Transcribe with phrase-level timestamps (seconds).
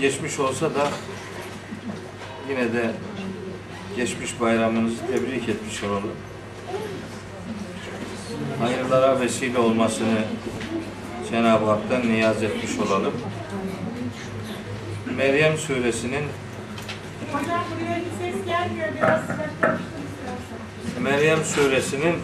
[0.00, 0.88] geçmiş olsa da
[2.48, 2.90] yine de
[3.96, 6.12] geçmiş bayramınızı tebrik etmiş olalım.
[8.60, 10.18] Hayırlara vesile olmasını
[11.30, 13.14] Cenab-ı Hak'tan niyaz etmiş olalım.
[15.16, 16.24] Meryem suresinin.
[21.00, 22.14] Meryem suresinin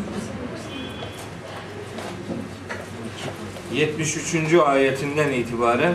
[3.72, 4.54] 73.
[4.54, 5.94] ayetinden itibaren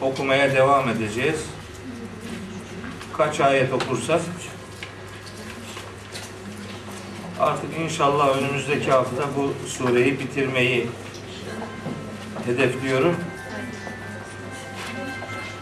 [0.00, 1.44] okumaya devam edeceğiz.
[3.16, 4.20] Kaç ayet okursak
[7.40, 10.86] artık inşallah önümüzdeki hafta bu sureyi bitirmeyi
[12.46, 13.16] hedefliyorum.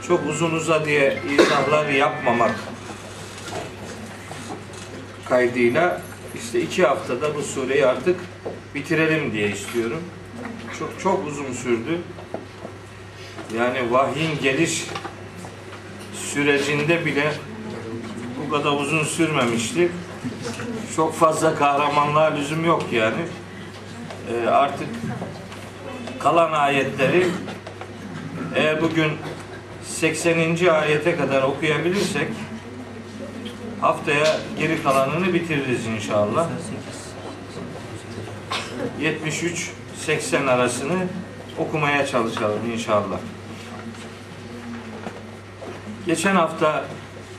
[0.09, 2.55] Çok uzun uzadıya izahlar yapmamak
[5.29, 6.03] kaydıyla
[6.35, 8.21] işte iki haftada bu sureyi artık
[8.75, 10.01] bitirelim diye istiyorum.
[10.79, 11.99] Çok çok uzun sürdü.
[13.57, 14.85] Yani vahyin geliş
[16.15, 17.33] sürecinde bile
[18.47, 19.93] bu kadar uzun sürmemişti.
[20.97, 23.23] Çok fazla kahramanlığa lüzum yok yani.
[24.33, 24.89] Ee, artık
[26.19, 27.27] kalan ayetleri
[28.55, 29.13] eğer bugün
[29.85, 30.67] 80.
[30.67, 32.29] ayete kadar okuyabilirsek
[33.81, 36.49] haftaya geri kalanını bitiririz inşallah.
[40.07, 41.07] 73-80 arasını
[41.59, 43.19] okumaya çalışalım inşallah.
[46.09, 46.85] Geçen hafta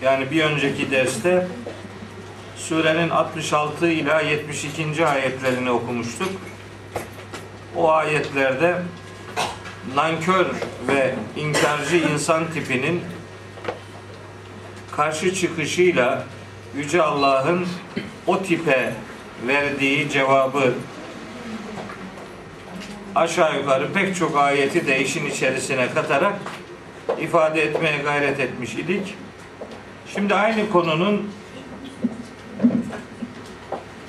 [0.01, 1.47] yani bir önceki derste
[2.55, 5.05] surenin 66 ila 72.
[5.05, 6.29] ayetlerini okumuştuk.
[7.75, 8.81] O ayetlerde
[9.95, 10.45] nankör
[10.87, 13.01] ve inkarcı insan tipinin
[14.91, 16.23] karşı çıkışıyla
[16.75, 17.67] Yüce Allah'ın
[18.27, 18.93] o tipe
[19.47, 20.73] verdiği cevabı
[23.15, 26.35] aşağı yukarı pek çok ayeti de işin içerisine katarak
[27.21, 29.15] ifade etmeye gayret etmiş idik.
[30.13, 31.29] Şimdi aynı konunun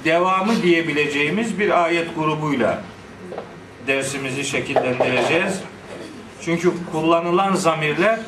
[0.05, 2.83] devamı diyebileceğimiz bir ayet grubuyla
[3.87, 5.61] dersimizi şekillendireceğiz.
[6.45, 8.19] Çünkü kullanılan zamirler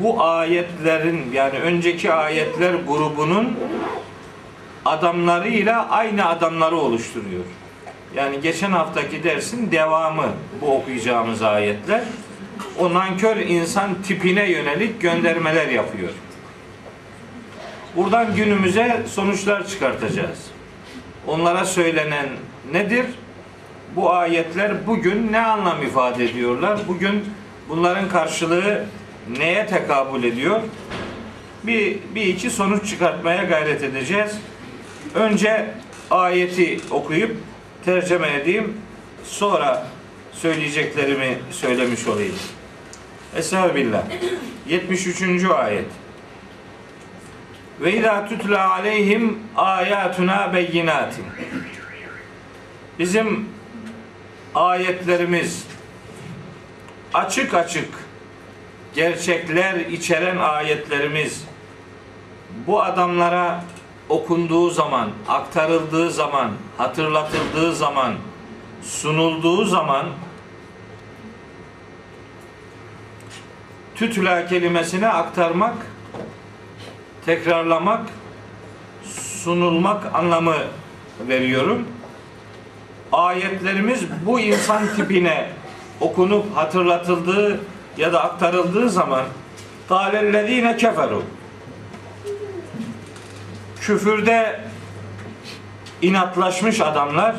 [0.00, 3.58] bu ayetlerin yani önceki ayetler grubunun
[4.84, 7.44] adamlarıyla aynı adamları oluşturuyor.
[8.14, 10.26] Yani geçen haftaki dersin devamı
[10.60, 12.02] bu okuyacağımız ayetler.
[12.78, 16.10] O nankör insan tipine yönelik göndermeler yapıyor.
[17.96, 20.38] Buradan günümüze sonuçlar çıkartacağız.
[21.26, 22.26] Onlara söylenen
[22.72, 23.06] nedir?
[23.96, 26.78] Bu ayetler bugün ne anlam ifade ediyorlar?
[26.88, 27.24] Bugün
[27.68, 28.84] bunların karşılığı
[29.38, 30.60] neye tekabül ediyor?
[31.62, 34.38] Bir, bir iki sonuç çıkartmaya gayret edeceğiz.
[35.14, 35.66] Önce
[36.10, 37.36] ayeti okuyup
[37.84, 38.76] tercüme edeyim.
[39.24, 39.86] Sonra
[40.32, 42.34] söyleyeceklerimi söylemiş olayım.
[43.36, 44.02] Estağfirullah.
[44.68, 45.44] 73.
[45.44, 45.86] ayet.
[47.80, 51.24] Ve izâ tutla aleyhim âyâtuna beyinâtin.
[52.98, 53.48] Bizim
[54.54, 55.66] ayetlerimiz
[57.14, 57.88] açık açık
[58.94, 61.44] gerçekler içeren ayetlerimiz
[62.66, 63.64] bu adamlara
[64.08, 68.14] okunduğu zaman, aktarıldığı zaman, hatırlatıldığı zaman,
[68.83, 70.05] sunulduğu zaman
[73.95, 75.75] tütüla kelimesine aktarmak,
[77.25, 78.01] tekrarlamak,
[79.43, 80.55] sunulmak anlamı
[81.27, 81.87] veriyorum.
[83.11, 85.49] Ayetlerimiz bu insan tipine
[86.01, 87.59] okunup hatırlatıldığı
[87.97, 89.23] ya da aktarıldığı zaman
[89.89, 91.23] قَالَ keferu
[93.81, 94.59] Küfürde
[96.01, 97.35] inatlaşmış adamlar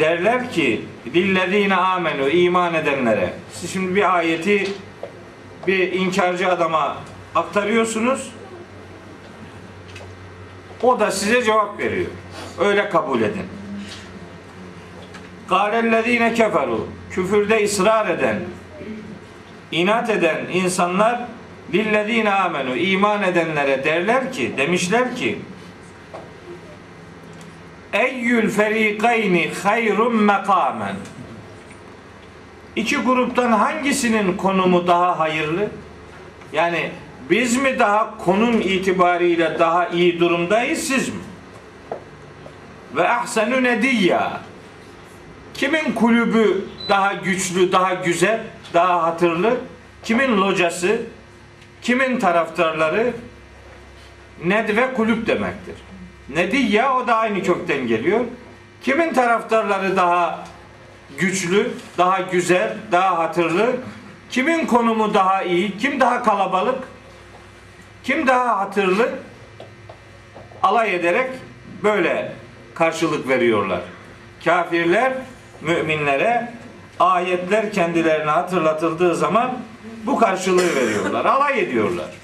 [0.00, 4.72] derler ki lillezine amenu iman edenlere siz şimdi bir ayeti
[5.66, 6.96] bir inkarcı adama
[7.34, 8.30] aktarıyorsunuz
[10.82, 12.06] o da size cevap veriyor.
[12.58, 13.46] Öyle kabul edin.
[15.48, 18.40] Kâlellezîne keferu küfürde ısrar eden
[19.72, 21.20] inat eden insanlar
[21.74, 25.38] lillezîne amenu iman edenlere derler ki demişler ki
[27.92, 30.96] Eyyül ferikayni hayrun mekamen
[32.76, 35.68] İki gruptan hangisinin konumu daha hayırlı?
[36.52, 36.90] Yani
[37.30, 41.20] biz mi daha konum itibariyle daha iyi durumdayız siz mi?
[42.96, 44.40] Ve ahsenu nediyya
[45.54, 48.40] Kimin kulübü daha güçlü, daha güzel,
[48.74, 49.56] daha hatırlı?
[50.04, 51.02] Kimin locası?
[51.82, 53.12] Kimin taraftarları?
[54.44, 55.74] Nedve kulüp demektir.
[56.34, 58.20] Nediyya o da aynı kökten geliyor.
[58.82, 60.44] Kimin taraftarları daha
[61.18, 63.76] güçlü, daha güzel, daha hatırlı?
[64.30, 65.78] Kimin konumu daha iyi?
[65.78, 66.78] Kim daha kalabalık?
[68.04, 69.10] Kim daha hatırlı?
[70.62, 71.30] Alay ederek
[71.82, 72.32] böyle
[72.74, 73.80] karşılık veriyorlar.
[74.44, 75.12] Kafirler
[75.60, 76.52] müminlere
[77.00, 79.58] ayetler kendilerine hatırlatıldığı zaman
[80.06, 81.24] bu karşılığı veriyorlar.
[81.24, 82.19] Alay ediyorlar.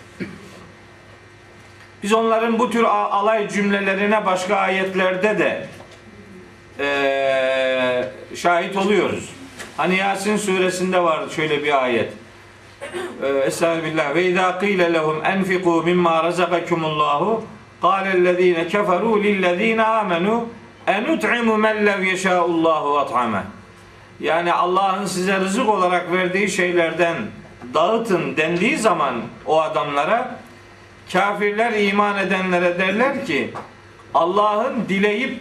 [2.06, 5.66] Biz onların bu tür alay cümlelerine başka ayetlerde de
[6.80, 9.28] eee, şahit oluyoruz.
[9.76, 12.12] Hani Yasin suresinde var şöyle bir ayet.
[13.22, 14.14] Eee, Estağfirullah.
[14.14, 17.44] Ve izâ qîle lehum enfikû mimmâ razakakumullahu
[17.82, 20.40] kâlellezîne keferû lillezîne âmenû
[20.86, 23.42] enut'imu men lev yeşâullâhu at'ame.
[24.20, 27.16] Yani Allah'ın size rızık olarak verdiği şeylerden
[27.74, 29.14] dağıtın dendiği zaman
[29.46, 30.45] o adamlara
[31.12, 33.50] kafirler iman edenlere derler ki
[34.14, 35.40] Allah'ın dileyip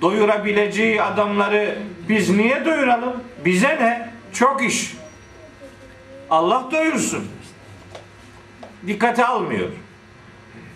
[0.00, 1.78] doyurabileceği adamları
[2.08, 3.12] biz niye doyuralım?
[3.44, 4.10] Bize ne?
[4.32, 4.94] Çok iş.
[6.30, 7.28] Allah doyursun.
[8.86, 9.68] Dikkate almıyor.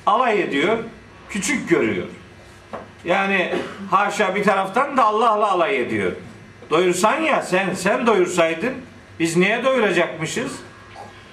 [0.06, 0.78] Alay ediyor,
[1.28, 2.06] küçük görüyor.
[3.04, 3.54] Yani
[3.90, 6.12] haşa bir taraftan da Allah'la alay ediyor.
[6.70, 8.74] Doyursan ya sen, sen doyursaydın
[9.20, 10.52] biz niye doyuracakmışız?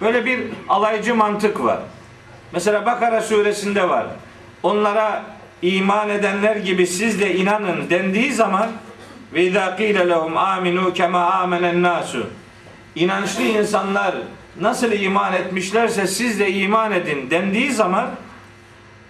[0.01, 0.39] Böyle bir
[0.69, 1.79] alaycı mantık var.
[2.53, 4.05] Mesela Bakara suresinde var.
[4.63, 5.23] Onlara
[5.61, 8.69] iman edenler gibi siz de inanın dendiği zaman
[9.33, 12.27] ve izâ qîle lehum aminu kema amenen nasu.
[12.95, 14.15] İnançlı insanlar
[14.61, 18.09] nasıl iman etmişlerse siz de iman edin dendiği zaman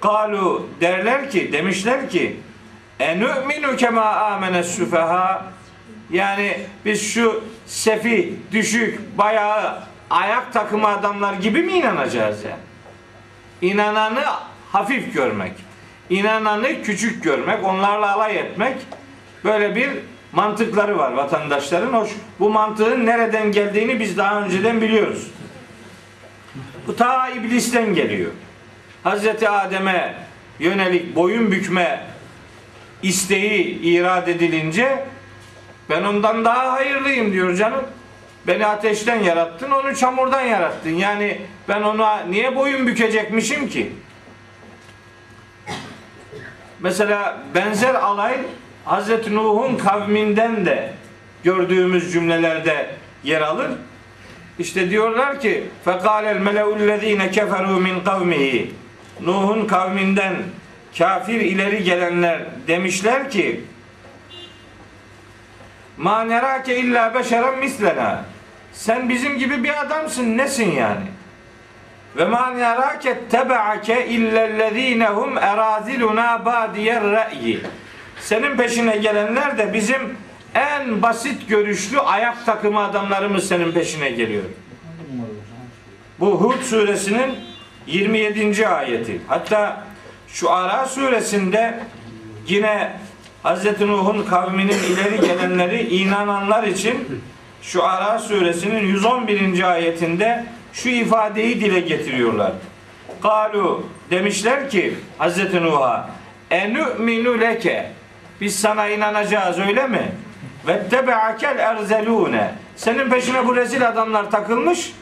[0.02, 2.40] kalu derler ki demişler ki
[3.00, 5.46] enü'minu kema amenes süfeha
[6.12, 12.73] yani biz şu sefi, düşük, bayağı ayak takımı adamlar gibi mi inanacağız yani?
[13.64, 14.24] İnananı
[14.72, 15.52] hafif görmek,
[16.10, 18.78] inananı küçük görmek, onlarla alay etmek
[19.44, 19.90] böyle bir
[20.32, 21.94] mantıkları var vatandaşların.
[21.94, 25.28] Hoş, bu mantığın nereden geldiğini biz daha önceden biliyoruz.
[26.88, 28.32] Bu ta iblisten geliyor.
[29.04, 30.16] Hazreti Adem'e
[30.60, 32.04] yönelik boyun bükme
[33.04, 35.06] isteği irad edilince
[35.90, 37.84] ben ondan daha hayırlıyım diyor canım.
[38.47, 40.91] Beni ateşten yarattın, onu çamurdan yarattın.
[40.91, 43.93] Yani ben ona niye boyun bükecekmişim ki?
[46.81, 48.39] Mesela benzer alay
[48.85, 50.93] Hazreti Nuh'un kavminden de
[51.45, 52.91] gördüğümüz cümlelerde
[53.25, 53.71] yer alır.
[54.59, 58.67] İşte diyorlar ki فَقَالَ الْمَلَوُ الَّذ۪ينَ كَفَرُوا مِنْ قَوْمِهِ
[59.21, 60.35] Nuh'un kavminden
[60.99, 63.65] kafir ileri gelenler demişler ki
[65.99, 68.25] Ma nerake illa beşeren mislena.
[68.74, 70.38] sen bizim gibi bir adamsın.
[70.38, 71.06] Nesin yani?
[72.18, 77.60] Ve ma nerake tebe'ake illellezine hum eraziluna badiyer re'yi.
[78.20, 80.18] Senin peşine gelenler de bizim
[80.56, 84.44] en basit görüşlü ayak takımı adamlarımız senin peşine geliyor.
[86.20, 87.36] Bu Hud suresinin
[87.88, 88.68] 27.
[88.68, 89.22] ayeti.
[89.28, 89.84] Hatta
[90.28, 91.80] şu Ara suresinde
[92.48, 92.92] yine
[93.44, 93.82] Hz.
[93.82, 97.24] Nuh'un kavminin ileri gelenleri inananlar için
[97.64, 99.72] şu Ara suresinin 111.
[99.72, 102.52] ayetinde şu ifadeyi dile getiriyorlar.
[103.22, 105.54] Kalu demişler ki Hz.
[105.54, 106.10] Nuh'a
[106.52, 107.92] enü'minu leke
[108.42, 110.12] biz sana inanacağız öyle mi?
[110.68, 114.94] Ve tebe'akel erzelune senin peşine bu rezil adamlar takılmış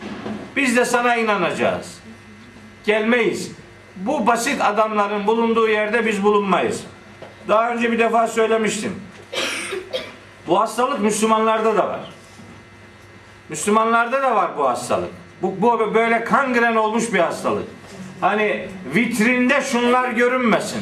[0.56, 2.00] biz de sana inanacağız.
[2.86, 3.52] Gelmeyiz.
[3.96, 6.84] Bu basit adamların bulunduğu yerde biz bulunmayız.
[7.48, 9.02] Daha önce bir defa söylemiştim.
[10.48, 12.21] Bu hastalık Müslümanlarda da var.
[13.52, 15.10] Müslümanlarda da var bu hastalık.
[15.42, 17.68] Bu, bu böyle kangren olmuş bir hastalık.
[18.22, 20.82] Hani vitrinde şunlar görünmesin.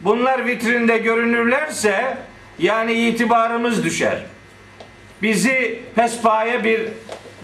[0.00, 2.18] Bunlar vitrinde görünürlerse
[2.58, 4.22] yani itibarımız düşer.
[5.22, 6.88] Bizi pespaye bir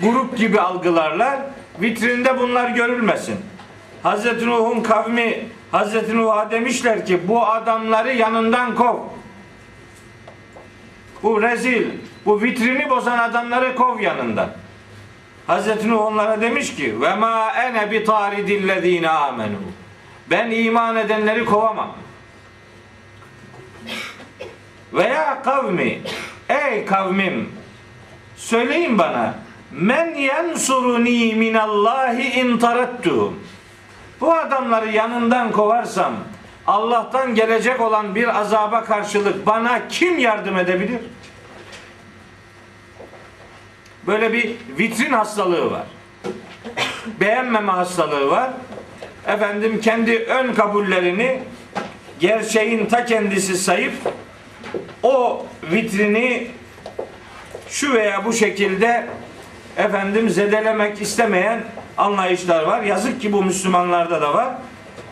[0.03, 1.41] grup gibi algılarlar.
[1.81, 3.37] Vitrinde bunlar görülmesin.
[4.03, 8.97] Hazreti Nuh'un kavmi Hazreti Nuh'a demişler ki bu adamları yanından kov.
[11.23, 11.87] Bu rezil,
[12.26, 14.50] bu vitrini bozan adamları kov yanından.
[15.47, 19.56] Hazreti Nuh onlara demiş ki ve ma ene bi taridillezine amenu.
[20.30, 21.90] Ben iman edenleri kovamam.
[24.92, 26.00] Veya kavmi
[26.49, 27.52] ey kavmim
[28.37, 29.35] söyleyin bana
[29.71, 33.40] men yensuruni minallahi in tarattuhum.
[34.21, 36.12] Bu adamları yanından kovarsam
[36.66, 41.00] Allah'tan gelecek olan bir azaba karşılık bana kim yardım edebilir?
[44.07, 45.87] Böyle bir vitrin hastalığı var.
[47.21, 48.51] Beğenmeme hastalığı var.
[49.27, 51.41] Efendim kendi ön kabullerini
[52.21, 53.93] gerçeğin ta kendisi sayıp
[55.03, 56.47] o vitrini
[57.69, 59.07] şu veya bu şekilde
[59.77, 61.65] efendim zedelemek istemeyen
[61.97, 62.83] anlayışlar var.
[62.83, 64.55] Yazık ki bu Müslümanlarda da var.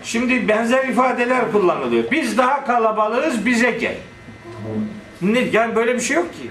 [0.04, 2.04] Şimdi benzer ifadeler kullanılıyor.
[2.10, 3.96] Biz daha kalabalığız bize gel.
[5.22, 6.50] Ne, yani böyle bir şey yok ki.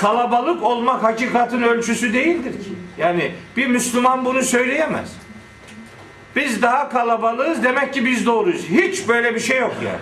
[0.00, 2.72] Kalabalık olmak hakikatin ölçüsü değildir ki.
[2.98, 5.12] Yani bir Müslüman bunu söyleyemez.
[6.36, 8.68] Biz daha kalabalığız demek ki biz doğruyuz.
[8.68, 10.00] Hiç böyle bir şey yok yani.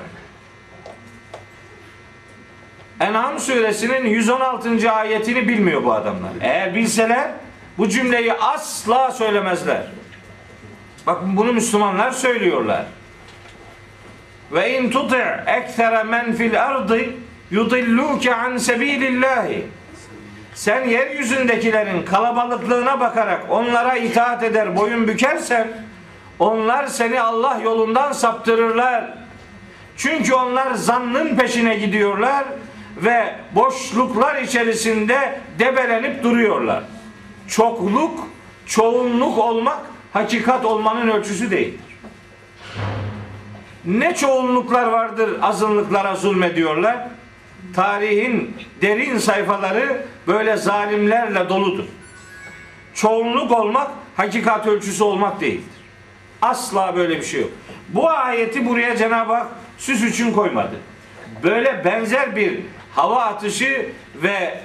[3.00, 4.93] En'am suresinin 116.
[4.93, 6.31] ayetini bilmiyor bu adamlar.
[6.40, 7.31] Eğer bilseler
[7.78, 9.83] bu cümleyi asla söylemezler.
[11.07, 12.85] Bakın bunu Müslümanlar söylüyorlar.
[14.52, 17.00] Ve in tuti' ekthera men fil ardı
[17.50, 19.67] yudilluke an sebilillahi.
[20.55, 25.69] Sen yeryüzündekilerin kalabalıklığına bakarak onlara itaat eder, boyun bükersen
[26.38, 29.05] onlar seni Allah yolundan saptırırlar.
[29.97, 32.45] Çünkü onlar zannın peşine gidiyorlar
[32.97, 36.85] ve boşluklar içerisinde debelenip duruyorlar.
[37.49, 38.28] Çokluk,
[38.67, 39.78] çoğunluk olmak
[40.12, 41.81] hakikat olmanın ölçüsü değildir.
[43.85, 46.97] Ne çoğunluklar vardır azınlıklara zulmediyorlar.
[47.78, 51.85] Tarihin derin sayfaları böyle zalimlerle doludur.
[52.94, 55.64] Çoğunluk olmak hakikat ölçüsü olmak değildir.
[56.42, 57.50] Asla böyle bir şey yok.
[57.88, 59.47] Bu ayeti buraya Cenab-ı Hak
[59.78, 60.76] süs için koymadı.
[61.42, 62.61] Böyle benzer bir
[62.94, 64.61] hava atışı ve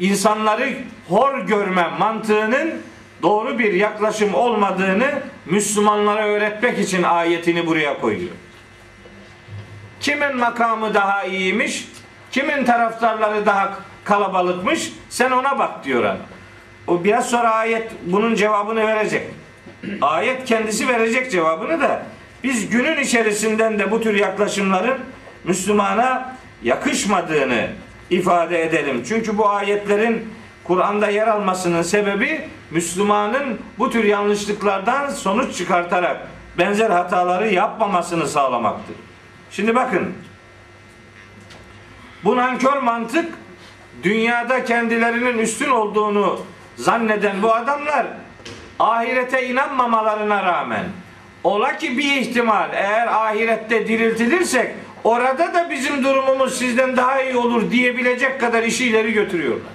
[0.00, 0.68] insanları
[1.08, 2.82] hor görme mantığının
[3.22, 8.32] doğru bir yaklaşım olmadığını Müslümanlara öğretmek için ayetini buraya koyuyor.
[10.00, 11.88] Kimin makamı daha iyiymiş?
[12.38, 14.92] Kimin taraftarları daha kalabalıkmış?
[15.08, 16.16] Sen ona bak diyor adam.
[16.86, 19.22] O biraz sonra ayet bunun cevabını verecek.
[20.00, 22.02] Ayet kendisi verecek cevabını da
[22.44, 24.98] biz günün içerisinden de bu tür yaklaşımların
[25.44, 27.66] Müslümana yakışmadığını
[28.10, 29.02] ifade edelim.
[29.08, 36.28] Çünkü bu ayetlerin Kur'an'da yer almasının sebebi Müslümanın bu tür yanlışlıklardan sonuç çıkartarak
[36.58, 38.96] benzer hataları yapmamasını sağlamaktır.
[39.50, 40.14] Şimdi bakın
[42.24, 43.34] bu nankör mantık
[44.02, 46.40] dünyada kendilerinin üstün olduğunu
[46.76, 48.06] zanneden bu adamlar
[48.78, 50.84] ahirete inanmamalarına rağmen
[51.44, 57.70] ola ki bir ihtimal eğer ahirette diriltilirsek orada da bizim durumumuz sizden daha iyi olur
[57.70, 59.72] diyebilecek kadar işi ileri götürüyorlar.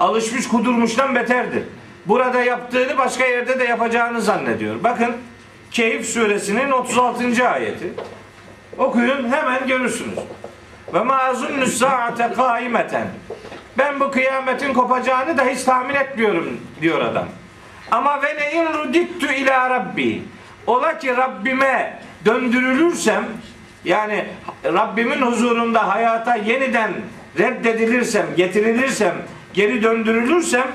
[0.00, 1.62] Alışmış kudurmuştan beterdir.
[2.06, 4.84] Burada yaptığını başka yerde de yapacağını zannediyor.
[4.84, 5.16] Bakın
[5.70, 7.48] Keyif suresinin 36.
[7.48, 7.92] ayeti.
[8.78, 10.18] Okuyun hemen görürsünüz.
[10.94, 13.06] Ve ma azunnu saate kaimeten.
[13.78, 17.28] Ben bu kıyametin kopacağını da hiç tahmin etmiyorum diyor adam.
[17.90, 20.22] Ama ve ne in rudittu ila rabbi.
[20.66, 23.24] Ola ki Rabbime döndürülürsem
[23.84, 24.24] yani
[24.64, 26.92] Rabbimin huzurunda hayata yeniden
[27.38, 29.14] reddedilirsem, getirilirsem,
[29.54, 30.66] geri döndürülürsem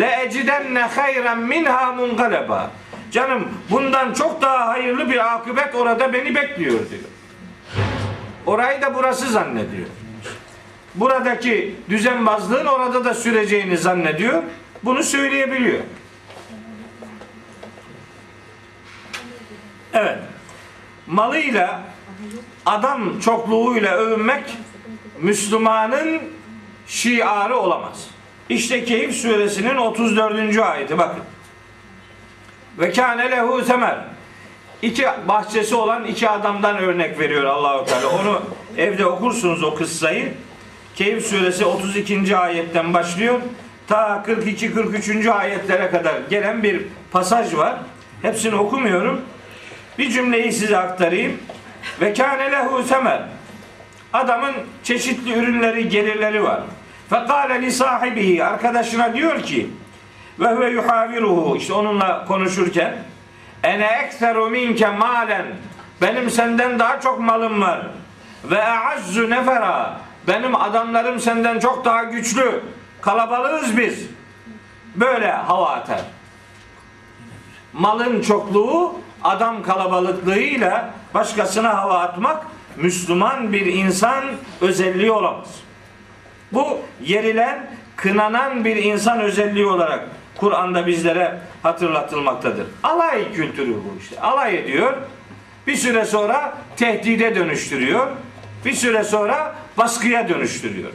[0.00, 2.70] le ecidenne hayran minha mungaleba.
[3.10, 7.15] Canım bundan çok daha hayırlı bir akıbet orada beni bekliyor diyor.
[8.46, 9.86] Orayı da burası zannediyor.
[10.94, 14.42] Buradaki düzenbazlığın orada da süreceğini zannediyor.
[14.82, 15.80] Bunu söyleyebiliyor.
[19.94, 20.18] Evet.
[21.06, 21.82] Malıyla
[22.66, 24.56] adam çokluğuyla övünmek
[25.20, 26.22] Müslümanın
[26.86, 28.06] şiarı olamaz.
[28.48, 30.58] İşte Keyif suresinin 34.
[30.58, 31.22] ayeti bakın.
[32.78, 34.15] Ve kâne lehu semer.
[34.82, 38.08] İki bahçesi olan iki adamdan örnek veriyor Allahu Teala.
[38.08, 38.42] Onu
[38.76, 40.32] evde okursunuz o kıssayı.
[40.94, 42.36] Keyif suresi 32.
[42.36, 43.40] ayetten başlıyor.
[43.88, 45.26] Ta 42 43.
[45.26, 47.74] ayetlere kadar gelen bir pasaj var.
[48.22, 49.20] Hepsini okumuyorum.
[49.98, 51.32] Bir cümleyi size aktarayım.
[52.00, 53.22] Ve kâne lehu semer.
[54.12, 54.52] Adamın
[54.82, 56.60] çeşitli ürünleri, gelirleri var.
[57.10, 59.70] Fekale li sahibihi arkadaşına diyor ki
[60.40, 62.94] ve huve yuhaviruhu işte onunla konuşurken
[63.66, 65.46] ene ekseru minke malen.
[66.02, 67.86] Benim senden daha çok malım var.
[68.44, 70.00] Ve eazzu nefera.
[70.28, 72.62] Benim adamlarım senden çok daha güçlü.
[73.00, 74.06] Kalabalığız biz.
[74.96, 76.00] Böyle hava atar
[77.78, 78.94] malın çokluğu
[79.24, 82.46] adam kalabalıklığıyla başkasına hava atmak
[82.76, 84.24] Müslüman bir insan
[84.60, 85.48] özelliği olamaz.
[86.52, 92.66] Bu yerilen, kınanan bir insan özelliği olarak Kur'an'da bizlere hatırlatılmaktadır.
[92.82, 94.20] Alay kültürü bu işte.
[94.20, 94.92] Alay ediyor.
[95.66, 98.06] Bir süre sonra tehdide dönüştürüyor.
[98.64, 100.90] Bir süre sonra baskıya dönüştürüyor.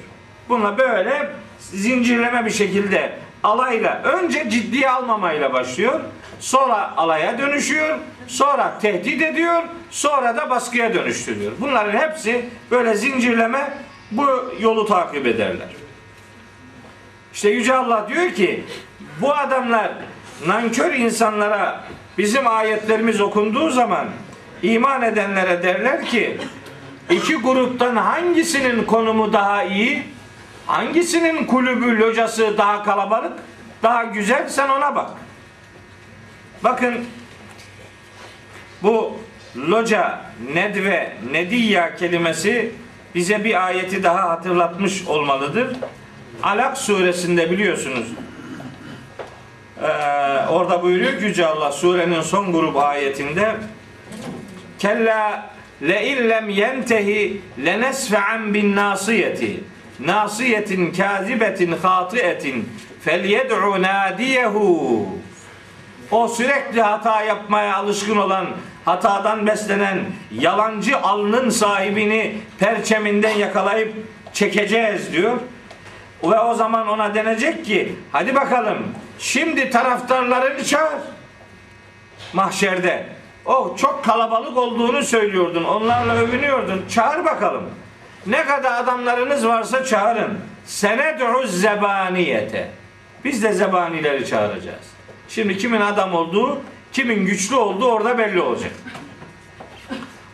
[0.49, 1.29] Bununla böyle
[1.59, 5.99] zincirleme bir şekilde alayla önce ciddiye almamayla başlıyor.
[6.39, 7.97] Sonra alaya dönüşüyor.
[8.27, 9.63] Sonra tehdit ediyor.
[9.91, 11.51] Sonra da baskıya dönüştürüyor.
[11.59, 13.73] Bunların hepsi böyle zincirleme
[14.11, 15.67] bu yolu takip ederler.
[17.33, 18.63] İşte Yüce Allah diyor ki
[19.21, 19.91] Bu adamlar
[20.47, 21.83] nankör insanlara
[22.17, 24.07] bizim ayetlerimiz okunduğu zaman
[24.63, 26.37] iman edenlere derler ki
[27.09, 30.03] iki gruptan hangisinin konumu daha iyi?
[30.65, 33.33] Hangisinin kulübü, locası daha kalabalık,
[33.83, 35.09] daha güzel sen ona bak.
[36.63, 37.05] Bakın
[38.83, 39.17] bu
[39.55, 40.21] loca,
[40.53, 42.71] nedve, nediyya kelimesi
[43.15, 45.77] bize bir ayeti daha hatırlatmış olmalıdır.
[46.43, 48.07] Alak suresinde biliyorsunuz.
[49.81, 49.87] Ee,
[50.49, 53.55] orada buyuruyor Yüce Allah surenin son grup ayetinde
[54.79, 55.49] Kella
[55.81, 59.63] le illem yentehi lenesfe'an bin nasiyeti
[59.99, 62.69] nasiyetin kazibetin hatiyetin
[63.01, 65.05] felyed'u nadiyehu
[66.11, 68.47] o sürekli hata yapmaya alışkın olan,
[68.85, 69.99] hatadan beslenen
[70.39, 73.93] yalancı alnın sahibini perçeminden yakalayıp
[74.33, 75.37] çekeceğiz diyor.
[76.23, 78.77] Ve o zaman ona denecek ki hadi bakalım
[79.19, 80.99] şimdi taraftarlarını çağır
[82.33, 83.05] mahşerde.
[83.45, 85.63] O çok kalabalık olduğunu söylüyordun.
[85.63, 86.85] Onlarla övünüyordun.
[86.89, 87.63] Çağır bakalım.
[88.27, 90.39] Ne kadar adamlarınız varsa çağırın.
[90.65, 92.69] Sened'u zebaniyete.
[93.25, 94.91] Biz de zebanileri çağıracağız.
[95.29, 96.61] Şimdi kimin adam olduğu,
[96.91, 98.71] kimin güçlü olduğu orada belli olacak.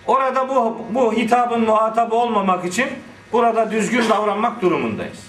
[0.08, 2.88] Orada bu, bu hitabın muhatabı olmamak için
[3.32, 5.28] burada düzgün davranmak durumundayız.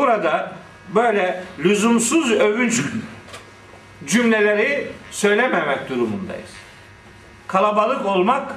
[0.00, 0.52] Burada
[0.94, 2.80] böyle lüzumsuz övünç
[4.06, 6.50] cümleleri söylememek durumundayız.
[7.46, 8.52] Kalabalık olmak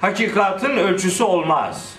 [0.00, 1.94] hakikatin ölçüsü olmaz.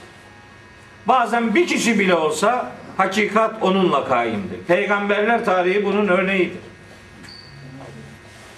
[1.05, 4.63] Bazen bir kişi bile olsa hakikat onunla kaimdir.
[4.67, 6.59] Peygamberler tarihi bunun örneğidir.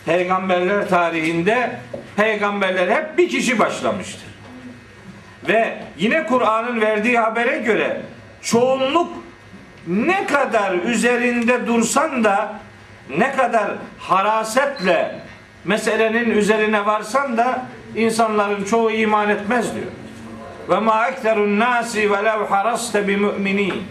[0.05, 1.79] Peygamberler tarihinde
[2.15, 4.29] peygamberler hep bir kişi başlamıştır.
[5.47, 8.01] Ve yine Kur'an'ın verdiği habere göre
[8.41, 9.22] çoğunluk
[9.87, 12.59] ne kadar üzerinde dursan da
[13.17, 15.19] ne kadar harasetle
[15.65, 17.65] meselenin üzerine varsan da
[17.95, 19.91] insanların çoğu iman etmez diyor.
[20.69, 23.83] Ve ma ekterun nasi ve lev haraste bi müminin.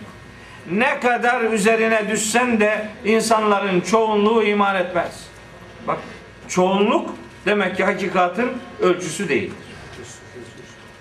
[0.71, 5.27] Ne kadar üzerine düşsen de insanların çoğunluğu iman etmez.
[5.87, 5.99] Bak
[6.49, 7.15] çoğunluk
[7.47, 9.57] demek ki hakikatin ölçüsü değildir.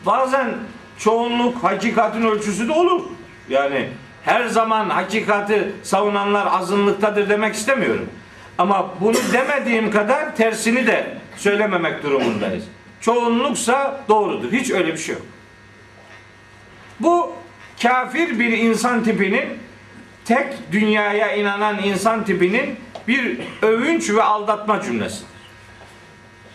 [0.06, 0.50] Bazen
[0.98, 3.02] çoğunluk hakikatin ölçüsü de olur.
[3.50, 3.90] Yani
[4.26, 8.10] her zaman hakikati savunanlar azınlıktadır demek istemiyorum.
[8.58, 12.64] Ama bunu demediğim kadar tersini de söylememek durumundayız.
[13.02, 14.52] Çoğunluksa doğrudur.
[14.52, 15.26] Hiç öyle bir şey yok.
[17.00, 17.34] Bu
[17.82, 19.46] kafir bir insan tipinin
[20.26, 22.76] tek dünyaya inanan insan tipinin
[23.08, 25.28] bir övünç ve aldatma cümlesidir.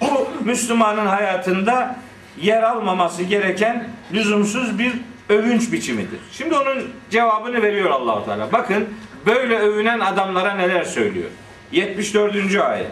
[0.01, 1.97] Bu Müslümanın hayatında
[2.41, 4.93] yer almaması gereken lüzumsuz bir
[5.29, 6.21] övünç biçimidir.
[6.33, 8.53] Şimdi onun cevabını veriyor Allahu Teala.
[8.53, 8.89] Bakın
[9.27, 11.31] böyle övünen adamlara neler söylüyor.
[11.73, 12.57] 74.
[12.57, 12.91] ayet.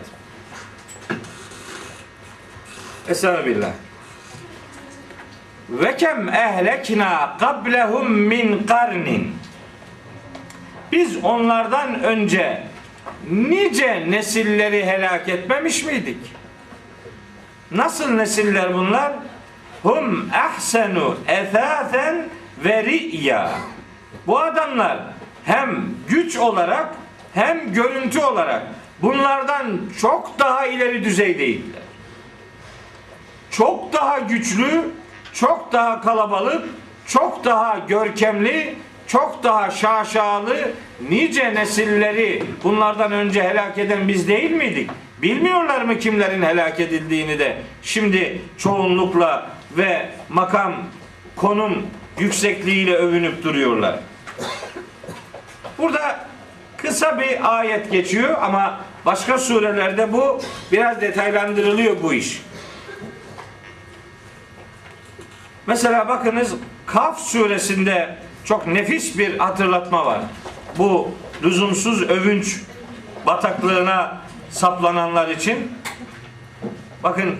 [3.08, 3.70] Estağfirullah.
[5.70, 9.34] Ve kem ehlekna qablehum min karnin.
[10.92, 12.62] Biz onlardan önce
[13.30, 16.16] nice nesilleri helak etmemiş miydik?
[17.70, 19.12] Nasıl nesiller bunlar?
[19.84, 22.28] Hum ahsenu ethasen
[22.64, 23.50] ve ri'ya.
[24.26, 24.98] Bu adamlar
[25.44, 26.94] hem güç olarak
[27.34, 28.62] hem görüntü olarak
[29.02, 31.82] bunlardan çok daha ileri düzeydeydiler.
[33.50, 34.80] Çok daha güçlü,
[35.32, 36.64] çok daha kalabalık,
[37.06, 38.74] çok daha görkemli,
[39.06, 40.70] çok daha şaşalı
[41.08, 44.90] nice nesilleri bunlardan önce helak eden biz değil miydik?
[45.22, 50.74] Bilmiyorlar mı kimlerin helak edildiğini de şimdi çoğunlukla ve makam
[51.36, 51.86] konum
[52.18, 53.98] yüksekliğiyle övünüp duruyorlar.
[55.78, 56.26] Burada
[56.76, 60.40] kısa bir ayet geçiyor ama başka surelerde bu
[60.72, 62.42] biraz detaylandırılıyor bu iş.
[65.66, 66.54] Mesela bakınız
[66.86, 70.20] Kaf suresinde çok nefis bir hatırlatma var.
[70.78, 71.10] Bu
[71.42, 72.60] lüzumsuz övünç
[73.26, 75.72] bataklığına saplananlar için.
[77.02, 77.36] Bakın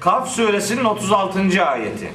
[0.00, 1.64] Kaf suresinin 36.
[1.64, 2.10] ayeti.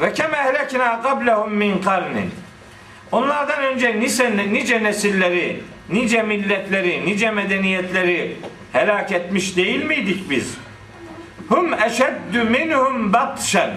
[0.00, 2.30] Ve kem ehlekna qablehum min karnin.
[3.12, 8.36] Onlardan önce nice, nice nesilleri, nice milletleri, nice medeniyetleri
[8.72, 10.54] helak etmiş değil miydik biz?
[11.48, 13.70] Hum eşeddü minhum batşen.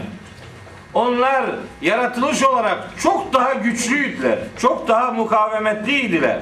[0.94, 1.46] Onlar
[1.82, 4.40] yaratılış olarak çok daha güçlüydüler.
[4.62, 6.40] Çok daha mukavemetliydiler.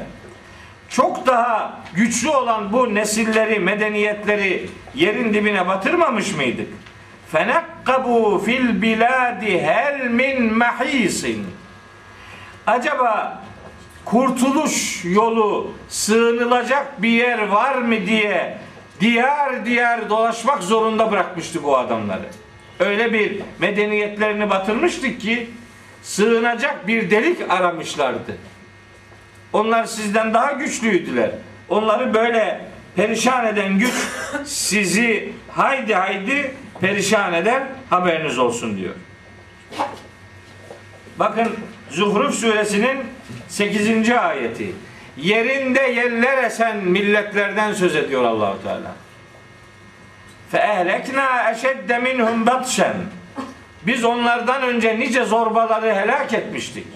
[0.89, 6.67] Çok daha güçlü olan bu nesilleri, medeniyetleri yerin dibine batırmamış mıydık?
[7.31, 11.47] Fenakkabu fil biladi hel min mahisin.
[12.67, 13.43] Acaba
[14.05, 18.57] kurtuluş yolu, sığınılacak bir yer var mı diye
[18.99, 22.25] diyar diyar dolaşmak zorunda bırakmıştı bu adamları.
[22.79, 25.49] Öyle bir medeniyetlerini batırmıştık ki
[26.03, 28.37] sığınacak bir delik aramışlardı.
[29.55, 31.29] Onlar sizden daha güçlüydüler.
[31.69, 32.61] Onları böyle
[32.95, 33.93] perişan eden güç
[34.45, 38.93] sizi haydi haydi perişan eder haberiniz olsun diyor.
[41.19, 41.47] Bakın
[41.89, 42.97] Zuhruf suresinin
[43.47, 44.09] 8.
[44.09, 44.71] ayeti.
[45.17, 48.95] Yerinde yerler esen milletlerden söz ediyor Allahu Teala.
[50.51, 52.95] Fe ehlekna eşedde minhum batşen.
[53.87, 56.87] Biz onlardan önce nice zorbaları helak etmiştik.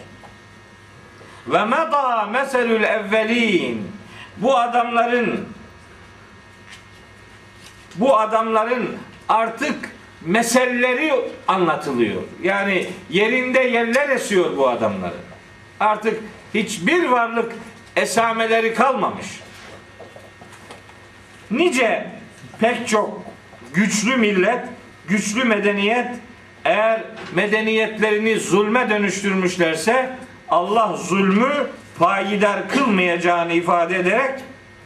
[1.47, 3.91] Ve meda meselül evvelin.
[4.37, 5.45] Bu adamların
[7.95, 8.97] bu adamların
[9.29, 11.13] artık meselleri
[11.47, 12.21] anlatılıyor.
[12.43, 15.21] Yani yerinde yerler esiyor bu adamların.
[15.79, 16.19] Artık
[16.53, 17.51] hiçbir varlık
[17.95, 19.27] esameleri kalmamış.
[21.51, 22.11] Nice
[22.59, 23.21] pek çok
[23.73, 24.65] güçlü millet,
[25.07, 26.07] güçlü medeniyet
[26.65, 27.03] eğer
[27.35, 30.09] medeniyetlerini zulme dönüştürmüşlerse
[30.51, 31.67] Allah zulmü
[31.99, 34.39] payidar kılmayacağını ifade ederek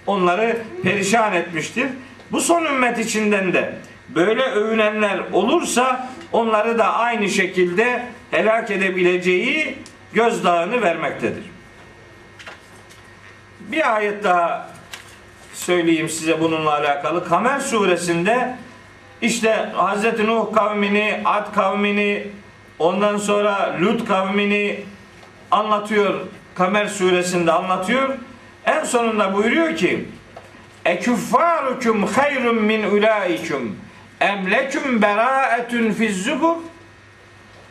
[0.07, 1.87] onları perişan etmiştir.
[2.31, 3.75] Bu son ümmet içinden de
[4.09, 9.77] böyle övünenler olursa onları da aynı şekilde helak edebileceği
[10.13, 11.43] gözdağını vermektedir.
[13.59, 14.69] Bir ayet daha
[15.53, 17.29] söyleyeyim size bununla alakalı.
[17.29, 18.55] Kamer suresinde
[19.21, 22.27] işte Hazreti Nuh kavmini, Ad kavmini,
[22.79, 24.83] ondan sonra Lut kavmini
[25.53, 26.19] anlatıyor.
[26.55, 28.09] Kamer suresinde anlatıyor.
[28.65, 30.05] En sonunda buyuruyor ki
[30.85, 33.77] Ekuffarukum hayrun min ulaikum
[34.21, 36.55] em lekum beraetun fiz zubur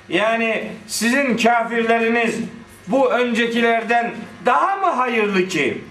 [0.08, 2.36] yani sizin kafirleriniz
[2.86, 4.10] bu öncekilerden
[4.46, 5.84] daha mı hayırlı ki?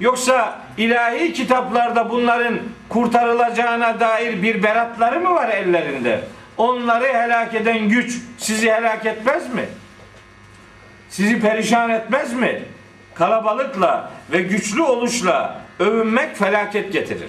[0.00, 2.58] Yoksa ilahi kitaplarda bunların
[2.88, 6.20] kurtarılacağına dair bir beratları mı var ellerinde?
[6.56, 9.64] Onları helak eden güç sizi helak etmez mi?
[11.08, 12.62] Sizi perişan etmez mi?
[13.14, 17.28] Kalabalıkla ve güçlü oluşla övünmek felaket getirir.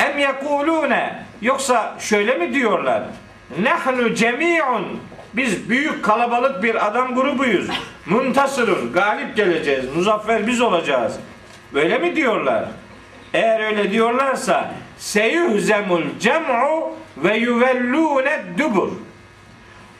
[0.00, 3.02] Em yekulune yoksa şöyle mi diyorlar?
[3.58, 5.00] Nahnu cemi'un
[5.34, 7.68] biz büyük kalabalık bir adam grubuyuz.
[8.06, 9.96] Muntasırun galip geleceğiz.
[9.96, 11.16] Muzaffer biz olacağız.
[11.74, 12.64] Böyle mi diyorlar?
[13.34, 18.92] Eğer öyle diyorlarsa seyuhzemul cem'u ve yuvellune dubur.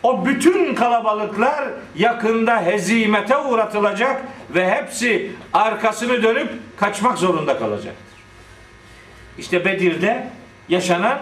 [0.03, 1.65] O bütün kalabalıklar
[1.97, 4.23] yakında hezimete uğratılacak
[4.55, 8.09] ve hepsi arkasını dönüp kaçmak zorunda kalacaktır.
[9.39, 10.29] İşte Bedir'de
[10.69, 11.19] yaşanan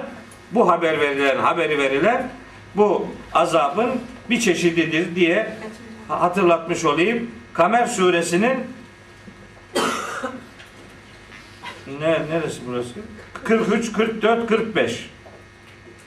[0.52, 2.28] bu haber verilen, haberi verilen
[2.74, 3.90] bu azabın
[4.30, 5.52] bir çeşididir diye
[6.08, 7.30] hatırlatmış olayım.
[7.52, 8.56] Kamer suresinin
[12.00, 12.90] ne, neresi burası?
[13.44, 15.10] 43, 44, 45.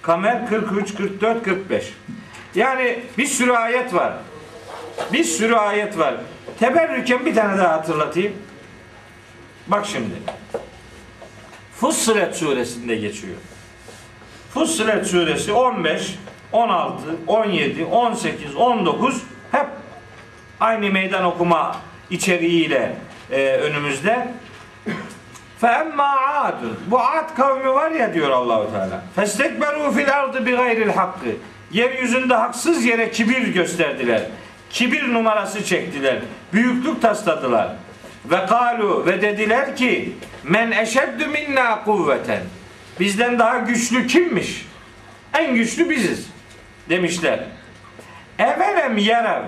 [0.02, 1.94] Kamer 43, 44, 45.
[2.55, 4.12] Yani bir sürü ayet var.
[5.12, 6.14] Bir sürü ayet var.
[6.59, 8.33] Teberrüken bir tane daha hatırlatayım.
[9.67, 10.14] Bak şimdi.
[11.77, 13.37] Fussilet suresinde geçiyor.
[14.55, 16.19] Fussilet suresi 15,
[16.53, 19.67] 16, 17, 18, 19 hep
[20.61, 21.77] aynı meydan okuma
[22.11, 22.97] içeriğiyle
[23.31, 24.29] e, önümüzde.
[25.62, 26.55] فَاَمَّا عَادٌ
[26.87, 29.03] Bu Ad kavmi var ya diyor Allahu Teala.
[29.17, 31.35] فَاسْتَكْبَرُوا فِي الْاَرْضِ بِغَيْرِ الْحَقِّ
[31.72, 34.22] Yeryüzünde haksız yere kibir gösterdiler.
[34.70, 36.20] Kibir numarası çektiler.
[36.54, 37.70] Büyüklük tasladılar.
[38.26, 42.42] Ve kalu ve dediler ki men eşeddü minna kuvveten.
[43.00, 44.66] Bizden daha güçlü kimmiş?
[45.34, 46.30] En güçlü biziz
[46.90, 47.40] demişler.
[48.40, 49.44] Evelem yerev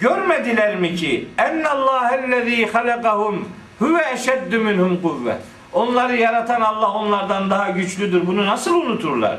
[0.00, 5.36] görmediler mi ki ennallâhellezî halakahum huve eşeddü minhum kuvve.
[5.72, 8.26] Onları yaratan Allah onlardan daha güçlüdür.
[8.26, 9.38] Bunu nasıl unuturlar?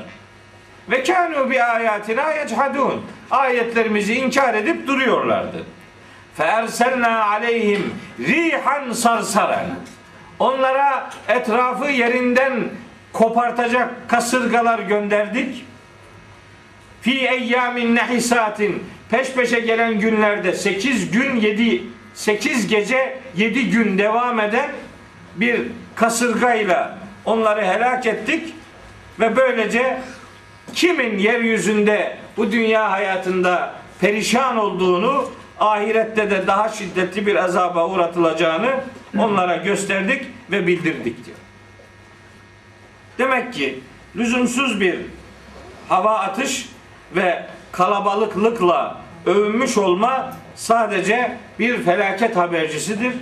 [0.92, 3.02] Ve kânû bi ayatina yechadûn.
[3.32, 5.66] Ayetlerimizi inkar edip duruyorlardı.
[6.38, 9.68] Feerselna aleyhim rihan sarsaren.
[10.40, 12.54] Onlara etrafı yerinden
[13.14, 15.66] kopartacak kasırgalar gönderdik.
[17.02, 24.40] Fi eyyamin nehisatin peş peşe gelen günlerde 8 gün 7 8 gece 7 gün devam
[24.40, 24.72] eden
[25.36, 25.62] bir
[25.96, 28.54] kasırgayla onları helak ettik
[29.20, 30.02] ve böylece
[30.74, 35.26] kimin yeryüzünde bu dünya hayatında perişan olduğunu
[35.60, 38.70] ahirette de daha şiddetli bir azaba uğratılacağını
[39.18, 41.38] onlara gösterdik ve bildirdik diyor.
[43.18, 43.80] Demek ki
[44.16, 45.00] lüzumsuz bir
[45.90, 46.70] hava atış
[47.16, 53.14] ve kalabalıklıkla övünmüş olma sadece bir felaket habercisidir.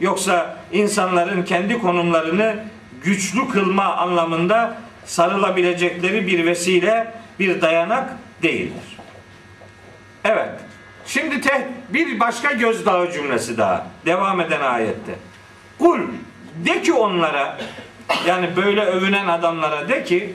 [0.00, 2.64] Yoksa insanların kendi konumlarını
[3.02, 8.10] güçlü kılma anlamında sarılabilecekleri bir vesile, bir dayanak
[8.42, 8.98] değildir.
[10.24, 10.50] Evet.
[11.06, 13.86] Şimdi te- bir başka gözdağı cümlesi daha.
[14.06, 15.14] Devam eden ayette.
[15.78, 16.00] Kul
[16.56, 17.58] de ki onlara
[18.26, 20.34] yani böyle övünen adamlara de ki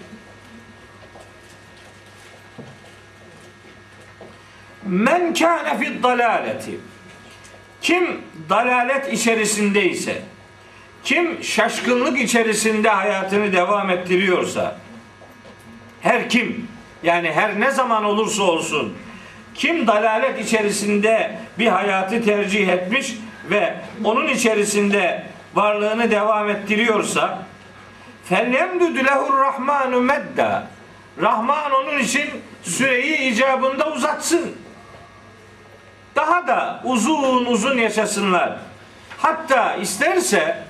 [4.83, 6.79] Men kâne fid dalaleti
[7.81, 10.21] kim dalalet içerisindeyse
[11.09, 14.77] kim şaşkınlık içerisinde hayatını devam ettiriyorsa
[16.01, 16.67] her kim
[17.03, 18.97] yani her ne zaman olursa olsun
[19.55, 23.13] kim dalalet içerisinde bir hayatı tercih etmiş
[23.49, 25.23] ve onun içerisinde
[25.55, 27.39] varlığını devam ettiriyorsa
[28.25, 30.67] felyemdüdü lehur rahmanu medda
[31.21, 32.29] Rahman onun için
[32.63, 34.55] süreyi icabında uzatsın.
[36.15, 38.59] Daha da uzun uzun yaşasınlar.
[39.17, 40.68] Hatta isterse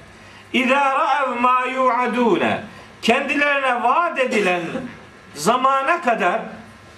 [0.54, 2.60] İzâ ra'ev mâ yu'adûne
[3.02, 4.62] kendilerine vaat edilen
[5.36, 6.42] zamana kadar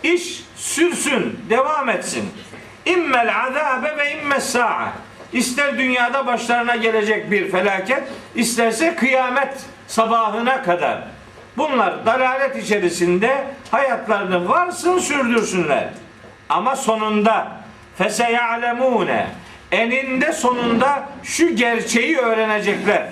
[0.03, 2.33] iş sürsün, devam etsin.
[2.85, 4.91] İmmel azâbe ve immes sa'a.
[5.33, 8.03] İster dünyada başlarına gelecek bir felaket,
[8.35, 11.03] isterse kıyamet sabahına kadar.
[11.57, 15.89] Bunlar dalalet içerisinde hayatlarını varsın sürdürsünler.
[16.49, 17.51] Ama sonunda
[17.97, 19.27] feseyalemune
[19.71, 23.07] eninde sonunda şu gerçeği öğrenecekler.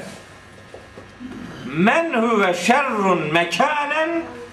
[1.78, 4.10] Men huve şerrun mekanen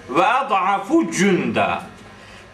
[0.09, 1.81] ve ad'afu cunda.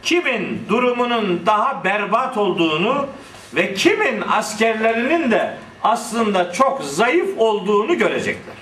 [0.04, 3.08] Kimin durumunun daha berbat olduğunu
[3.56, 8.56] ve kimin askerlerinin de aslında çok zayıf olduğunu görecekler.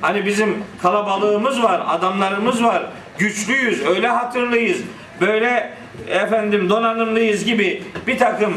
[0.00, 2.82] Hani bizim kalabalığımız var, adamlarımız var,
[3.18, 4.80] güçlüyüz, öyle hatırlıyız,
[5.20, 5.72] böyle
[6.08, 8.56] efendim donanımlıyız gibi bir takım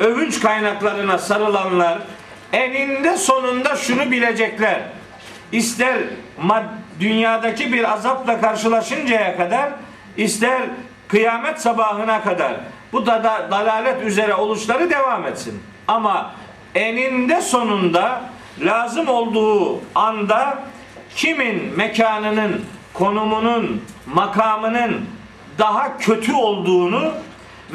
[0.00, 1.98] övünç kaynaklarına sarılanlar
[2.52, 4.80] eninde sonunda şunu bilecekler.
[5.52, 5.98] İster
[7.00, 9.70] dünyadaki bir azapla karşılaşıncaya kadar,
[10.16, 10.62] ister
[11.08, 12.54] kıyamet sabahına kadar
[12.92, 15.62] bu da, da dalalet üzere oluşları devam etsin.
[15.88, 16.34] Ama
[16.74, 18.20] eninde sonunda
[18.60, 20.58] lazım olduğu anda
[21.16, 25.04] kimin mekanının, konumunun, makamının
[25.58, 27.12] daha kötü olduğunu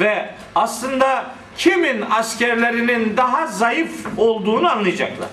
[0.00, 1.24] ve aslında
[1.56, 5.28] kimin askerlerinin daha zayıf olduğunu anlayacaklar.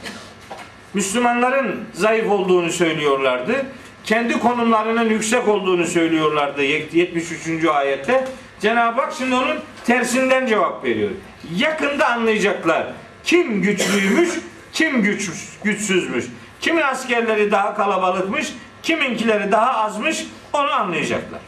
[0.93, 3.65] Müslümanların zayıf olduğunu söylüyorlardı.
[4.04, 7.65] Kendi konumlarının yüksek olduğunu söylüyorlardı 73.
[7.65, 8.28] ayette.
[8.60, 11.10] Cenab-ı Hak şimdi onun tersinden cevap veriyor.
[11.56, 12.88] Yakında anlayacaklar.
[13.23, 14.30] Kim güçlüymüş,
[14.73, 15.32] kim güç,
[15.63, 16.25] güçsüzmüş.
[16.62, 21.39] Kimin askerleri daha kalabalıkmış, kiminkileri daha azmış onu anlayacaklar.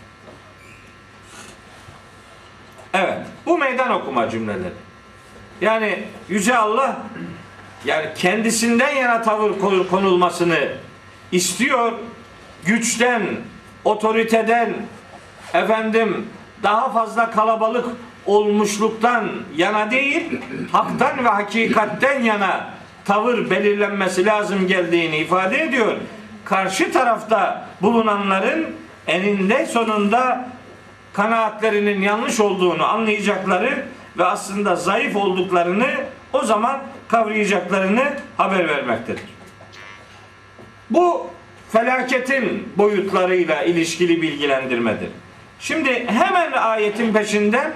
[2.94, 4.74] Evet, bu meydan okuma cümleleri.
[5.62, 6.98] Yani Yüce Allah
[7.86, 9.52] yani kendisinden yana tavır
[9.90, 10.60] konulmasını
[11.32, 11.92] istiyor.
[12.66, 13.22] Güçten,
[13.84, 14.74] otoriteden,
[15.54, 16.28] efendim
[16.64, 17.86] daha fazla kalabalık
[18.26, 20.42] olmuşluktan yana değil,
[20.72, 22.70] haktan ve hakikatten yana
[23.06, 25.98] tavır belirlenmesi lazım geldiğini ifade ediyor.
[26.46, 28.68] Karşı tarafta bulunanların
[29.08, 30.50] eninde sonunda
[31.14, 33.86] kanaatlerinin yanlış olduğunu anlayacakları
[34.18, 35.88] ve aslında zayıf olduklarını
[36.34, 39.24] o zaman kavrayacaklarını haber vermektedir.
[40.90, 41.28] Bu
[41.72, 45.10] felaketin boyutlarıyla ilişkili bilgilendirmedir.
[45.60, 47.72] Şimdi hemen ayetin peşinden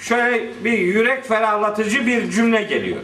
[0.00, 3.00] şöyle bir yürek ferahlatıcı bir cümle geliyor.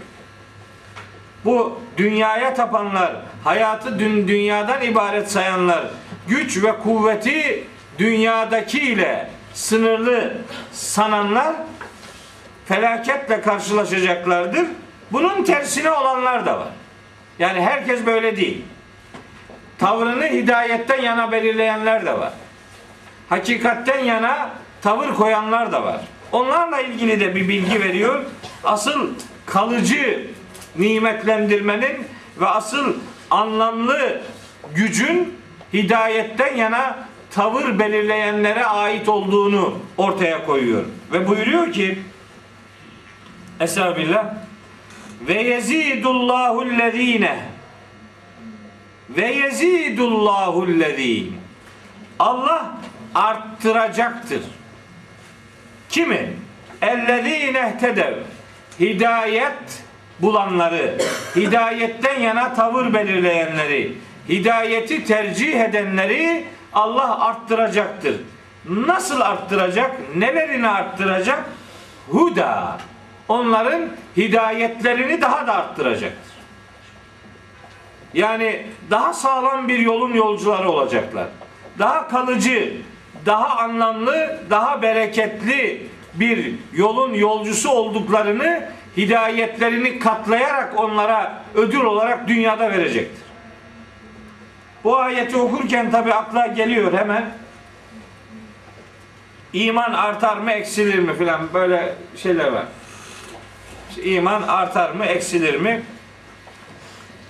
[1.44, 5.84] Bu dünyaya tapanlar, hayatı dün dünyadan ibaret sayanlar,
[6.28, 7.64] güç ve kuvveti
[7.98, 10.32] dünyadaki ile sınırlı
[10.72, 11.54] sananlar
[12.66, 14.66] felaketle karşılaşacaklardır.
[15.12, 16.68] Bunun tersine olanlar da var.
[17.38, 18.64] Yani herkes böyle değil.
[19.78, 22.32] Tavrını hidayetten yana belirleyenler de var.
[23.28, 24.50] Hakikatten yana
[24.82, 26.00] tavır koyanlar da var.
[26.32, 28.24] Onlarla ilgili de bir bilgi veriyor.
[28.64, 29.08] Asıl
[29.46, 30.26] kalıcı
[30.76, 32.06] nimetlendirmenin
[32.40, 32.94] ve asıl
[33.30, 34.22] anlamlı
[34.74, 35.34] gücün
[35.72, 36.98] hidayetten yana
[37.30, 40.84] tavır belirleyenlere ait olduğunu ortaya koyuyor.
[41.12, 41.98] Ve buyuruyor ki
[43.60, 44.24] Estağfirullah
[45.20, 47.38] ve yezidullahu lezine
[49.10, 51.30] ve yezidullahu lezine
[52.18, 52.76] Allah
[53.14, 54.42] arttıracaktır.
[55.88, 56.32] Kimi?
[56.82, 58.14] Ellezine tedev
[58.80, 59.84] hidayet
[60.20, 60.98] bulanları,
[61.36, 68.16] hidayetten yana tavır belirleyenleri, hidayeti tercih edenleri Allah arttıracaktır.
[68.68, 70.16] Nasıl arttıracak?
[70.16, 71.44] Nelerini arttıracak?
[72.08, 72.78] huda.
[73.28, 76.34] Onların hidayetlerini daha da arttıracaktır.
[78.14, 81.26] Yani daha sağlam bir yolun yolcuları olacaklar.
[81.78, 82.72] Daha kalıcı,
[83.26, 93.24] daha anlamlı, daha bereketli bir yolun yolcusu olduklarını hidayetlerini katlayarak onlara ödül olarak dünyada verecektir.
[94.84, 97.30] Bu ayeti okurken tabi akla geliyor hemen.
[99.52, 102.64] İman artar mı eksilir mi filan böyle şeyler var.
[103.98, 105.82] İman artar mı eksilir mi?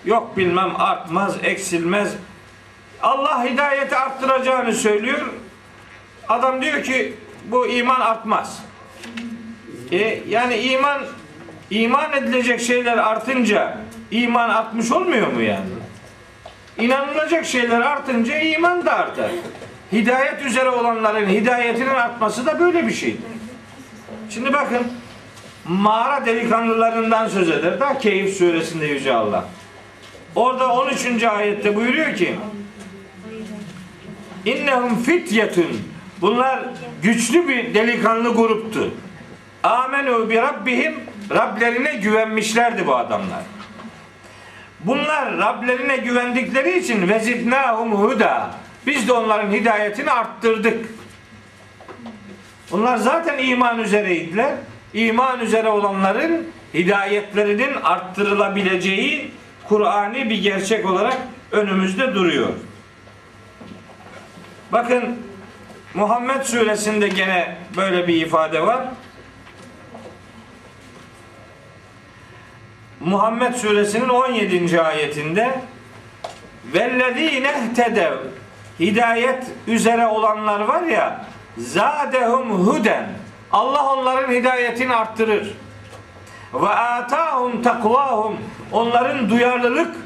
[0.05, 2.15] Yok bilmem artmaz eksilmez.
[3.03, 5.27] Allah hidayeti arttıracağını söylüyor.
[6.29, 8.63] Adam diyor ki bu iman artmaz.
[9.93, 11.03] E, yani iman
[11.71, 13.79] iman edilecek şeyler artınca
[14.11, 15.67] iman artmış olmuyor mu yani?
[16.79, 19.31] İnanılacak şeyler artınca iman da artar.
[19.93, 23.25] Hidayet üzere olanların hidayetinin artması da böyle bir şeydir.
[24.31, 24.87] Şimdi bakın
[25.65, 27.81] mağara delikanlılarından söz eder.
[27.81, 29.45] Daha Keyif suresinde Yüce Allah.
[30.35, 31.23] Orada 13.
[31.23, 32.35] ayette buyuruyor ki
[34.45, 36.65] İnnehum fityetun Bunlar
[37.03, 38.91] güçlü bir delikanlı gruptu.
[39.63, 40.95] Amenu bi rabbihim
[41.31, 43.43] Rablerine güvenmişlerdi bu adamlar.
[44.81, 48.51] Bunlar Rablerine güvendikleri için vezidnahum huda.
[48.87, 50.87] Biz de onların hidayetini arttırdık.
[52.71, 54.55] Bunlar zaten iman üzereydiler.
[54.95, 59.33] İman üzere olanların hidayetlerinin arttırılabileceği
[59.69, 61.19] Kur'ani bir gerçek olarak
[61.53, 62.49] önümüzde duruyor.
[64.73, 65.19] Bakın
[65.95, 68.85] Muhammed suresinde gene böyle bir ifade var.
[73.01, 74.81] Muhammed suresinin 17.
[74.81, 75.61] ayetinde
[76.75, 78.13] vellezine tedev
[78.81, 81.25] hidayet üzere olanlar var ya
[81.59, 83.24] zadehum huden
[83.55, 85.49] Allah onların hidayetini arttırır.
[86.55, 88.37] Ve atahum takvahum
[88.73, 89.97] onların duyarlılık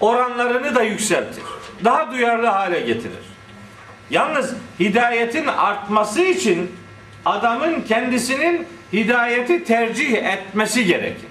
[0.00, 1.42] oranlarını da yükseltir.
[1.84, 3.24] Daha duyarlı hale getirir.
[4.10, 6.76] Yalnız hidayetin artması için
[7.24, 11.28] adamın kendisinin hidayeti tercih etmesi gerekir.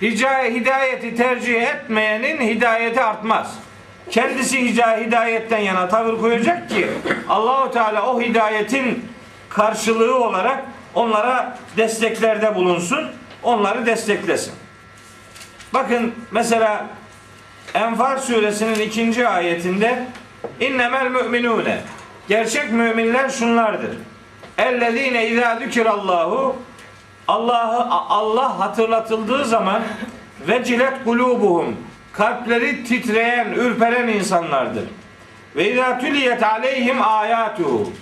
[0.00, 3.54] Hidayeti tercih etmeyenin hidayeti artmaz.
[4.10, 6.86] Kendisi hidayetten yana tavır koyacak ki
[7.28, 9.13] Allahu Teala o hidayetin
[9.54, 10.64] karşılığı olarak
[10.94, 13.10] onlara desteklerde bulunsun,
[13.42, 14.52] onları desteklesin.
[15.74, 16.86] Bakın mesela
[17.74, 20.06] Enfal suresinin ikinci ayetinde
[20.60, 21.80] innemel müminune
[22.28, 23.90] gerçek müminler şunlardır.
[24.58, 26.56] Ellezine izâ zükirallahu
[27.28, 29.82] Allah'ı Allah hatırlatıldığı zaman
[30.48, 31.76] vecilet kulubuhum
[32.12, 34.84] kalpleri titreyen, ürperen insanlardır.
[35.56, 37.92] Ve izâ tüliyet aleyhim ayatuhu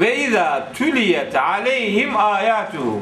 [0.00, 3.00] ve izâ tüliyet aleyhim ayatuhu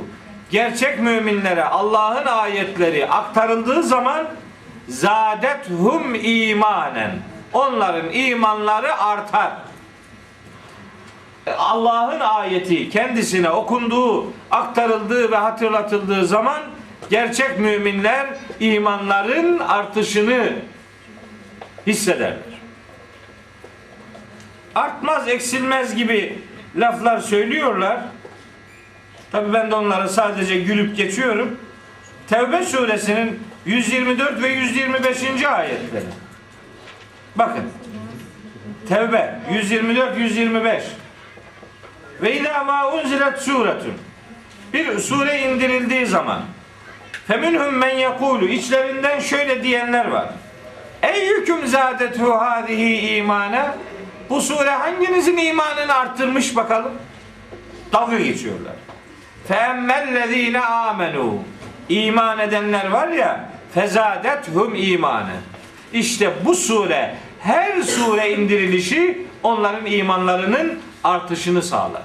[0.51, 4.27] gerçek müminlere Allah'ın ayetleri aktarıldığı zaman
[4.89, 7.11] zadethum imanen
[7.53, 9.53] onların imanları artar.
[11.59, 16.63] Allah'ın ayeti kendisine okunduğu, aktarıldığı ve hatırlatıldığı zaman
[17.11, 18.27] gerçek müminler
[18.61, 20.53] imanların artışını
[21.87, 22.39] hissederler.
[24.75, 26.39] Artmaz, eksilmez gibi
[26.77, 28.01] laflar söylüyorlar.
[29.33, 31.59] Tabi ben de onlara sadece gülüp geçiyorum.
[32.29, 35.45] Tevbe suresinin 124 ve 125.
[35.45, 36.05] ayetleri.
[37.37, 37.65] Bakın.
[38.89, 40.85] Tevbe 124 125.
[42.23, 43.95] Ve ilâ mâ unzilet suretun.
[44.73, 46.43] Bir sure indirildiği zaman
[47.27, 50.29] feminhum men yekulu içlerinden şöyle diyenler var.
[51.03, 53.75] Eyyüküm zâdetu hâzihi imana
[54.31, 56.93] bu sure hanginizin imanını arttırmış bakalım?
[57.93, 58.75] Dalga geçiyorlar.
[59.49, 61.39] Feemmellezîne âmenû
[61.89, 65.43] iman edenler var ya fezadethum imanen.
[65.93, 72.03] İşte bu sure her sure indirilişi onların imanlarının artışını sağlar.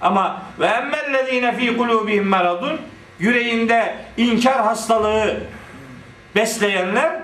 [0.00, 2.80] Ama ve emmellezine fi kulubihim maradun
[3.18, 5.40] yüreğinde inkar hastalığı
[6.34, 7.22] besleyenler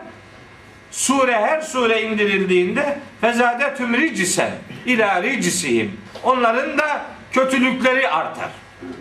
[0.91, 4.51] sure her sure indirildiğinde fezadetüm ricisen
[4.87, 8.51] ila ricisihim onların da kötülükleri artar.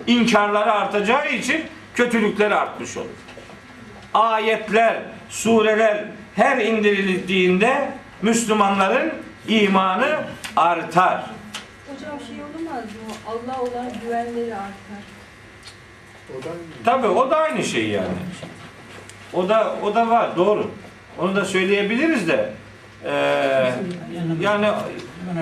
[0.08, 1.66] İnkarları artacağı için
[1.96, 3.08] kötülükleri artmış olur.
[4.14, 4.98] Ayetler,
[5.30, 7.90] sureler her indirildiğinde
[8.22, 9.14] Müslümanların
[9.48, 10.24] imanı
[10.56, 11.24] artar.
[11.88, 13.14] Hocam şey olamaz mı?
[13.28, 15.04] Allah olan güvenleri artar.
[16.86, 18.08] Tabi o da aynı şey yani.
[19.34, 20.72] O da o da var doğru.
[21.20, 22.54] Onu da söyleyebiliriz de
[23.06, 23.74] eee,
[24.42, 24.72] yani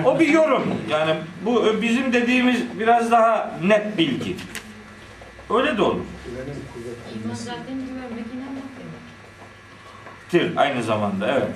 [0.04, 0.74] o bir yorum.
[0.90, 1.14] Yani
[1.44, 4.36] bu bizim dediğimiz biraz daha net bilgi.
[5.50, 6.00] Öyle de olur.
[7.24, 7.34] İman
[10.56, 11.48] aynı zamanda evet.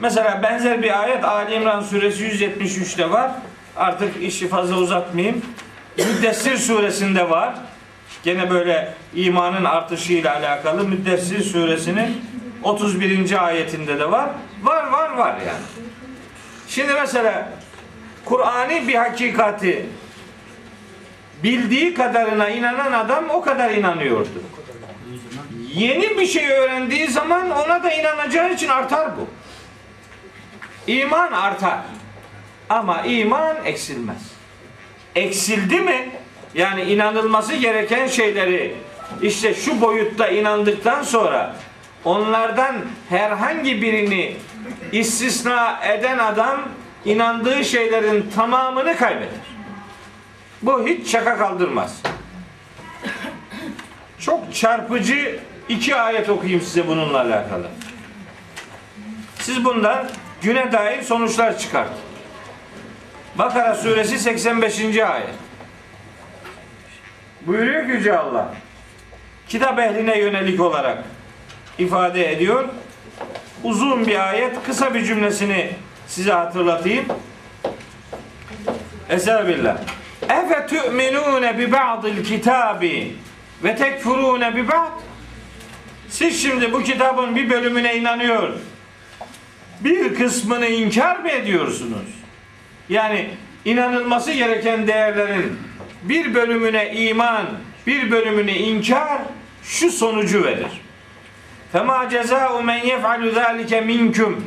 [0.00, 3.32] Mesela benzer bir ayet Ali İmran suresi 173'te var.
[3.76, 5.42] Artık işi fazla uzatmayayım.
[5.98, 7.54] Müddessir suresinde var.
[8.22, 12.24] Gene böyle imanın artışıyla alakalı Müddessir suresinin
[12.62, 13.46] 31.
[13.46, 14.30] ayetinde de var.
[14.62, 15.90] Var var var yani.
[16.68, 17.48] Şimdi mesela
[18.24, 19.86] Kur'an'ı bir hakikati
[21.42, 24.42] bildiği kadarına inanan adam o kadar inanıyordu.
[25.74, 29.28] Yeni bir şey öğrendiği zaman ona da inanacağı için artar bu.
[30.86, 31.78] İman artar.
[32.68, 34.32] Ama iman eksilmez.
[35.14, 36.10] Eksildi mi?
[36.54, 38.74] Yani inanılması gereken şeyleri
[39.22, 41.56] işte şu boyutta inandıktan sonra
[42.04, 42.76] onlardan
[43.08, 44.36] herhangi birini
[44.92, 46.60] istisna eden adam
[47.04, 49.28] inandığı şeylerin tamamını kaybeder.
[50.62, 52.02] Bu hiç şaka kaldırmaz.
[54.18, 57.66] Çok çarpıcı iki ayet okuyayım size bununla alakalı.
[59.38, 60.06] Siz bundan
[60.42, 61.96] güne dair sonuçlar çıkartın.
[63.38, 64.80] Bakara suresi 85.
[64.80, 65.49] ayet.
[67.46, 68.54] Buyuruyor ki Yüce Allah.
[69.48, 71.04] Kitap ehline yönelik olarak
[71.78, 72.68] ifade ediyor.
[73.64, 75.70] Uzun bir ayet, kısa bir cümlesini
[76.06, 77.04] size hatırlatayım.
[79.08, 79.76] Estağfirullah.
[80.22, 83.16] Efe tu'minune bi ba'dil kitabi
[83.64, 85.00] ve tekfurune bi ba'd.
[86.08, 88.52] Siz şimdi bu kitabın bir bölümüne inanıyor.
[89.80, 92.08] Bir kısmını inkar mı ediyorsunuz?
[92.88, 93.30] Yani
[93.64, 95.69] inanılması gereken değerlerin
[96.02, 97.46] bir bölümüne iman,
[97.86, 99.18] bir bölümüne inkar
[99.62, 100.82] şu sonucu verir.
[101.72, 104.44] Fema ceza'u men yef'alu zalike minkum.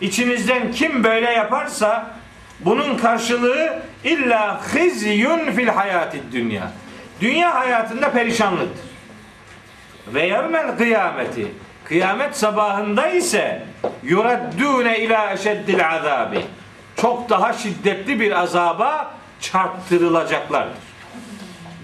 [0.00, 2.16] İçinizden kim böyle yaparsa
[2.60, 6.72] bunun karşılığı illa khizyun fil hayatid dünya.
[7.20, 8.86] Dünya hayatında perişanlıktır.
[10.06, 11.46] Ve yevmel kıyameti.
[11.84, 13.64] Kıyamet sabahında ise
[14.02, 16.40] yuraddune ila eşeddil azabi.
[16.96, 20.85] Çok daha şiddetli bir azaba çarptırılacaklardır.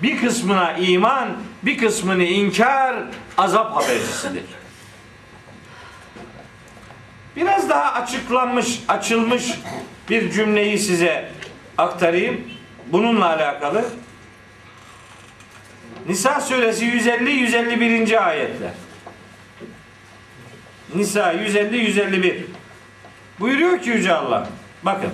[0.03, 1.28] Bir kısmına iman,
[1.62, 2.96] bir kısmını inkar,
[3.38, 4.44] azap habercisidir.
[7.36, 9.50] Biraz daha açıklanmış, açılmış
[10.11, 11.30] bir cümleyi size
[11.78, 12.40] aktarayım.
[12.86, 13.84] Bununla alakalı.
[16.09, 18.18] Nisa suresi 150-151.
[18.18, 18.70] ayetler.
[20.94, 22.42] Nisa 150-151.
[23.40, 24.48] Buyuruyor ki Yüce Allah.
[24.82, 25.11] Bakın.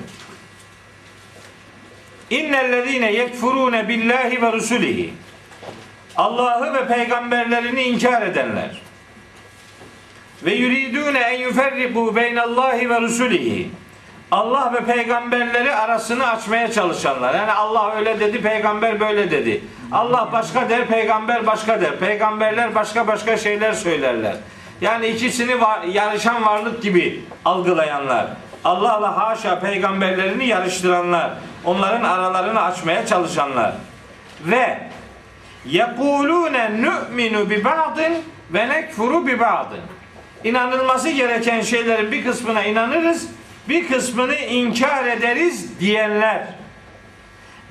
[2.30, 5.14] İnnellezine yekfurune billahi ve rusulihi.
[6.16, 8.82] Allah'ı ve peygamberlerini inkar edenler.
[10.44, 13.70] Ve yuridune en yuferriku beynallahi ve rusulihi.
[14.30, 17.34] Allah ve peygamberleri arasını açmaya çalışanlar.
[17.34, 19.60] Yani Allah öyle dedi, peygamber böyle dedi.
[19.92, 21.98] Allah başka der, peygamber başka der.
[21.98, 24.36] Peygamberler başka başka şeyler söylerler.
[24.80, 28.26] Yani ikisini var, yarışan varlık gibi algılayanlar.
[28.64, 31.30] Allah'la haşa peygamberlerini yarıştıranlar.
[31.64, 33.72] Onların aralarını açmaya çalışanlar.
[34.44, 34.78] Ve
[35.66, 39.80] yekulune nu'minu bi ba'din ve nekfuru bi ba'din.
[40.44, 43.28] İnanılması gereken şeylerin bir kısmına inanırız,
[43.68, 46.46] bir kısmını inkar ederiz diyenler.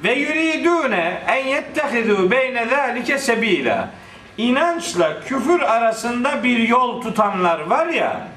[0.04, 3.90] Ve yuridune en yettehidu beyne zalike sebila.
[4.38, 8.28] İnançla küfür arasında bir yol tutanlar var ya.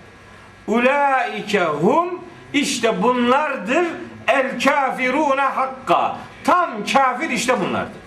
[0.67, 2.21] Ulaike hum
[2.53, 3.87] işte bunlardır
[4.29, 6.17] el kafirune hakka.
[6.45, 8.01] Tam kafir işte bunlardır.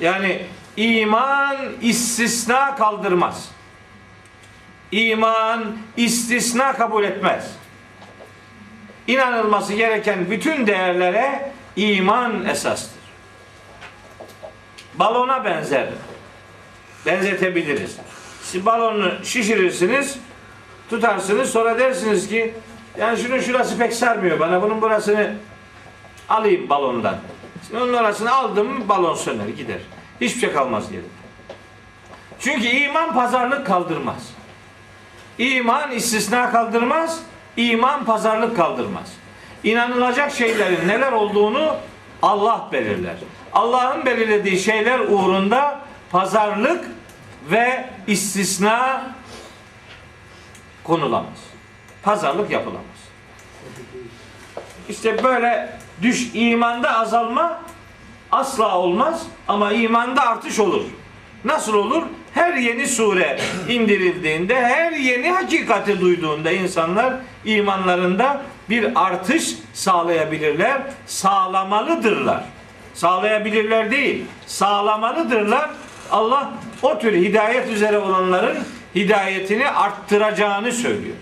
[0.00, 3.48] Yani iman istisna kaldırmaz.
[4.92, 7.50] İman istisna kabul etmez.
[9.06, 13.04] İnanılması gereken bütün değerlere iman esastır.
[14.94, 15.86] Balona benzer.
[17.06, 17.96] Benzetebiliriz.
[18.42, 20.18] Siz balonu şişirirsiniz,
[20.90, 22.54] tutarsınız, sonra dersiniz ki
[22.98, 25.34] yani şunun şurası pek sarmıyor bana, bunun burasını
[26.28, 27.16] alayım balondan.
[27.66, 29.80] Şimdi onun orasını aldım balon söner gider.
[30.20, 31.06] Hiçbir şey kalmaz geride.
[32.40, 34.30] Çünkü iman pazarlık kaldırmaz.
[35.38, 37.22] İman istisna kaldırmaz,
[37.56, 39.12] iman pazarlık kaldırmaz.
[39.64, 41.76] İnanılacak şeylerin neler olduğunu
[42.22, 43.14] Allah belirler.
[43.52, 45.80] Allah'ın belirlediği şeyler uğrunda
[46.10, 46.84] pazarlık
[47.50, 49.04] ve istisna
[50.84, 51.38] konulamaz.
[52.02, 52.84] Pazarlık yapılamaz.
[54.88, 57.60] İşte böyle düş imanda azalma
[58.32, 60.82] asla olmaz ama imanda artış olur.
[61.44, 62.02] Nasıl olur?
[62.34, 67.14] Her yeni sure indirildiğinde, her yeni hakikati duyduğunda insanlar
[67.44, 72.44] imanlarında bir artış sağlayabilirler, sağlamalıdırlar.
[72.94, 75.70] Sağlayabilirler değil, sağlamalıdırlar.
[76.10, 76.50] Allah
[76.82, 78.58] o tür hidayet üzere olanların
[78.94, 81.16] hidayetini arttıracağını söylüyor.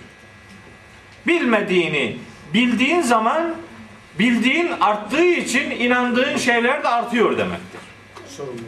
[1.27, 2.17] Bilmediğini
[2.55, 3.55] bildiğin zaman
[4.19, 7.81] bildiğin arttığı için inandığın şeyler de artıyor demektir.
[8.37, 8.67] Sorumluluk.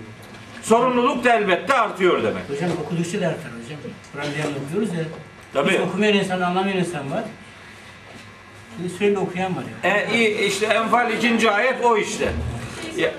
[0.63, 2.43] Sorumluluk da elbette artıyor demek.
[2.51, 3.79] Hocam okudukça da artar hocam.
[4.13, 4.27] Kur'an
[4.67, 5.05] okuyoruz ya.
[5.53, 5.71] Tabii.
[5.73, 7.25] Hiç okumayan insan, anlamayan insan var.
[8.77, 9.91] Şimdi sürekli okuyan var ya.
[10.01, 12.33] E, işte Enfal ikinci ayet o işte.
[12.97, 13.11] Ya-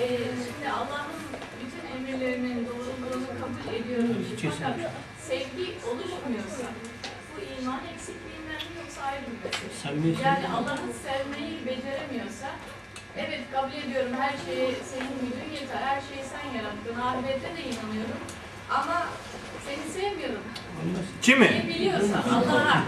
[0.00, 1.12] Ee, şimdi Allah'ın
[1.60, 3.72] bütün emirlerinin doğruluğunu kabul
[4.42, 4.90] Fakat
[5.28, 6.66] sevgi oluşmuyorsa
[7.30, 9.72] bu iman eksikliğinden mi yoksa ayrı bir mesele?
[10.28, 12.48] Yani Allah'ı sevmeyi beceremiyorsa
[13.16, 18.20] evet kabul ediyorum her şeyi senin gücün yeter, her şeyi sen yarattın, ahirete de inanıyorum
[18.70, 19.06] ama
[19.66, 20.42] seni sevmiyorum.
[21.22, 21.44] Kimi?
[21.44, 22.82] Ne biliyorsa Allah'a.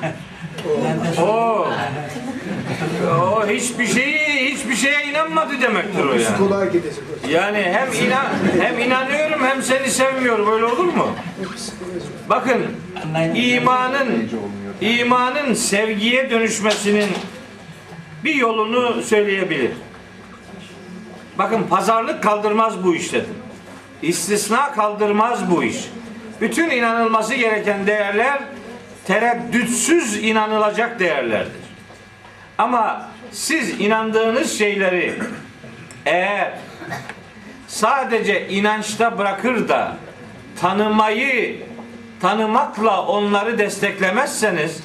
[1.23, 1.69] O.
[3.09, 6.25] O hiçbir şeyi hiçbir şeye inanmadı demektir o yani.
[6.25, 7.31] Psikoloğa gidecek hocam.
[7.31, 8.27] Yani hem inan
[8.61, 11.09] hem inanıyorum hem seni sevmiyorum öyle olur mu?
[12.29, 12.63] Bakın
[13.35, 14.31] imanın
[14.81, 17.09] imanın sevgiye dönüşmesinin
[18.25, 19.71] bir yolunu söyleyebilir.
[21.39, 23.25] Bakın pazarlık kaldırmaz bu işte.
[24.03, 25.77] İstisna kaldırmaz bu iş.
[26.41, 28.43] Bütün inanılması gereken değerler
[29.07, 31.61] tereddütsüz inanılacak değerlerdir.
[32.59, 35.15] Ama siz inandığınız şeyleri
[36.07, 36.53] eğer
[37.69, 39.97] sadece inançta bırakır da
[40.61, 41.63] tanımayı
[42.21, 44.81] tanımakla onları desteklemezseniz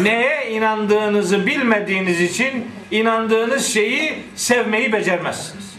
[0.00, 5.76] neye inandığınızı bilmediğiniz için inandığınız şeyi sevmeyi becermezsiniz.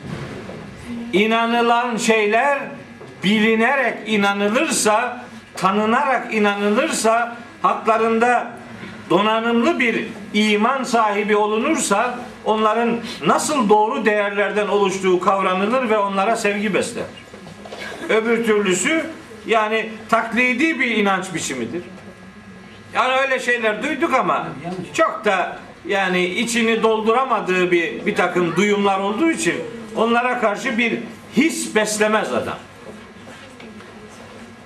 [1.14, 2.60] İnanılan şeyler
[3.28, 5.26] bilinerek inanılırsa,
[5.56, 8.48] tanınarak inanılırsa, haklarında
[9.10, 17.04] donanımlı bir iman sahibi olunursa onların nasıl doğru değerlerden oluştuğu kavranılır ve onlara sevgi besler.
[18.10, 19.06] Öbür türlüsü
[19.48, 21.84] yani taklidi bir inanç biçimidir.
[22.94, 24.48] Yani öyle şeyler duyduk ama
[24.94, 29.56] çok da yani içini dolduramadığı bir bir takım duyumlar olduğu için
[29.96, 31.00] onlara karşı bir
[31.38, 32.58] his beslemez adam.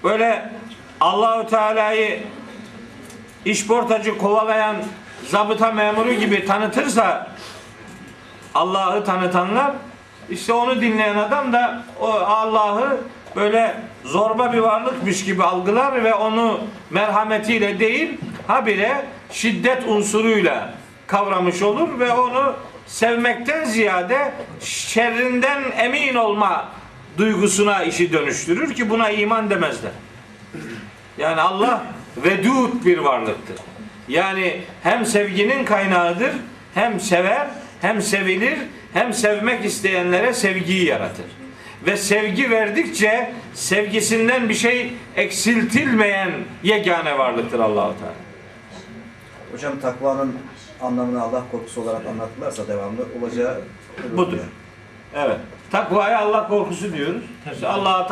[0.03, 0.49] Böyle
[0.99, 2.19] Allahu Teala'yı
[3.45, 4.75] işportacı kovalayan
[5.27, 7.27] zabıta memuru gibi tanıtırsa
[8.55, 9.71] Allah'ı tanıtanlar
[10.29, 12.97] işte onu dinleyen adam da o Allah'ı
[13.35, 20.73] böyle zorba bir varlıkmış gibi algılar ve onu merhametiyle değil habire şiddet unsuruyla
[21.07, 22.53] kavramış olur ve onu
[22.85, 26.65] sevmekten ziyade şerrinden emin olma
[27.17, 29.91] duygusuna işi dönüştürür ki buna iman demezler.
[31.17, 31.83] Yani Allah
[32.17, 33.55] vedud bir varlıktır.
[34.07, 36.31] Yani hem sevginin kaynağıdır,
[36.73, 37.47] hem sever,
[37.81, 38.57] hem sevilir,
[38.93, 41.25] hem sevmek isteyenlere sevgiyi yaratır.
[41.85, 46.31] Ve sevgi verdikçe sevgisinden bir şey eksiltilmeyen
[46.63, 48.13] yegane varlıktır Allahu Teala.
[49.51, 50.35] Hocam takvanın
[50.81, 53.61] anlamını Allah korkusu olarak anlattılarsa devamlı olacağı
[54.17, 54.37] Budur.
[55.15, 55.37] Evet.
[55.71, 57.21] Takvaya Allah korkusu diyoruz.
[57.53, 58.07] İşte Allah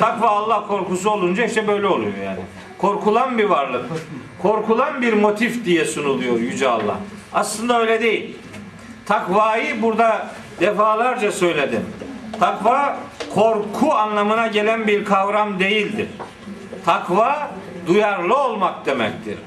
[0.00, 2.40] takva Allah korkusu olunca işte böyle oluyor yani.
[2.78, 3.84] Korkulan bir varlık.
[4.42, 6.96] Korkulan bir motif diye sunuluyor yüce Allah.
[7.32, 8.36] Aslında öyle değil.
[9.06, 10.26] Takvayı burada
[10.60, 11.86] defalarca söyledim.
[12.40, 12.96] Takva
[13.34, 16.08] korku anlamına gelen bir kavram değildir.
[16.84, 17.50] Takva
[17.86, 19.38] duyarlı olmak demektir.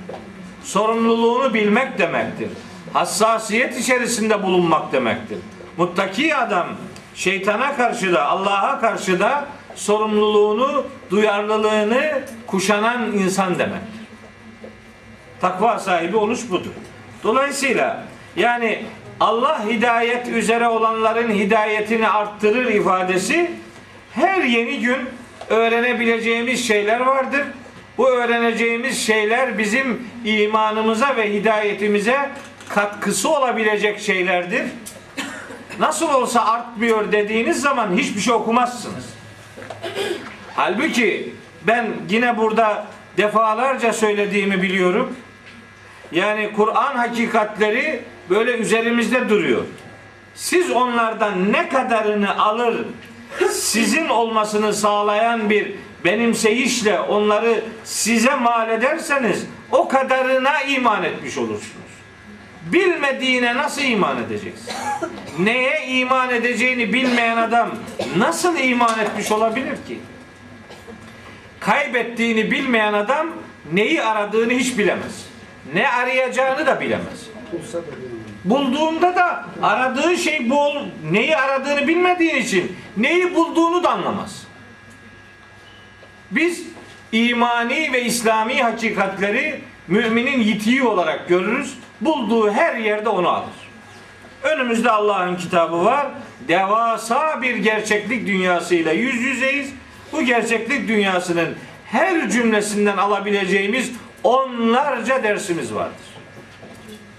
[0.64, 2.50] Sorumluluğunu bilmek demektir.
[2.94, 5.38] Hassasiyet içerisinde bulunmak demektir.
[5.78, 6.68] Muttaki adam
[7.20, 9.46] şeytana karşı da Allah'a karşı da
[9.76, 13.82] sorumluluğunu, duyarlılığını kuşanan insan demek.
[15.42, 16.72] Takva sahibi oluş budur.
[17.24, 18.04] Dolayısıyla
[18.36, 18.86] yani
[19.20, 23.52] Allah hidayet üzere olanların hidayetini arttırır ifadesi
[24.14, 24.98] her yeni gün
[25.50, 27.44] öğrenebileceğimiz şeyler vardır.
[27.98, 32.30] Bu öğreneceğimiz şeyler bizim imanımıza ve hidayetimize
[32.70, 34.64] katkısı olabilecek şeylerdir.
[35.80, 39.06] Nasıl olsa artmıyor dediğiniz zaman hiçbir şey okumazsınız.
[40.56, 41.36] Halbuki
[41.68, 42.86] ben yine burada
[43.18, 45.16] defalarca söylediğimi biliyorum.
[46.12, 49.64] Yani Kur'an hakikatleri böyle üzerimizde duruyor.
[50.36, 52.86] Siz onlardan ne kadarını alır
[53.52, 55.76] sizin olmasını sağlayan bir
[56.06, 61.89] benimseyişle onları size mal ederseniz o kadarına iman etmiş olursunuz.
[62.66, 64.74] Bilmediğine nasıl iman edeceksin?
[65.40, 67.70] neye iman edeceğini bilmeyen adam
[68.18, 70.00] nasıl iman etmiş olabilir ki?
[71.60, 73.28] Kaybettiğini bilmeyen adam
[73.74, 75.26] neyi aradığını hiç bilemez.
[75.74, 77.28] Ne arayacağını da bilemez.
[78.46, 84.44] Bulduğunda da aradığı şey bu ol- neyi aradığını bilmediğin için neyi bulduğunu da anlamaz.
[86.32, 86.64] Biz
[87.12, 91.78] imani ve İslami hakikatleri müminin yitiği olarak görürüz.
[92.02, 93.70] Bulduğu her yerde onu alır.
[94.44, 96.08] Önümüzde Allah'ın kitabı var.
[96.48, 99.74] Devasa bir gerçeklik dünyasıyla yüz yüzeyiz.
[100.12, 103.92] Bu gerçeklik dünyasının her cümlesinden alabileceğimiz
[104.24, 106.10] onlarca dersimiz vardır.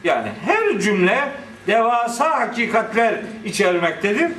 [0.05, 1.28] Yani her cümle
[1.66, 3.14] devasa hakikatler
[3.45, 4.33] içermektedir.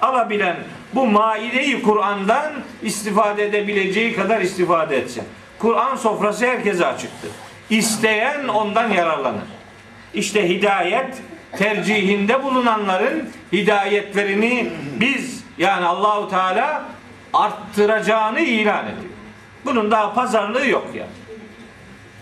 [0.00, 0.56] Alabilen
[0.94, 5.24] bu maide-i Kur'an'dan istifade edebileceği kadar istifade etsin.
[5.58, 7.30] Kur'an sofrası herkese açıktır.
[7.70, 9.57] İsteyen ondan yararlanır.
[10.14, 11.22] İşte hidayet
[11.58, 16.84] tercihinde bulunanların hidayetlerini biz yani Allahu Teala
[17.32, 19.12] arttıracağını ilan ediyor.
[19.64, 21.10] Bunun daha pazarlığı yok yani.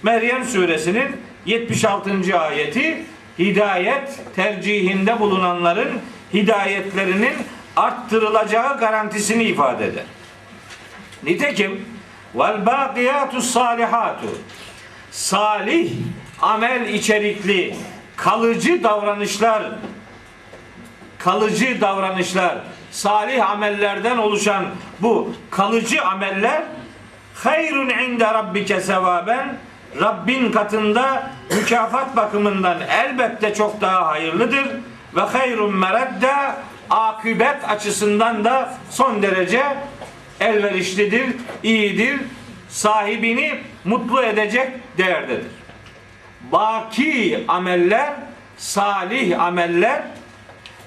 [0.03, 1.17] Meryem suresinin
[1.47, 2.39] 76.
[2.39, 3.05] ayeti
[3.39, 6.01] hidayet tercihinde bulunanların
[6.35, 7.35] hidayetlerinin
[7.77, 10.05] arttırılacağı garantisini ifade eder.
[11.23, 11.85] Nitekim
[12.35, 14.27] vel bakiyatus salihatu
[15.11, 15.93] salih
[16.43, 17.77] amel içerikli
[18.17, 19.63] kalıcı davranışlar
[21.19, 22.59] kalıcı davranışlar
[22.91, 24.65] salih amellerden oluşan
[25.01, 26.63] bu kalıcı ameller
[27.35, 29.57] hayrun inde rabbike sevaben
[30.01, 34.67] Rabbin katında mükafat bakımından elbette çok daha hayırlıdır
[35.17, 36.35] ve hayrun meredde
[36.91, 39.63] akıbet açısından da son derece
[40.41, 41.27] elverişlidir,
[41.63, 42.21] iyidir,
[42.69, 45.47] sahibini mutlu edecek değerdedir.
[46.53, 48.13] Baki ameller,
[48.57, 50.03] salih ameller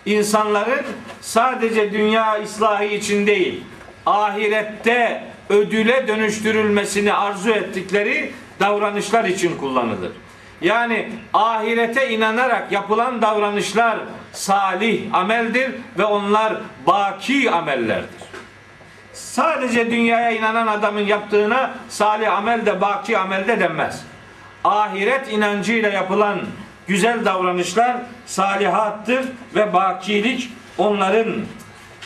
[0.05, 0.86] insanların
[1.22, 3.64] sadece dünya ıslahı için değil,
[4.05, 10.12] ahirette ödüle dönüştürülmesini arzu ettikleri davranışlar için kullanılır.
[10.62, 13.99] Yani ahirete inanarak yapılan davranışlar
[14.32, 16.53] salih ameldir ve onlar
[16.88, 18.30] baki amellerdir.
[19.14, 24.03] Sadece dünyaya inanan adamın yaptığına salih amel de baki amel de denmez.
[24.64, 26.39] Ahiret inancıyla yapılan
[26.88, 31.36] güzel davranışlar salihattır ve bakilik onların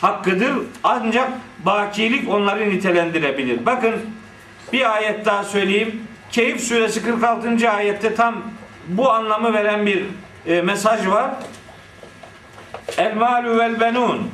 [0.01, 0.53] hakkıdır.
[0.83, 1.29] Ancak
[1.59, 3.65] bakilik onları nitelendirebilir.
[3.65, 3.95] Bakın
[4.73, 6.01] bir ayet daha söyleyeyim.
[6.31, 7.71] Keyif suresi 46.
[7.71, 8.35] ayette tam
[8.87, 10.05] bu anlamı veren bir
[10.45, 11.31] e, mesaj var.
[12.97, 14.31] El malu vel benun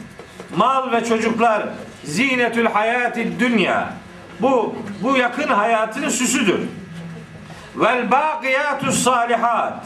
[0.55, 1.63] mal ve çocuklar
[2.03, 3.93] zinetül hayati dünya
[4.39, 6.59] bu bu yakın hayatın süsüdür.
[7.79, 9.85] Vel bakiyatus salihat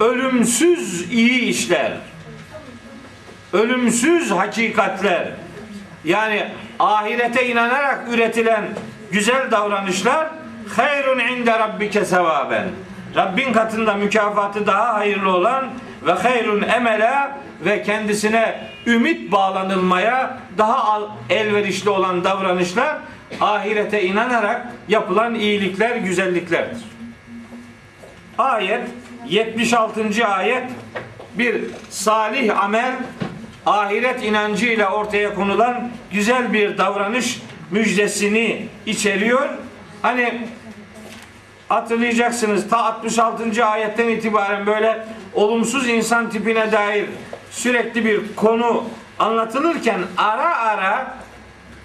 [0.00, 1.92] ölümsüz iyi işler.
[3.52, 5.28] Ölümsüz hakikatler.
[6.04, 6.46] Yani
[6.78, 8.64] ahirete inanarak üretilen
[9.10, 10.28] güzel davranışlar
[10.76, 12.64] hayrun inde rabbike sevaben.
[13.16, 15.68] Rabbin katında mükafatı daha hayırlı olan
[16.06, 22.96] ve hayrun emela ve kendisine ümit bağlanılmaya daha elverişli olan davranışlar
[23.40, 26.97] ahirete inanarak yapılan iyilikler, güzelliklerdir.
[28.38, 28.80] Ayet
[29.28, 30.26] 76.
[30.26, 30.62] ayet
[31.34, 32.96] bir salih amel
[33.66, 39.48] ahiret inancıyla ortaya konulan güzel bir davranış müjdesini içeriyor.
[40.02, 40.48] Hani
[41.68, 43.64] hatırlayacaksınız ta 66.
[43.64, 47.06] ayetten itibaren böyle olumsuz insan tipine dair
[47.50, 48.84] sürekli bir konu
[49.18, 51.16] anlatılırken ara ara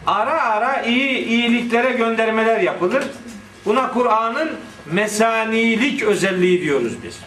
[0.08, 3.04] ara ara iyi iyiliklere göndermeler yapılır.
[3.66, 4.50] Buna Kur'an'ın
[4.92, 7.20] mesanilik özelliği diyoruz biz.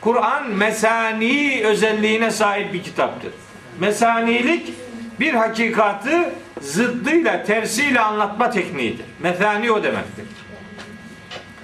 [0.00, 3.32] Kur'an mesani özelliğine sahip bir kitaptır.
[3.80, 4.72] Mesanilik
[5.20, 9.04] bir hakikatı zıddıyla, tersiyle anlatma tekniğidir.
[9.20, 10.24] Mesani o demektir.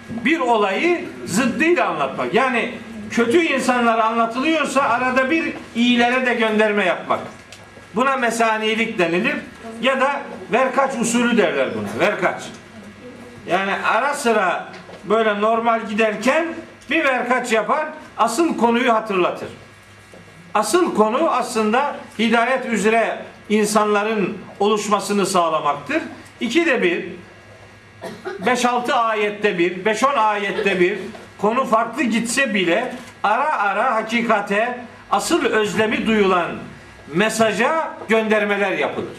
[0.09, 2.35] Bir olayı zıddıyla anlatmak.
[2.35, 2.75] Yani
[3.11, 7.21] kötü insanlara anlatılıyorsa arada bir iyilere de gönderme yapmak.
[7.95, 9.37] Buna mesanilik denilir.
[9.83, 10.21] Ya da
[10.53, 12.07] verkaç usulü derler buna.
[12.07, 12.43] Verkaç.
[13.47, 14.69] Yani ara sıra
[15.09, 16.47] böyle normal giderken
[16.91, 17.87] bir verkaç yapar,
[18.19, 19.49] asıl konuyu hatırlatır.
[20.55, 26.03] Asıl konu aslında hidayet üzere insanların oluşmasını sağlamaktır.
[26.41, 27.07] İki de bir,
[28.45, 30.99] 5-6 ayette bir, 5-10 ayette bir
[31.39, 34.79] konu farklı gitse bile ara ara hakikate
[35.11, 36.51] asıl özlemi duyulan
[37.15, 39.17] mesaja göndermeler yapılır.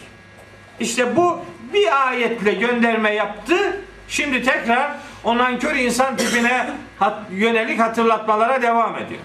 [0.80, 1.38] İşte bu
[1.72, 3.80] bir ayetle gönderme yaptı.
[4.08, 4.92] Şimdi tekrar
[5.24, 9.20] o nankör insan tipine hat- yönelik hatırlatmalara devam ediyor.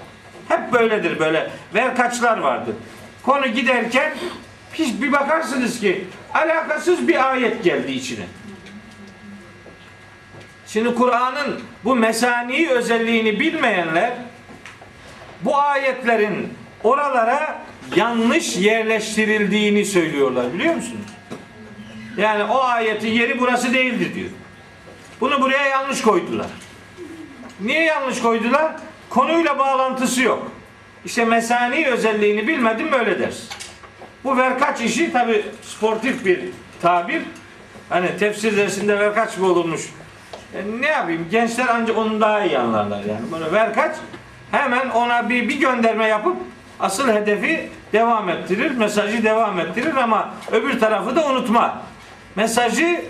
[0.48, 1.50] Hep böyledir böyle.
[1.74, 2.76] Verkaçlar vardır.
[3.24, 4.14] Konu giderken
[4.74, 8.26] hiç bir bakarsınız ki alakasız bir ayet geldi içine.
[10.68, 14.14] Şimdi Kur'an'ın bu mesani özelliğini bilmeyenler
[15.41, 17.62] bu ayetlerin oralara
[17.96, 21.06] yanlış yerleştirildiğini söylüyorlar biliyor musunuz?
[22.18, 24.30] Yani o ayetin yeri burası değildir diyor.
[25.22, 26.47] Bunu buraya yanlış koydular.
[27.61, 28.72] Niye yanlış koydular?
[29.09, 30.51] Konuyla bağlantısı yok.
[31.05, 33.49] İşte mesani özelliğini bilmedin mi öyle dersin.
[34.24, 36.39] Bu verkaç işi tabi sportif bir
[36.82, 37.22] tabir.
[37.89, 39.82] Hani tefsir dersinde verkaç mı olurmuş?
[40.53, 41.28] E, ne yapayım?
[41.32, 43.32] Gençler ancak onu daha iyi anlarlar yani.
[43.32, 43.95] Bunu verkaç
[44.51, 46.38] hemen ona bir, bir gönderme yapıp
[46.80, 51.82] asıl hedefi devam ettirir, mesajı devam ettirir ama öbür tarafı da unutma.
[52.36, 53.05] Mesajı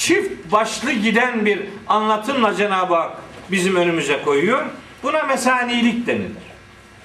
[0.00, 3.16] çift başlı giden bir anlatımla Cenab-ı Hak
[3.50, 4.66] bizim önümüze koyuyor.
[5.02, 6.50] Buna mesanilik denilir.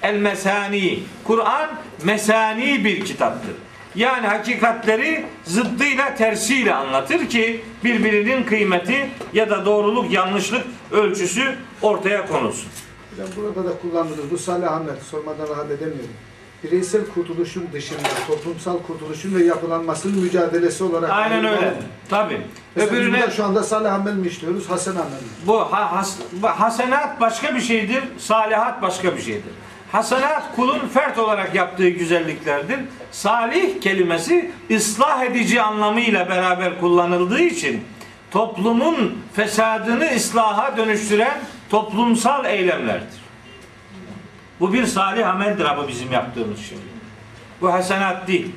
[0.02, 0.98] El mesani.
[1.24, 1.70] Kur'an
[2.04, 3.54] mesani bir kitaptır.
[3.94, 12.68] Yani hakikatleri zıddıyla tersiyle anlatır ki birbirinin kıymeti ya da doğruluk yanlışlık ölçüsü ortaya konulsun.
[13.10, 16.10] Hocam burada da kullandığınız bu salih amel sormadan rahat edemiyorum.
[16.64, 21.74] Bireysel kurtuluşun dışında toplumsal kurtuluşun ve yapılanmasının mücadelesi olarak Aynen öyle.
[22.10, 22.40] Tabi.
[22.76, 25.28] Mesela Öbürüne şu anda salih amel mi işliyoruz, hasen amel mi?
[25.46, 29.50] bu ha- has, hasenat başka bir şeydir, salihat başka bir şeydir.
[29.92, 32.78] Hasenat kulun fert olarak yaptığı güzelliklerdir.
[33.12, 37.84] Salih kelimesi ıslah edici anlamıyla beraber kullanıldığı için
[38.30, 41.38] toplumun fesadını ıslaha dönüştüren
[41.70, 43.25] toplumsal eylemlerdir.
[44.60, 46.78] Bu bir salih ameldir ama bizim yaptığımız şey.
[47.60, 48.52] Bu hasenat değil.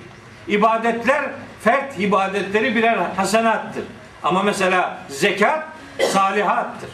[0.47, 1.25] İbadetler
[1.61, 3.83] fert ibadetleri birer hasenattır.
[4.23, 5.67] Ama mesela zekat
[5.99, 6.89] salihattır.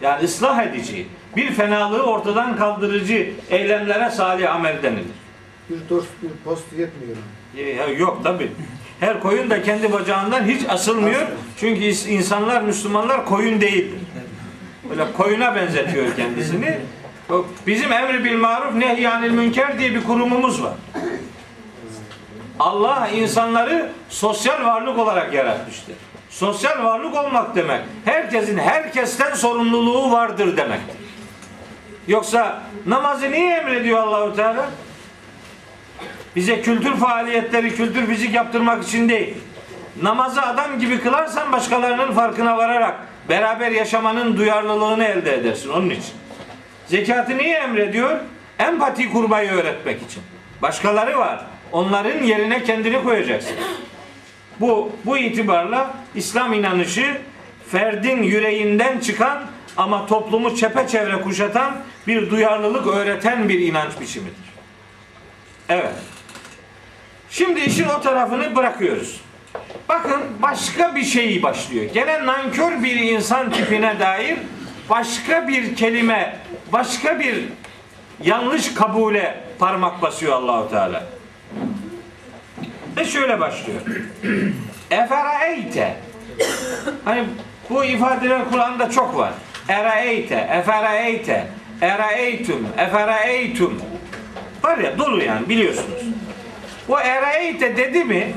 [0.00, 5.04] Yani ıslah edici, bir fenalığı ortadan kaldırıcı eylemlere salih amel denilir.
[5.70, 7.16] Bir dost, bir post yetmiyor.
[7.56, 8.52] Ee, Yok tabi.
[9.00, 11.26] Her koyun da kendi bacağından hiç asılmıyor.
[11.60, 11.80] Çünkü
[12.10, 13.98] insanlar, Müslümanlar koyun değildir.
[14.90, 16.78] Böyle koyuna benzetiyor kendisini.
[17.66, 20.74] Bizim emri bil maruf nehyanil münker diye bir kurumumuz var.
[22.58, 25.94] Allah insanları sosyal varlık olarak yaratmıştır.
[26.30, 30.96] Sosyal varlık olmak demek herkesin herkesten sorumluluğu vardır demektir.
[32.08, 34.70] Yoksa namazı niye emrediyor Allahu Teala?
[36.36, 39.34] Bize kültür faaliyetleri, kültür fizik yaptırmak için değil.
[40.02, 42.94] Namazı adam gibi kılarsan başkalarının farkına vararak
[43.28, 46.14] beraber yaşamanın duyarlılığını elde edersin onun için.
[46.86, 48.18] Zekatı niye emrediyor?
[48.58, 50.22] Empati kurmayı öğretmek için.
[50.62, 51.44] Başkaları var.
[51.72, 53.56] Onların yerine kendini koyacaksın.
[54.60, 57.18] Bu bu itibarla İslam inanışı
[57.70, 59.42] ferdin yüreğinden çıkan
[59.76, 61.76] ama toplumu çepeçevre kuşatan
[62.06, 64.46] bir duyarlılık öğreten bir inanç biçimidir.
[65.68, 65.94] Evet.
[67.30, 69.20] Şimdi işin o tarafını bırakıyoruz.
[69.88, 71.84] Bakın başka bir şey başlıyor.
[71.94, 74.38] Gene nankör bir insan tipine dair
[74.90, 76.36] başka bir kelime,
[76.72, 77.44] başka bir
[78.22, 81.02] yanlış kabule parmak basıyor Allahu Teala.
[82.96, 83.80] Ve şöyle başlıyor.
[84.90, 85.96] Eferaeyte.
[87.04, 87.24] Hani
[87.70, 89.32] bu ifadeler Kur'an'da çok var.
[89.68, 91.46] Eraeyte, eferaeyte,
[91.80, 93.82] eraeytum, eferaeytum.
[94.62, 96.02] Var ya dolu yani biliyorsunuz.
[96.88, 98.34] Bu eraeyte dedi mi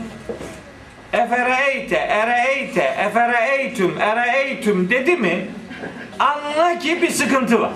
[1.14, 5.48] Efereyte, ereeyte, efereytum, ereeytum dedi mi
[6.20, 7.72] anla ki bir sıkıntı var.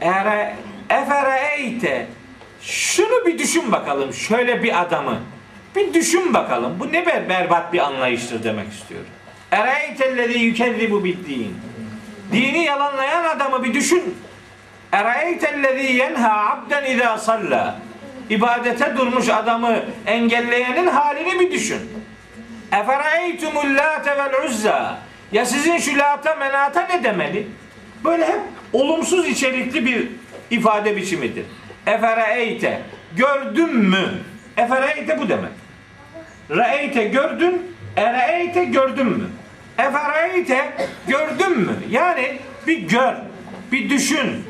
[0.00, 0.54] Ere,
[0.90, 2.06] efereyte
[2.62, 5.20] şunu bir düşün bakalım şöyle bir adamı.
[5.76, 6.80] Bir düşün bakalım.
[6.80, 9.06] Bu ne ber berbat bir anlayıştır demek istiyorum.
[9.50, 11.54] Ereytellezi yükezzibu bid-din.
[12.32, 14.14] Dini yalanlayan adamı bir düşün.
[14.92, 17.78] Ereytellezi yenha abden izâ salla.
[18.30, 21.80] İbadete durmuş adamı engelleyenin halini bir düşün.
[22.72, 24.98] Efereytumul lâte vel uzza.
[25.32, 27.46] Ya sizin şu lata menata ne demeli?
[28.04, 28.40] Böyle hep
[28.72, 30.08] olumsuz içerikli bir
[30.50, 31.44] ifade biçimidir.
[31.86, 32.82] Efereyte.
[33.16, 34.08] Gördün mü?
[34.56, 35.50] Efereyte bu demek.
[36.50, 37.62] Reeyte gördün,
[37.96, 39.26] ereeyte gördün mü?
[39.78, 40.74] Efereyte
[41.08, 41.72] gördün mü?
[41.90, 43.14] Yani bir gör,
[43.72, 44.44] bir düşün.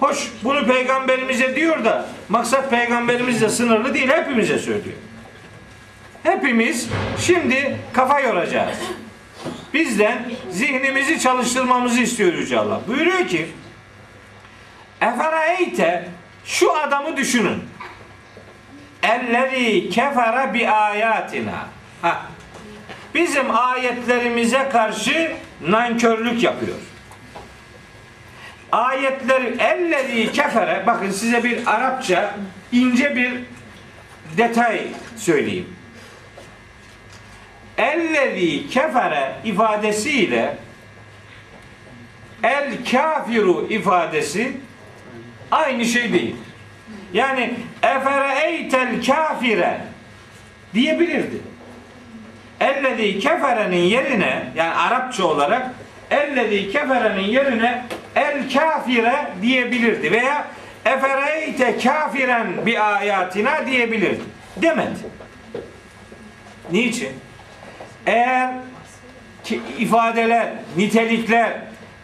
[0.00, 4.96] Hoş bunu peygamberimize diyor da maksat peygamberimizle sınırlı değil hepimize söylüyor.
[6.22, 6.88] Hepimiz
[7.20, 8.78] şimdi kafa yoracağız.
[9.74, 12.80] Bizden zihnimizi çalıştırmamızı istiyor Yüce Allah.
[12.88, 13.46] Buyuruyor ki
[15.00, 16.08] Efereyte
[16.44, 17.64] şu adamı düşünün.
[19.02, 21.66] Ellezî kefere bi ayatina.
[22.02, 22.22] Ha.
[23.14, 25.32] Bizim ayetlerimize karşı
[25.68, 26.76] nankörlük yapıyor.
[28.72, 32.34] ayetleri ellezî kefere bakın size bir Arapça
[32.72, 33.32] ince bir
[34.36, 34.86] detay
[35.16, 35.75] söyleyeyim.
[37.96, 40.56] Ellezî kefere ifadesiyle
[42.42, 44.52] el kafiru ifadesi
[45.50, 46.36] aynı şey değil.
[47.12, 49.80] Yani efere eytel kafire
[50.74, 51.36] diyebilirdi.
[52.60, 55.70] Ellezî keferenin yerine yani Arapça olarak
[56.10, 57.84] ellezî keferenin yerine
[58.16, 60.44] el kafire diyebilirdi veya
[60.84, 64.22] efereyte kafiren bi ayatina diyebilirdi.
[64.56, 64.98] Demedi.
[66.72, 67.25] Niçin?
[68.06, 68.50] Eğer
[69.78, 71.52] ifadeler, nitelikler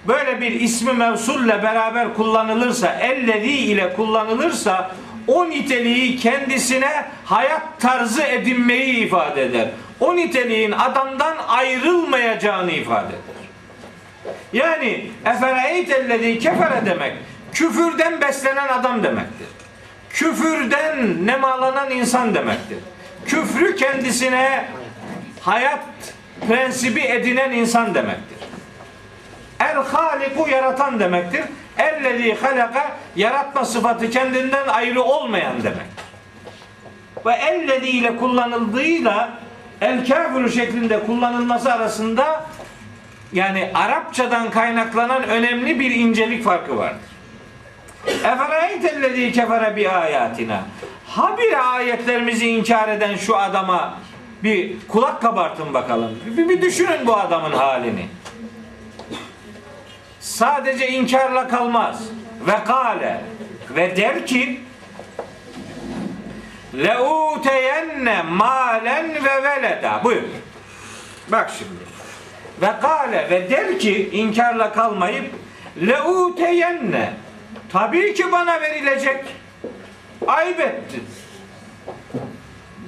[0.08, 4.90] böyle bir ismi mevsulle beraber kullanılırsa, ellezî ile kullanılırsa
[5.26, 9.68] o niteliği kendisine hayat tarzı edinmeyi ifade eder.
[10.00, 13.42] O niteliğin adamdan ayrılmayacağını ifade eder.
[14.52, 17.12] Yani efereytellezî kefere demek
[17.52, 19.46] küfürden beslenen adam demektir.
[20.10, 22.78] Küfürden nemalanan insan demektir.
[23.26, 24.64] Küfrü kendisine
[25.42, 25.84] hayat
[26.48, 28.38] prensibi edinen insan demektir.
[29.60, 31.42] El haliku yaratan demektir.
[31.78, 36.04] Ellezî halaka yaratma sıfatı kendinden ayrı olmayan demektir.
[37.26, 39.30] Ve ellezî ile kullanıldığıyla
[39.80, 42.44] el kafiru şeklinde kullanılması arasında
[43.32, 47.00] yani Arapçadan kaynaklanan önemli bir incelik farkı vardır.
[48.06, 50.60] Eferaytellezî kefere bi ayatina.
[51.08, 53.94] Habire ayetlerimizi inkar eden şu adama
[54.44, 56.18] bir kulak kabartın bakalım.
[56.26, 58.06] Bir, bir düşünün bu adamın halini.
[60.20, 62.02] Sadece inkarla kalmaz.
[62.46, 63.20] Ve kale
[63.70, 64.60] ve der ki
[66.74, 70.00] leuteyenne malen ve veleda.
[70.04, 70.22] Buyur.
[71.28, 71.92] Bak şimdi.
[72.62, 75.34] Ve kale ve der ki inkarla kalmayıp
[75.86, 77.12] leuteyenne
[77.72, 79.24] tabii ki bana verilecek.
[80.26, 81.04] Ayıp ettin.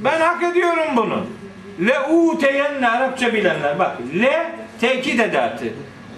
[0.05, 1.27] Ben hak ediyorum bunu.
[1.87, 4.51] Leuteyenne Arapça bilenler bak le
[4.81, 5.65] tekit edatı.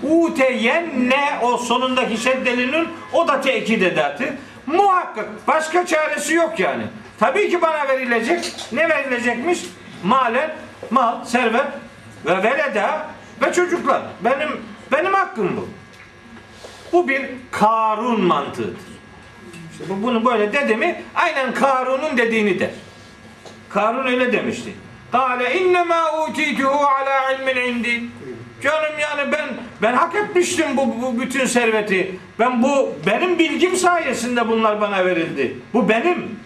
[0.03, 4.25] Uteyenne o sonundaki şeddelinin o da tekit edatı.
[4.67, 6.83] Muhakkak başka çaresi yok yani.
[7.21, 8.53] Tabii ki bana verilecek.
[8.73, 9.61] Ne verilecekmiş?
[10.05, 10.51] Malen,
[10.91, 11.65] mal, servet
[12.27, 13.07] ve veleda
[13.43, 14.03] ve çocuklar.
[14.25, 14.49] Benim
[14.93, 15.69] benim hakkım bu.
[16.93, 18.77] Bu bir Karun mantığıdır.
[19.73, 22.71] İşte bu- bunu böyle dedi mi aynen Karun'un dediğini der.
[23.77, 24.73] Karun öyle demişti.
[25.13, 28.03] Kale innema utituhu ala ilmin indi.
[28.63, 29.49] Canım yani ben
[29.83, 32.19] ben hak etmiştim bu, bu bütün serveti.
[32.39, 35.57] Ben bu benim bilgim sayesinde bunlar bana verildi.
[35.75, 36.41] Bu benim.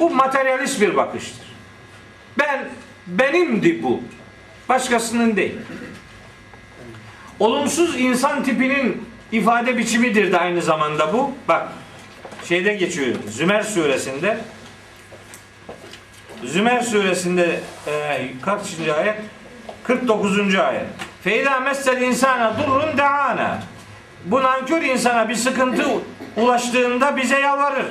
[0.00, 1.46] Bu materyalist bir bakıştır.
[2.38, 2.68] Ben
[3.06, 4.00] benimdi bu.
[4.68, 5.54] Başkasının değil.
[7.40, 11.32] Olumsuz insan tipinin ifade biçimidir de aynı zamanda bu.
[11.48, 11.68] Bak
[12.48, 13.16] şeyde geçiyor.
[13.28, 14.38] Zümer suresinde
[16.44, 19.16] Zümer suresinde e, kaçıncı ayet?
[19.84, 20.54] 49.
[20.54, 20.84] ayet.
[21.24, 23.58] Feyda messel insana durrun deana.
[24.24, 25.84] Bu nankör insana bir sıkıntı
[26.36, 27.86] ulaştığında bize yalvarır.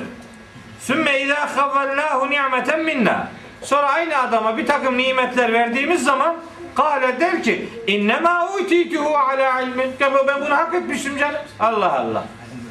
[0.80, 3.28] Sümme izâ havvallâhu ni'meten minna.
[3.62, 6.36] Sonra aynı adama bir takım nimetler verdiğimiz zaman
[6.74, 9.90] kâle der ki innemâ utîtuhu alâ ilmin.
[10.00, 11.40] Ben bunu hak etmiştim canım.
[11.60, 12.24] Allah Allah.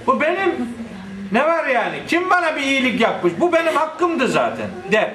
[0.08, 0.81] Bu benim.
[1.32, 1.96] Ne var yani?
[2.08, 3.34] Kim bana bir iyilik yapmış?
[3.40, 4.68] Bu benim hakkımdı zaten.
[4.92, 5.12] Der.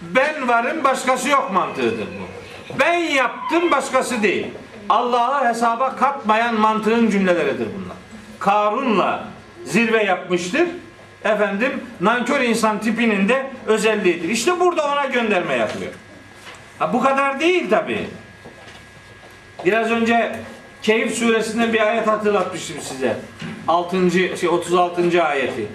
[0.00, 2.32] Ben varım başkası yok mantığıdır bu.
[2.80, 4.46] Ben yaptım başkası değil.
[4.88, 7.96] Allah'a hesaba katmayan mantığın cümleleridir bunlar.
[8.38, 9.24] Karun'la
[9.64, 10.68] zirve yapmıştır.
[11.24, 14.28] Efendim nankör insan tipinin de özelliğidir.
[14.28, 15.92] İşte burada ona gönderme yapıyor.
[16.78, 18.06] Ha, bu kadar değil tabi.
[19.64, 20.36] Biraz önce
[20.82, 23.16] Keyif suresinden bir ayet hatırlatmıştım size.
[23.68, 24.10] 6.
[24.10, 25.24] şey 36.
[25.24, 25.66] ayeti.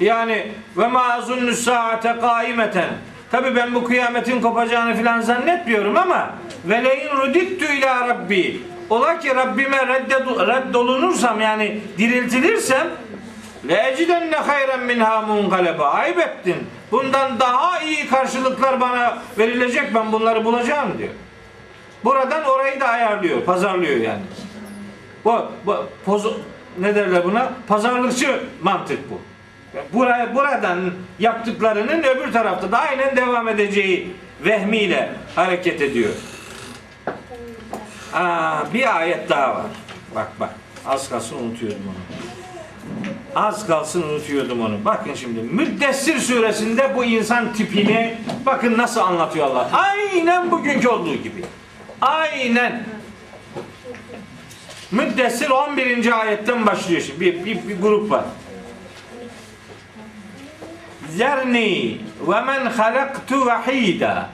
[0.00, 2.88] Yani ve ma azunnu saate kaimeten.
[3.30, 6.34] Tabi ben bu kıyametin kopacağını filan zannetmiyorum ama
[6.64, 8.60] ve leyin rudittu ila rabbi.
[8.90, 9.86] Ola ki Rabbime
[10.46, 12.86] reddolunursam yani diriltilirsem
[13.68, 15.90] le ecidenne hayren minha munkaleba.
[15.90, 16.56] Ayıp ettin.
[16.92, 21.10] Bundan daha iyi karşılıklar bana verilecek ben bunları bulacağım diyor.
[22.04, 24.20] Buradan orayı da ayarlıyor, pazarlıyor yani.
[25.24, 26.26] Bu, bu poz,
[26.78, 27.52] ne derler buna?
[27.68, 29.20] Pazarlıkçı mantık bu.
[29.92, 30.78] Buraya, buradan
[31.18, 34.10] yaptıklarının öbür tarafta da aynen devam edeceği
[34.44, 36.10] vehmiyle hareket ediyor.
[38.12, 39.66] Aa, bir ayet daha var.
[40.14, 40.50] Bak bak.
[40.86, 41.94] Az kalsın unutuyordum onu.
[43.34, 44.84] Az kalsın unutuyordum onu.
[44.84, 49.70] Bakın şimdi Müddessir suresinde bu insan tipini bakın nasıl anlatıyor Allah.
[49.72, 51.44] Aynen bugünkü olduğu gibi.
[52.00, 52.84] Aynen.
[54.90, 56.20] Müddessir 11.
[56.20, 57.20] ayetten başlıyor şimdi.
[57.20, 58.24] Bir, bir, bir grup var.
[61.08, 64.28] Zerni ve men halaktu vahida.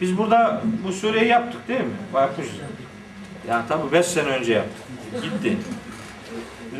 [0.00, 1.94] Biz burada bu sureyi yaptık değil mi?
[2.14, 2.52] Yapmışız.
[3.48, 4.82] Ya tabi 5 sene önce yaptık.
[5.22, 5.56] Gitti.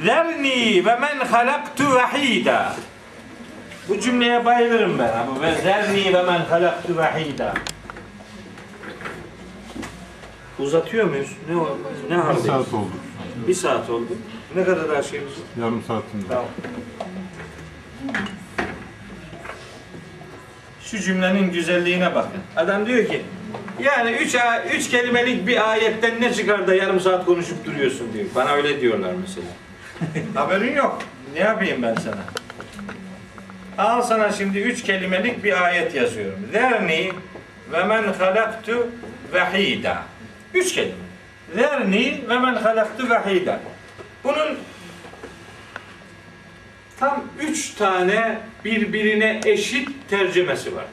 [0.04, 2.74] Zerni ve men halaktu vahida.
[3.88, 5.42] Bu cümleye bayılırım ben.
[5.42, 7.54] Ve zerni ve men halaktu vahida.
[10.58, 11.32] Uzatıyor muyuz?
[11.50, 11.68] Ne var?
[12.10, 12.46] Ne Bir haldeyiz?
[12.46, 12.90] saat oldu.
[13.48, 14.08] Bir saat oldu.
[14.56, 15.44] Ne kadar daha şeyimiz var?
[15.64, 16.24] Yarım saatinde.
[16.28, 16.44] Tamam.
[20.82, 22.40] Şu cümlenin güzelliğine bakın.
[22.56, 23.22] Adam diyor ki
[23.82, 24.36] yani üç,
[24.74, 28.24] üç kelimelik bir ayetten ne çıkar da yarım saat konuşup duruyorsun diyor.
[28.34, 29.46] Bana öyle diyorlar mesela.
[30.34, 30.98] Haberin yok.
[31.34, 32.18] Ne yapayım ben sana?
[33.78, 36.38] Al sana şimdi üç kelimelik bir ayet yazıyorum.
[36.52, 37.12] Zerni
[37.72, 38.86] ve men halaktu
[39.32, 40.02] vahida.
[40.54, 40.94] Üç kelime.
[41.54, 43.60] Zerni ve men halaktu vahida.
[44.24, 44.58] Bunun
[47.00, 50.84] tam üç tane birbirine eşit tercümesi var.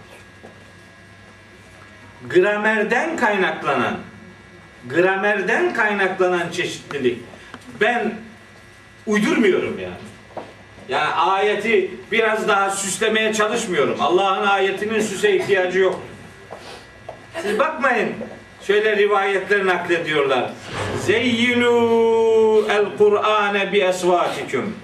[2.30, 3.98] Gramerden kaynaklanan
[4.90, 7.20] gramerden kaynaklanan çeşitlilik.
[7.82, 8.14] Ben
[9.06, 9.96] uydurmuyorum yani.
[10.90, 14.02] Yani ayeti biraz daha süslemeye çalışmıyorum.
[14.02, 16.02] Allah'ın ayetinin süse ihtiyacı yok.
[17.42, 18.14] Siz bakmayın.
[18.68, 20.52] Şöyle rivayetler naklediyorlar.
[21.06, 24.76] Zeyyinu el Kur'ane bi esvatikum.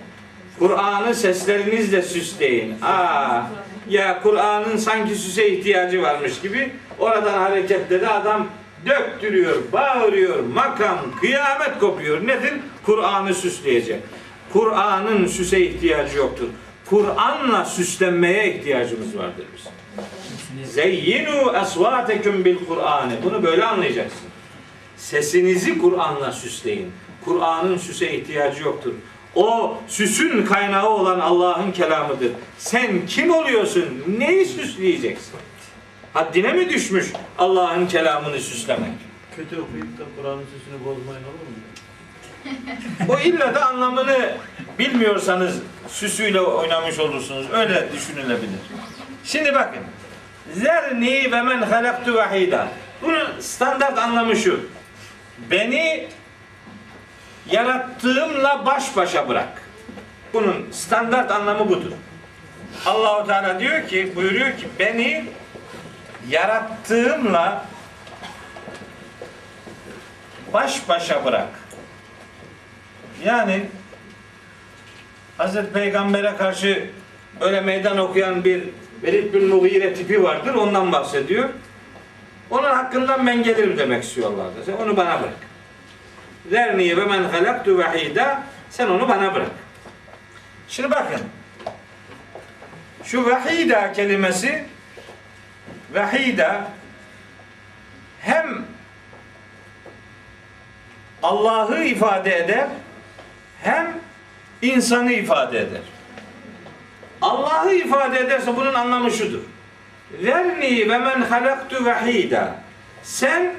[0.59, 2.75] Kur'an'ı seslerinizle süsleyin.
[2.81, 3.43] Aa,
[3.89, 8.47] ya Kur'an'ın sanki süse ihtiyacı varmış gibi oradan hareketle de adam
[8.85, 12.27] döktürüyor, bağırıyor, makam, kıyamet kopuyor.
[12.27, 12.53] Nedir?
[12.85, 13.99] Kur'an'ı süsleyecek.
[14.53, 16.47] Kur'an'ın süse ihtiyacı yoktur.
[16.89, 19.80] Kur'an'la süslenmeye ihtiyacımız vardır bizim.
[20.73, 23.11] Zeyyinu esvatekum bil Kur'an'ı.
[23.23, 24.21] Bunu böyle anlayacaksın.
[24.97, 26.91] Sesinizi Kur'an'la süsleyin.
[27.25, 28.93] Kur'an'ın süse ihtiyacı yoktur.
[29.35, 32.31] O süsün kaynağı olan Allah'ın kelamıdır.
[32.57, 33.85] Sen kim oluyorsun?
[34.17, 35.33] Neyi süsleyeceksin?
[36.13, 38.91] Haddine mi düşmüş Allah'ın kelamını süslemek?
[39.35, 41.61] Kötü okuyup da Kur'an'ın sesini bozmayın olur mu?
[43.09, 44.37] O illa da anlamını
[44.79, 47.45] bilmiyorsanız süsüyle oynamış olursunuz.
[47.51, 48.59] Öyle düşünülebilir.
[49.23, 49.81] Şimdi bakın.
[50.53, 52.67] Zerni ve men halaktu vahida.
[53.01, 54.69] Bunun standart anlamı şu.
[55.51, 56.07] Beni
[57.49, 59.61] yarattığımla baş başa bırak.
[60.33, 61.91] Bunun standart anlamı budur.
[62.85, 65.25] Allahu Teala diyor ki, buyuruyor ki beni
[66.29, 67.65] yarattığımla
[70.53, 71.49] baş başa bırak.
[73.25, 73.65] Yani
[75.37, 76.89] Hazreti Peygamber'e karşı
[77.41, 78.63] öyle meydan okuyan bir
[79.03, 80.53] Velid bin Mughire tipi vardır.
[80.53, 81.49] Ondan bahsediyor.
[82.49, 84.65] Onun hakkından ben gelirim demek istiyorlardı.
[84.65, 85.33] Sen onu bana bırak.
[86.49, 89.51] Zerni ve men halaktu vahida sen onu bana bırak.
[90.67, 91.21] Şimdi bakın.
[93.03, 94.65] Şu vahida kelimesi
[95.93, 96.67] vahida
[98.21, 98.65] hem
[101.23, 102.67] Allah'ı ifade eder
[103.63, 103.93] hem
[104.61, 105.81] insanı ifade eder.
[107.21, 109.39] Allah'ı ifade ederse bunun anlamı şudur.
[110.11, 112.55] Verni ve men halaktu vahida.
[113.03, 113.53] Sen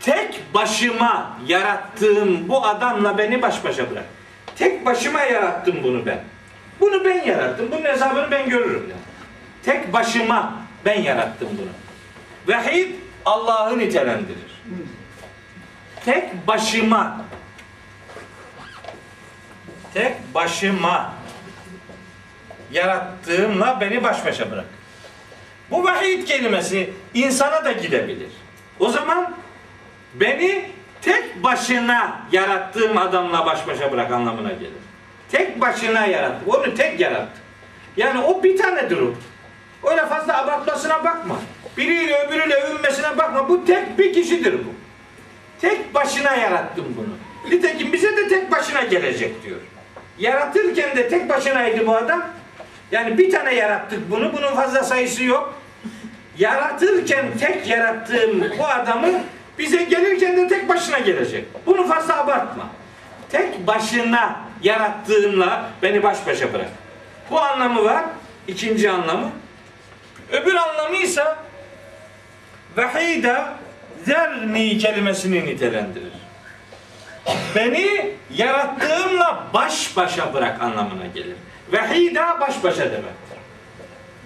[0.00, 4.04] tek başıma yarattığım bu adamla beni baş başa bırak.
[4.56, 6.20] Tek başıma yarattım bunu ben.
[6.80, 7.68] Bunu ben yarattım.
[7.72, 8.86] Bunun hesabını ben görürüm.
[8.90, 9.00] Yani.
[9.64, 10.54] Tek başıma
[10.84, 12.56] ben yarattım bunu.
[12.56, 12.94] Vahid
[13.24, 14.62] Allah'ı nitelendirir.
[16.04, 17.20] Tek başıma
[19.94, 21.12] tek başıma
[22.72, 24.64] yarattığımla beni baş başa bırak.
[25.70, 28.30] Bu vahid kelimesi insana da gidebilir.
[28.80, 29.34] O zaman
[30.14, 30.70] beni
[31.02, 34.72] tek başına yarattığım adamla baş başa bırak anlamına gelir.
[35.30, 36.44] Tek başına yarattı.
[36.46, 37.40] Onu tek yarattı.
[37.96, 39.14] Yani o bir tanedir o.
[39.90, 41.36] Öyle fazla abartmasına bakma.
[41.76, 43.48] Biriyle öbürüyle övünmesine bakma.
[43.48, 44.74] Bu tek bir kişidir bu.
[45.60, 47.16] Tek başına yarattım bunu.
[47.52, 49.60] Nitekim bize de tek başına gelecek diyor.
[50.18, 52.24] Yaratırken de tek başınaydı bu adam.
[52.90, 54.32] Yani bir tane yarattık bunu.
[54.32, 55.60] Bunun fazla sayısı yok.
[56.38, 59.08] Yaratırken tek yarattığım bu adamı
[59.58, 61.44] bize gelirken de tek başına gelecek.
[61.66, 62.66] Bunu fazla abartma.
[63.30, 66.68] Tek başına yarattığımla beni baş başa bırak.
[67.30, 68.04] Bu anlamı var.
[68.48, 69.30] İkinci anlamı.
[70.32, 71.24] Öbür anlamı ise
[72.76, 73.54] vahida
[74.04, 76.12] zerni kelimesini nitelendirir.
[77.54, 81.36] Beni yarattığımla baş başa bırak anlamına gelir.
[81.72, 83.38] Vahida baş başa demektir.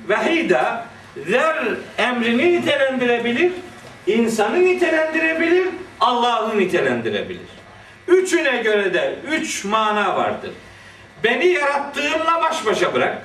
[0.09, 0.87] Vahida
[1.29, 1.65] zer
[1.99, 3.53] emrini nitelendirebilir,
[4.07, 5.69] insanı nitelendirebilir,
[6.01, 7.51] Allah'ı nitelendirebilir.
[8.09, 10.51] Üçüne göre de üç mana vardır.
[11.25, 13.23] Beni yarattığımla baş başa bırak.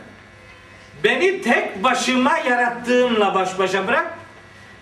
[1.03, 4.13] Beni tek başıma yarattığımla baş başa bırak.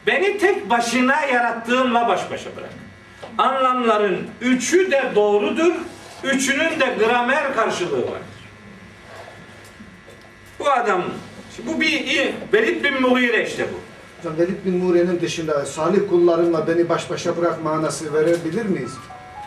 [0.08, 2.70] Beni tek başına yarattığımla baş başa bırak.
[3.38, 5.74] Anlamların üçü de doğrudur.
[6.24, 8.33] Üçünün de gramer karşılığı vardır.
[10.63, 11.05] Bu adam,
[11.67, 13.79] bu bir Velid bin Mughire işte bu.
[14.19, 18.93] Hocam Velid bin Mure'nin dışında salih kullarınla beni baş başa bırak manası verebilir miyiz?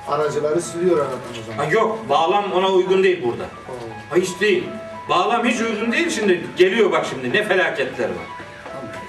[0.07, 1.65] Aracıları siliyor aradan o zaman.
[1.65, 3.43] Ha yok, bağlam ona uygun değil burada.
[3.43, 3.73] Oo.
[4.09, 4.63] Ha hiç değil.
[5.09, 6.41] Bağlam hiç uygun değil şimdi.
[6.57, 8.25] Geliyor bak şimdi ne felaketler var.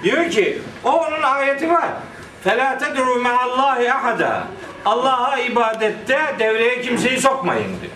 [0.03, 1.89] Diyor ki o onun ayeti var.
[2.45, 4.41] فَلَا تَدْعُوا مَعَ اللّٰهِ اَحَدًا
[4.85, 7.93] Allah'a ibadette devreye kimseyi sokmayın diyor.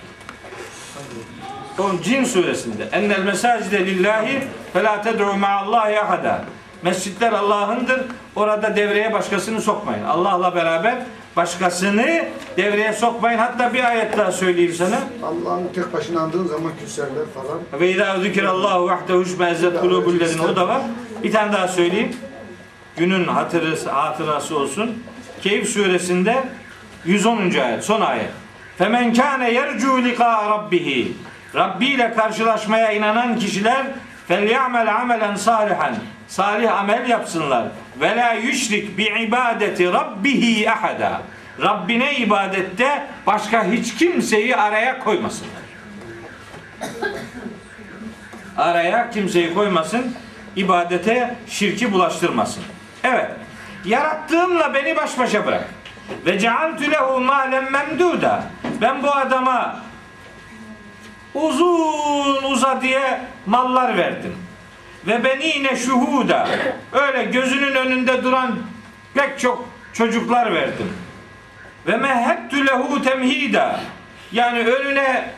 [1.77, 4.39] Son Cin suresinde ennel mesacide lillahi
[4.73, 6.45] felâ ted'u ma'allâhi ahada.
[6.83, 8.01] Mescitler Allah'ındır.
[8.37, 10.05] Orada devreye başkasını sokmayın.
[10.05, 10.95] Allah'la beraber
[11.37, 12.25] başkasını
[12.57, 13.39] devreye sokmayın.
[13.39, 14.99] Hatta bir ayet daha söyleyeyim sana.
[15.23, 17.81] Allah'ın tek başına andığın zaman küserler falan.
[17.81, 20.81] Ve idâ zikirallâhu vahdehu şmezzet kulubullerin o da var.
[21.23, 22.17] Bir tane daha söyleyeyim.
[22.97, 25.03] Günün hatırası, hatırası olsun.
[25.43, 26.45] Keyif suresinde
[27.05, 27.39] 110.
[27.39, 28.31] ayet, son ayet.
[28.79, 31.13] Femen kâne yercu liqa rabbihi
[31.55, 33.87] Rabbi ile karşılaşmaya inanan kişiler
[34.29, 35.95] felyamel amelen salihan.
[36.29, 37.65] Salih amel yapsınlar.
[38.01, 41.23] Ve la yüşrik bi ibadeti rabbihi ahada.
[41.63, 45.63] Rabbine ibadette başka hiç kimseyi araya koymasınlar
[48.57, 50.15] araya kimseyi koymasın,
[50.57, 52.63] ibadete şirki bulaştırmasın.
[53.05, 53.31] Evet,
[53.85, 55.65] yarattığımla beni baş başa bırak.
[56.27, 58.43] Ve cealtü lehu malen memduda.
[58.81, 59.81] Ben bu adama
[61.35, 62.83] uzun uza
[63.47, 64.37] mallar verdim.
[65.07, 66.49] Ve beni yine şuhuda.
[66.93, 68.59] Öyle gözünün önünde duran
[69.15, 70.93] pek çok çocuklar verdim.
[71.87, 73.81] Ve mehhettü lehu temhida.
[74.33, 75.31] Yani önüne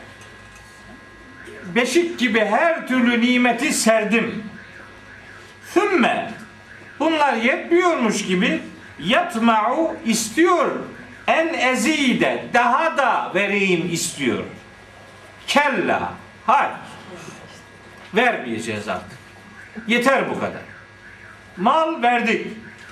[1.75, 4.43] beşik gibi her türlü nimeti serdim.
[5.73, 6.31] Sümme
[6.99, 8.61] bunlar yetmiyormuş gibi
[8.99, 10.71] yatma'u istiyor
[11.27, 14.43] en ezide daha da vereyim istiyor.
[15.47, 16.13] Kella
[16.45, 16.71] hayır.
[18.15, 19.17] Vermeyeceğiz artık.
[19.87, 20.61] Yeter bu kadar.
[21.57, 22.47] Mal verdik.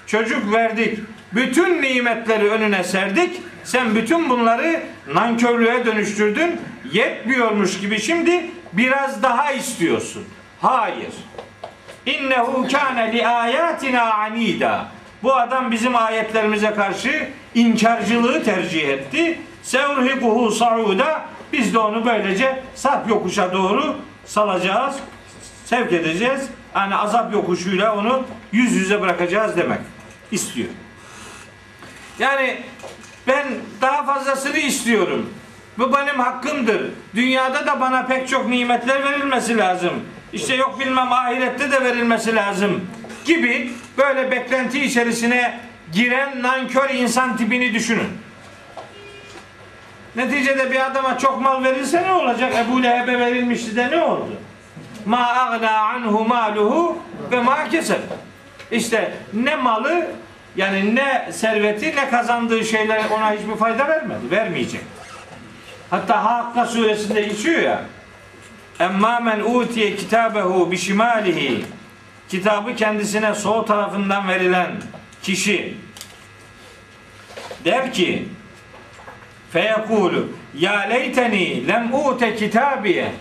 [0.08, 1.00] Çocuk verdik.
[1.32, 3.42] Bütün nimetleri önüne serdik.
[3.64, 4.84] Sen bütün bunları
[5.14, 6.62] nankörlüğe dönüştürdün.
[6.92, 10.26] Yetmiyormuş gibi şimdi biraz daha istiyorsun.
[10.62, 11.14] Hayır.
[12.06, 14.86] İnnehu kâne li ayatina anida.
[15.24, 19.40] Bu adam bizim ayetlerimize karşı inkarcılığı tercih etti.
[19.64, 21.26] Sevrhikuhu sauda.
[21.54, 23.96] Biz de onu böylece sap yokuşa doğru
[24.26, 24.96] salacağız.
[25.66, 26.50] Sevk edeceğiz.
[26.76, 29.80] Yani azap yokuşuyla onu yüz yüze bırakacağız demek
[30.32, 30.70] istiyor.
[32.20, 32.58] Yani
[33.28, 33.48] ben
[33.82, 35.30] daha fazlasını istiyorum.
[35.78, 36.82] Bu benim hakkımdır.
[37.16, 39.94] Dünyada da bana pek çok nimetler verilmesi lazım.
[40.34, 42.88] İşte yok bilmem ahirette de verilmesi lazım
[43.26, 45.60] gibi böyle beklenti içerisine
[45.92, 48.10] giren nankör insan tipini düşünün.
[50.16, 52.54] Neticede bir adama çok mal verilse ne olacak?
[52.56, 54.32] Ebu Leheb'e verilmişti de ne oldu?
[55.06, 56.98] Ma agna anhu maluhu
[57.32, 58.00] ve ma keseb.
[58.72, 60.08] İşte ne malı
[60.56, 64.32] yani ne serveti ne kazandığı şeyler ona hiçbir fayda vermedi.
[64.32, 64.82] Vermeyecek.
[65.90, 67.82] Hatta Hakka suresinde geçiyor ya.
[68.80, 71.66] Emma men utiye kitabehu bişimalihi.
[72.30, 74.72] Kitabı kendisine sol tarafından verilen
[75.24, 75.78] kişi
[77.66, 78.28] der ki
[79.54, 83.12] feyekulu ya leyteni lem ute kitabiye.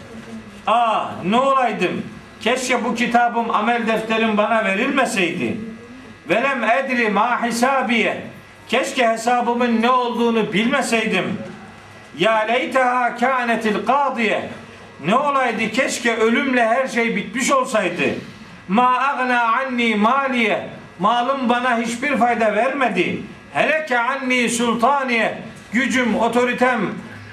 [0.66, 2.02] Aa ne olaydım?
[2.40, 5.56] Keşke bu kitabım amel defterim bana verilmeseydi.
[6.28, 8.22] Velem edri ma hisabiye.
[8.68, 11.38] Keşke hesabımın ne olduğunu bilmeseydim.
[12.18, 14.48] Ya leyteha kânetil kâdiye.
[15.06, 15.70] Ne olaydı?
[15.70, 18.04] Keşke ölümle her şey bitmiş olsaydı.
[18.68, 20.68] Ma agna anni maliye.
[20.98, 23.22] Malım bana hiçbir fayda vermedi.
[23.52, 25.38] Heleke anni sultaniye
[25.72, 26.80] gücüm otoritem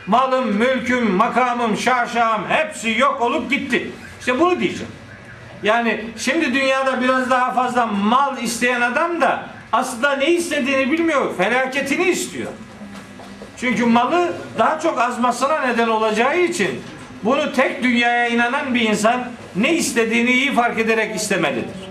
[0.07, 3.91] malım mülküm makamım şaşam hepsi yok olup gitti.
[4.19, 4.91] İşte bunu diyeceğim.
[5.63, 12.03] Yani şimdi dünyada biraz daha fazla mal isteyen adam da aslında ne istediğini bilmiyor felaketini
[12.03, 12.51] istiyor.
[13.57, 16.81] Çünkü malı daha çok azmasına neden olacağı için
[17.23, 21.89] bunu tek dünyaya inanan bir insan ne istediğini iyi fark ederek istemelidir.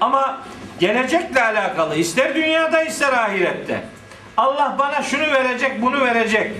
[0.00, 0.38] Ama
[0.80, 3.84] gelecekle alakalı ister dünyada ister ahirette
[4.36, 6.52] Allah bana şunu verecek bunu verecek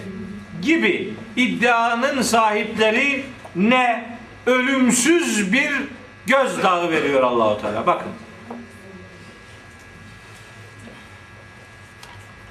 [0.63, 3.25] gibi iddianın sahipleri
[3.57, 4.17] ne
[4.47, 5.71] ölümsüz bir
[6.27, 7.87] gözdağı veriyor Allahu Teala.
[7.87, 8.09] Bakın.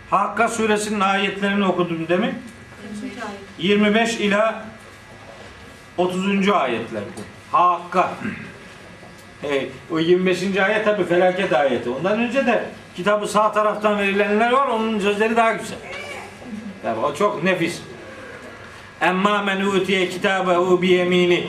[0.09, 2.33] Hakka suresinin ayetlerini okudum demin.
[3.57, 4.65] 25 ila
[5.97, 6.49] 30.
[6.49, 7.03] ayetler.
[7.51, 8.13] Hakka.
[9.43, 10.57] Evet, o 25.
[10.57, 11.89] ayet tabi felaket ayeti.
[11.89, 12.63] Ondan önce de
[12.95, 14.67] kitabı sağ taraftan verilenler var.
[14.67, 15.77] Onun sözleri daha güzel.
[16.85, 17.81] Yani o çok nefis.
[19.01, 21.47] Emma men utiye kitabehu bi yemini.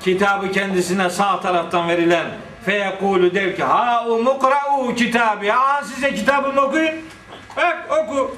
[0.00, 2.26] Kitabı kendisine sağ taraftan verilen
[2.64, 5.50] feyekulu der ki ha umukra'u kitabı.
[5.50, 6.94] Ha size kitabımı okuyun.
[7.56, 8.36] Bak oku.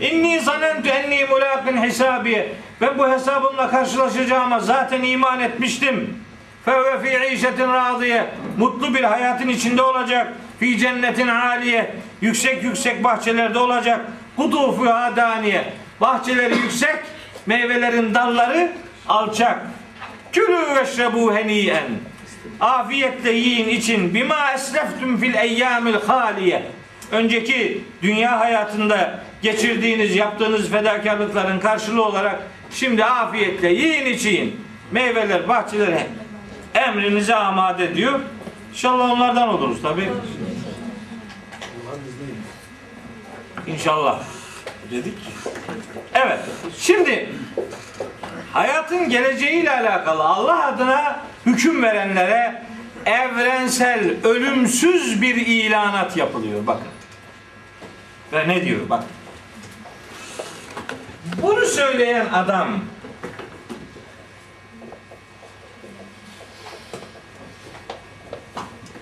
[0.00, 2.52] İnni zanentu enni mulaqin hisabiye.
[2.80, 6.25] Ben bu hesabımla karşılaşacağıma zaten iman etmiştim.
[6.66, 8.26] Fevve fi işetin radiye.
[8.58, 10.32] Mutlu bir hayatın içinde olacak.
[10.60, 11.94] Fi cennetin aliye.
[12.20, 14.00] Yüksek yüksek bahçelerde olacak.
[14.36, 14.86] Kutufu
[15.16, 15.64] daniye.
[16.00, 16.96] Bahçeleri yüksek,
[17.46, 18.72] meyvelerin dalları
[19.08, 19.62] alçak.
[20.32, 21.84] Külü veşrebu heniyen.
[22.60, 26.62] Afiyetle yiyin için bima esleftüm fil eyyamil haliye.
[27.12, 34.60] Önceki dünya hayatında geçirdiğiniz, yaptığınız fedakarlıkların karşılığı olarak şimdi afiyetle yiyin için.
[34.90, 35.88] Meyveler, bahçeler
[36.74, 38.20] emrinize amade diyor.
[38.72, 40.10] İnşallah onlardan oluruz tabi.
[43.66, 44.22] İnşallah
[44.90, 45.18] dedik.
[46.14, 46.40] Evet.
[46.78, 47.28] Şimdi
[48.52, 52.62] hayatın geleceğiyle alakalı Allah adına hüküm verenlere
[53.06, 56.66] evrensel, ölümsüz bir ilanat yapılıyor.
[56.66, 56.88] Bakın.
[58.32, 58.80] Ve ne diyor?
[58.90, 59.04] Bak.
[61.42, 62.68] Bunu söyleyen adam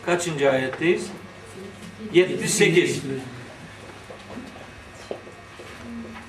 [0.06, 1.10] kaçıncı ayetteyiz?
[2.12, 3.02] 78.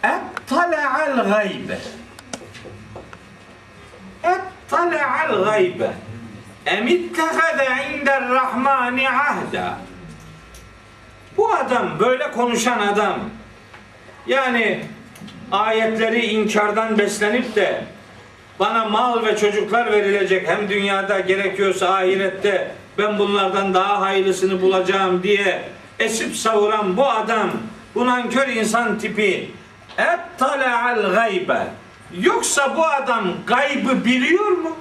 [0.03, 1.77] Ettala'al gaybe.
[4.23, 5.91] Ettala'al gaybe.
[6.65, 9.77] Emittehade indel rahmani ahda.
[11.37, 13.19] Bu adam, böyle konuşan adam,
[14.27, 14.85] yani
[15.51, 17.83] ayetleri inkardan beslenip de
[18.59, 25.69] bana mal ve çocuklar verilecek hem dünyada gerekiyorsa ahirette ben bunlardan daha hayırlısını bulacağım diye
[25.99, 27.51] esip savuran bu adam
[27.95, 29.51] bu nankör insan tipi
[29.97, 31.67] ettala'al gaybe
[32.19, 34.77] yoksa bu adam gaybı biliyor mu?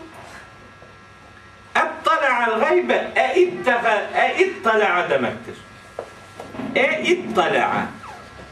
[1.76, 5.54] Ettala'al gaybe e ittaha e ittala'a demektir.
[6.74, 7.86] E ittala'a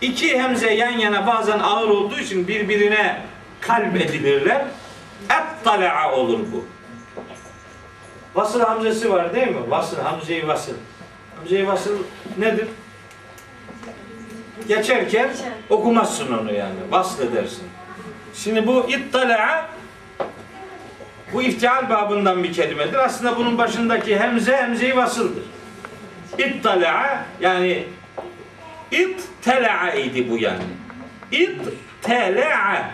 [0.02, 3.20] İki hemze yan yana bazen ağır olduğu için birbirine
[3.60, 4.64] kalp edilirler.
[5.24, 6.64] Ettala'a olur bu.
[8.34, 9.70] Vasıl hamzesi var değil mi?
[9.70, 10.72] Vasıl, hamze-i vasıl.
[11.36, 11.98] Hamze-i vasıl
[12.38, 12.68] nedir?
[14.68, 15.30] Geçerken
[15.70, 16.74] okumazsın onu yani.
[16.90, 17.64] Vasıl edersin.
[18.34, 19.68] Şimdi bu ittala'a
[21.32, 22.94] bu iftial babından bir kelimedir.
[22.94, 25.42] Aslında bunun başındaki hemze hemze-i vasıldır.
[26.38, 27.84] İttala'a yani
[28.90, 30.62] İttela'a idi bu yani.
[31.30, 32.90] İttela'a.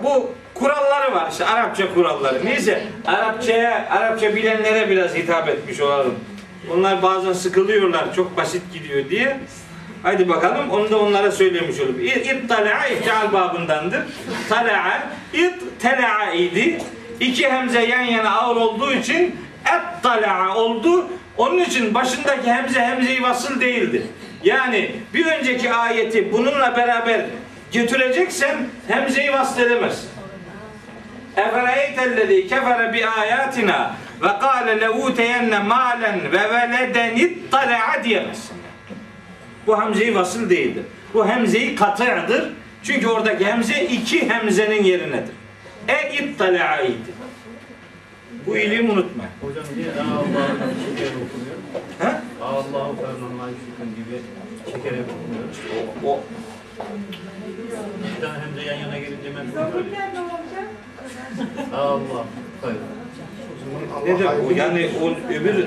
[0.00, 2.44] Bu kuralları var işte Arapça kuralları.
[2.44, 6.14] Neyse Arapçaya, Arapça bilenlere biraz hitap etmiş olalım.
[6.74, 9.40] Onlar bazen sıkılıyorlar çok basit gidiyor diye.
[10.02, 12.00] Haydi bakalım onu da onlara söylemiş olalım.
[12.00, 14.00] İttala'a iftial babındandır.
[14.48, 15.02] Tala'a,
[15.32, 16.78] ittela'a idi.
[17.20, 19.36] İki hemze yan yana ağır olduğu için
[19.66, 21.06] ettala'a oldu.
[21.36, 24.02] Onun için başındaki hemze hemze-i vasıl değildir.
[24.44, 27.26] Yani bir önceki ayeti bununla beraber
[27.72, 28.56] götüreceksen
[28.88, 30.08] hemze-i vasıl edemezsin.
[31.38, 38.56] Efereytellezî kefere bi ayatina ve kâle leûteyenne mâlen ve veleden ittala'a diyemezsin.
[39.66, 40.84] Bu hemze-i vasıl değildir.
[41.14, 42.52] Bu hemze-i katı'dır.
[42.82, 45.34] Çünkü oradaki hemze iki hemzenin yerinedir.
[45.88, 47.12] E ittala'a idi.
[48.46, 49.24] Bu iyiliğimi unutma.
[49.40, 51.58] Hocam niye Allah'ın şeker okunuyor?
[51.98, 52.08] He?
[52.42, 54.22] Allahu fermanlar şükür gibi
[54.66, 55.48] çekerek okunuyor.
[56.04, 56.20] O, o
[58.16, 59.46] Bir tane hem de yan yana gelince ben?
[61.74, 62.24] Allah
[62.62, 62.78] hayır.
[64.06, 64.52] nedir bu?
[64.52, 65.66] Yani o öbür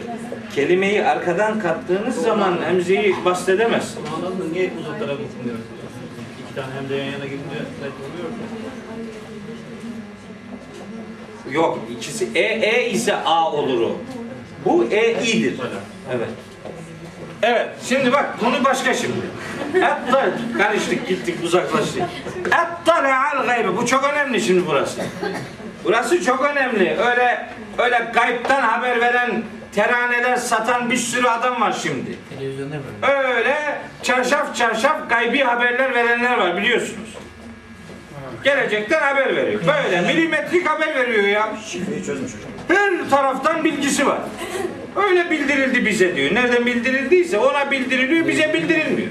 [0.55, 3.95] kelimeyi arkadan kattığınız zaman hemzeyi bastedemez.
[4.15, 4.53] Anladın mı?
[4.53, 5.65] Niye uzatarak okunuyoruz?
[6.45, 8.29] İki tane hem de yan yana oluyor.
[11.51, 13.91] Yok ikisi e e ise a olur o.
[14.65, 15.55] Bu e i'dir.
[16.15, 16.29] Evet.
[17.43, 17.69] Evet.
[17.89, 19.25] Şimdi bak konu başka şimdi.
[19.75, 22.03] Ettal karıştık gittik uzaklaştık.
[22.45, 23.77] Ettale'al gaybe.
[23.77, 25.01] Bu çok önemli şimdi burası.
[25.83, 26.97] Burası çok önemli.
[26.99, 29.43] Öyle öyle gaybtan haber veren
[29.75, 32.17] teraneler satan bir sürü adam var şimdi.
[32.39, 33.17] Televizyonda böyle.
[33.35, 37.17] Öyle çarşaf çarşaf gaybi haberler verenler var biliyorsunuz.
[38.43, 39.61] Gelecekten haber veriyor.
[39.67, 41.49] Böyle milimetrik haber veriyor ya.
[41.65, 42.51] Şifreyi çözmüş hocam.
[42.67, 44.19] Her taraftan bilgisi var.
[44.95, 46.35] Öyle bildirildi bize diyor.
[46.35, 49.09] Nereden bildirildiyse ona bildiriliyor, bize bildirilmiyor.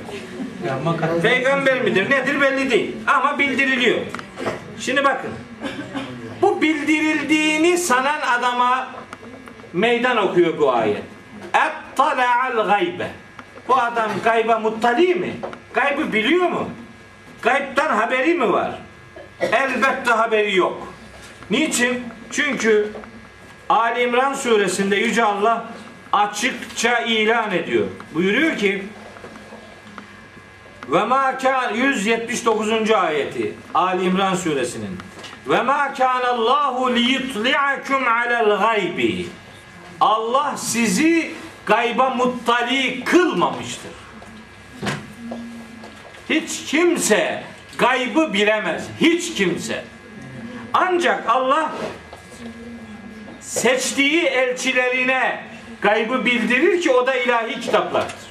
[1.23, 3.99] Peygamber midir nedir belli değil ama bildiriliyor.
[4.81, 5.31] Şimdi bakın.
[6.43, 8.89] Bu bildirildiğini sanan adama
[9.73, 11.03] meydan okuyor bu ayet.
[11.55, 13.11] Ettala'al gaybe.
[13.69, 15.33] Bu adam gayba muttali mi?
[15.75, 16.69] Gaybı biliyor mu?
[17.43, 18.79] Gaybtan haberi mi var?
[19.41, 20.93] Elbette haberi yok.
[21.51, 22.03] Niçin?
[22.31, 22.89] Çünkü
[23.71, 25.67] Ali İmran suresinde Yüce Allah
[26.13, 27.87] açıkça ilan ediyor.
[28.15, 28.85] Buyuruyor ki
[30.89, 32.91] ve ma kan 179.
[32.91, 34.99] ayeti Ali İmran suresinin.
[35.47, 39.27] Ve ma kana Allahu liyutli'akum alel gaybi.
[40.01, 41.35] Allah sizi
[41.67, 43.93] gayba muttali kılmamıştır.
[46.31, 47.45] Hiç kimse
[47.79, 48.85] gaybı bilemez.
[49.01, 49.85] Hiç kimse.
[50.75, 51.73] Ancak Allah
[53.51, 55.45] seçtiği elçilerine
[55.81, 58.31] gaybı bildirir ki o da ilahi kitaplardır.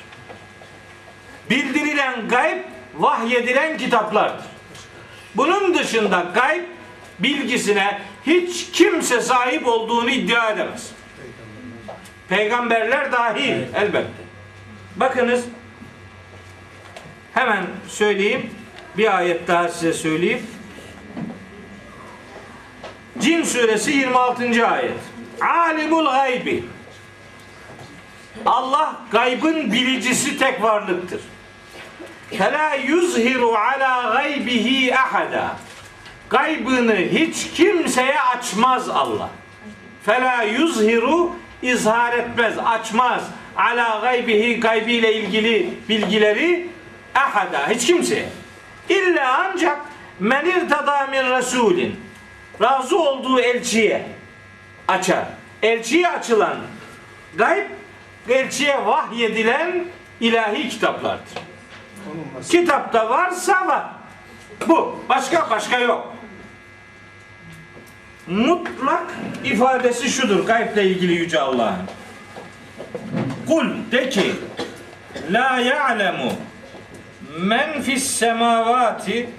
[1.49, 2.57] Bildirilen gayb
[2.95, 4.45] vahyedilen kitaplardır.
[5.35, 6.63] Bunun dışında gayb
[7.19, 10.91] bilgisine hiç kimse sahip olduğunu iddia edemez.
[12.29, 14.23] Peygamberler dahil elbette.
[14.95, 15.43] Bakınız
[17.33, 18.49] hemen söyleyeyim.
[18.97, 20.47] Bir ayet daha size söyleyeyim.
[23.19, 24.67] Cin suresi 26.
[24.67, 25.08] ayet.
[25.41, 26.63] Alimul gaybi.
[28.45, 31.21] Allah gaybın bilicisi tek varlıktır.
[32.37, 35.55] Fela yuzhiru ala gaybihi ahada.
[36.29, 39.29] Gaybını hiç kimseye açmaz Allah.
[40.05, 43.23] Fela yuzhiru izhar etmez, açmaz.
[43.57, 46.67] Ala gaybihi gaybiyle ilgili bilgileri
[47.15, 48.29] ahada hiç kimseye.
[48.89, 49.79] İlla ancak
[50.19, 51.99] men irtada min rasulin
[52.61, 54.05] razı olduğu elçiye
[54.89, 55.25] açar.
[55.63, 56.57] Elçiye açılan
[57.35, 57.69] gayb
[58.29, 59.85] elçiye vahyedilen
[60.19, 61.39] ilahi kitaplardır.
[62.49, 63.83] Kitapta varsa var.
[64.67, 64.99] Bu.
[65.09, 66.13] Başka başka yok.
[68.27, 69.07] Mutlak
[69.43, 71.89] ifadesi şudur gayble ilgili Yüce Allah'ın.
[73.47, 74.33] Kul de ki
[75.31, 76.31] La ya'lemu
[77.37, 79.29] men fis semavati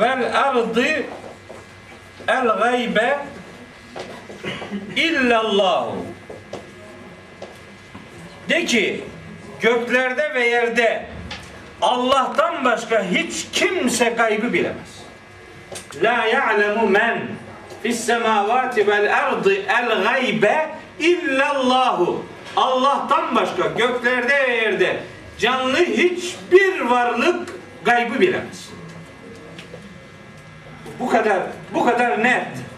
[0.00, 0.86] vel ardı
[2.28, 3.18] el gaybe
[4.96, 5.96] illallahu
[8.48, 9.04] de ki
[9.60, 11.06] göklerde ve yerde
[11.82, 15.00] Allah'tan başka hiç kimse gaybı bilemez.
[16.02, 17.22] La ya'lemu men
[17.82, 20.68] fis semavati vel ardı el gaybe
[20.98, 22.24] illallahu.
[22.56, 24.96] Allah'tan başka göklerde ve yerde
[25.38, 27.48] canlı hiçbir varlık
[27.84, 28.70] gaybı bilemez.
[30.98, 31.38] Bu kadar
[31.74, 32.69] bu kadar net.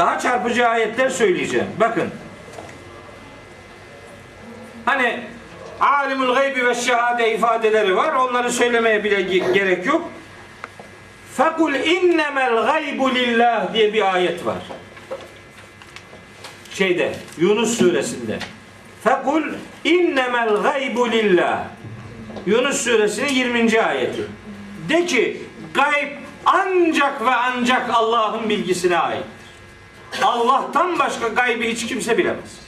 [0.00, 1.66] Daha çarpıcı ayetler söyleyeceğim.
[1.80, 2.10] Bakın.
[4.84, 5.20] Hani
[5.80, 8.14] alimul gaybi ve şehade ifadeleri var.
[8.14, 10.10] Onları söylemeye bile ge- gerek yok.
[11.36, 14.56] Fekul innemel gaybu lillah diye bir ayet var.
[16.74, 18.38] Şeyde Yunus suresinde.
[19.04, 19.42] Fekul
[19.84, 21.64] innemel gaybu lillah.
[22.46, 23.80] Yunus suresinin 20.
[23.82, 24.22] ayeti.
[24.88, 25.42] De ki
[25.74, 26.08] gayb
[26.46, 29.24] ancak ve ancak Allah'ın bilgisine ait.
[30.22, 32.60] Allah'tan başka gaybı hiç kimse bilemez.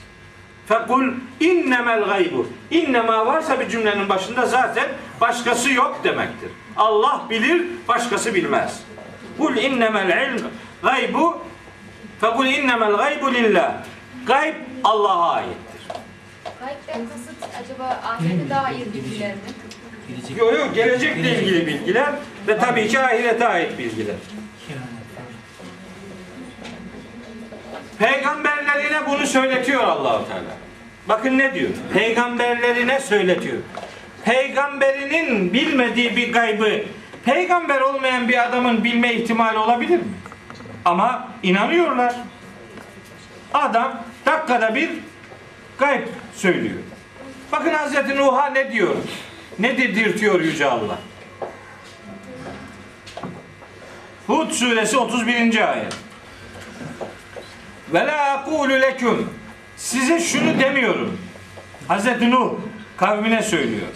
[0.69, 1.09] Fekul
[1.41, 2.47] innemel gaybu.
[2.71, 4.89] İnnema varsa bir cümlenin başında zaten
[5.21, 6.51] başkası yok demektir.
[6.77, 8.81] Allah bilir, başkası bilmez.
[9.39, 10.47] Kul innemel ilm
[10.83, 11.39] gaybu
[12.21, 13.75] fekul innemel gaybu lillah.
[14.27, 14.55] Gayb
[14.85, 15.83] Allah'a aittir.
[16.61, 19.41] Gaybden kasıt acaba ahirete dair bilgiler mi?
[20.09, 22.13] Gelecek Yok yok gelecekle ilgili bilgiler
[22.49, 24.17] ve tabii ki ahirete ait bilgiler.
[28.03, 30.57] Peygamberlerine bunu söyletiyor Allahu Teala.
[31.09, 31.71] Bakın ne diyor?
[31.93, 33.57] Peygamberlerine söyletiyor.
[34.25, 36.85] Peygamberinin bilmediği bir gaybı
[37.25, 40.05] peygamber olmayan bir adamın bilme ihtimali olabilir mi?
[40.85, 42.15] Ama inanıyorlar.
[43.55, 44.91] Adam dakikada bir
[45.79, 46.79] gayb söylüyor.
[47.53, 48.97] Bakın Hazreti Nuh'a ne diyor?
[49.59, 50.99] Ne dedirtiyor Yüce Allah?
[54.27, 55.73] Hud suresi 31.
[55.73, 55.97] ayet.
[57.95, 59.29] Ve la aqulu leküm.
[59.77, 61.19] Size şunu demiyorum.
[61.89, 62.53] Hazreti Nuh
[62.97, 63.87] kavmine söylüyor.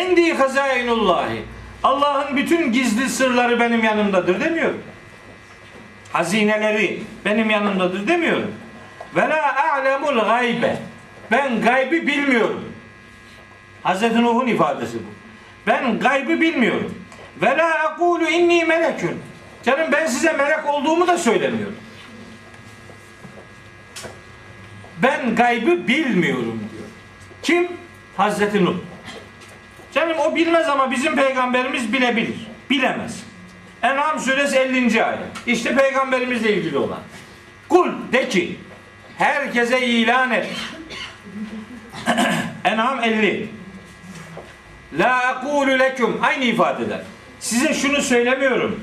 [0.00, 1.42] İndi hazainullahi.
[1.82, 4.70] Allah'ın bütün gizli sırları benim yanımdadır demiyor.
[6.12, 8.54] Hazineleri benim yanımdadır demiyorum.
[9.16, 10.76] Ve la a'lemul gaybe.
[11.30, 12.64] Ben gaybı bilmiyorum.
[13.82, 15.12] Hazreti Nuh'un ifadesi bu.
[15.66, 16.94] Ben gaybı bilmiyorum.
[17.42, 19.22] Ve la aqulu inni melekün.
[19.62, 21.76] Canım ben size melek olduğumu da söylemiyorum.
[25.02, 26.84] Ben gaybı bilmiyorum diyor.
[27.42, 27.68] Kim?
[28.16, 28.74] Hazreti Nuh.
[29.94, 32.46] Canım o bilmez ama bizim peygamberimiz bilebilir.
[32.70, 33.22] Bilemez.
[33.82, 35.04] En'am suresi 50.
[35.04, 35.20] ayet.
[35.46, 37.00] İşte peygamberimizle ilgili olan.
[37.68, 38.56] Kul de ki
[39.18, 40.46] herkese ilan et.
[42.64, 43.48] En'am 50.
[44.98, 47.00] La ekulu leküm aynı ifadeler.
[47.40, 48.80] Size şunu söylemiyorum.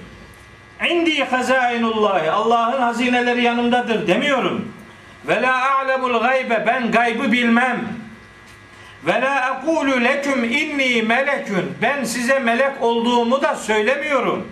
[0.89, 4.73] İndi hazainullahi Allah'ın hazineleri yanımdadır demiyorum.
[5.27, 7.81] Ve la a'lemul gaybe ben gaybı bilmem.
[9.05, 14.47] Ve la ekulu leküm inni melekün ben size melek olduğumu da söylemiyorum.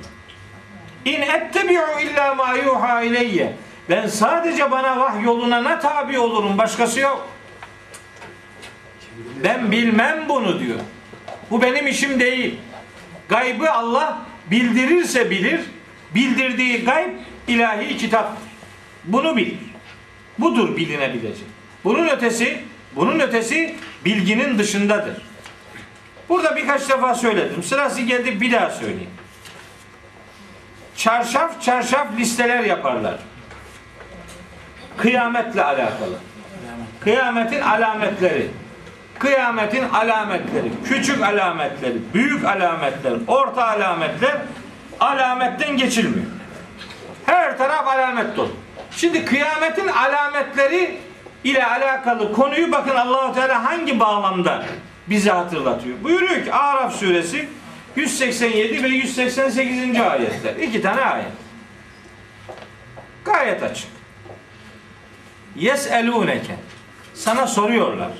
[1.06, 3.53] İn ettebi'u illa ma yuha ileyye.
[3.89, 7.27] Ben sadece bana vah yoluna ne tabi olurum başkası yok.
[9.44, 10.80] Ben bilmem bunu diyor.
[11.52, 12.60] Bu benim işim değil.
[13.30, 14.19] Gaybı Allah
[14.52, 15.61] bildirirse bilir.
[16.15, 17.10] Bildirdiği gayb
[17.48, 18.48] ilahi kitaptır.
[19.03, 19.57] Bunu bilir.
[20.39, 21.47] Budur bilinebilecek.
[21.84, 22.64] Bunun ötesi,
[22.95, 25.22] bunun ötesi bilginin dışındadır.
[26.30, 27.64] Burada birkaç defa söyledim.
[27.64, 29.09] Sırası geldi bir daha söyleyeyim.
[30.95, 33.15] Çarşaf çarşaf listeler yaparlar.
[34.97, 36.18] Kıyametle alakalı.
[36.99, 38.47] Kıyametin alametleri.
[39.19, 44.35] Kıyametin alametleri, küçük alametleri, büyük alametler, orta alametler
[44.99, 46.26] alametten geçilmiyor.
[47.26, 48.51] Her taraf alamet dolu.
[48.91, 50.97] Şimdi kıyametin alametleri
[51.43, 54.65] ile alakalı konuyu bakın Allahu Teala hangi bağlamda
[55.07, 56.03] bize hatırlatıyor.
[56.03, 57.49] Buyuruyor ki Araf suresi
[57.95, 60.01] 187 ve 188.
[60.01, 60.55] ayetler.
[60.55, 61.31] İki tane ayet.
[63.26, 63.89] Gayet açık.
[65.55, 66.55] Yes'elûneke
[67.14, 68.11] Sana soruyorlar.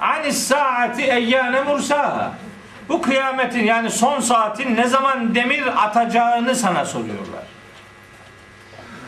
[0.00, 2.32] Anis saati eyyâne mursaha.
[2.88, 7.44] Bu kıyametin yani son saatin ne zaman demir atacağını sana soruyorlar.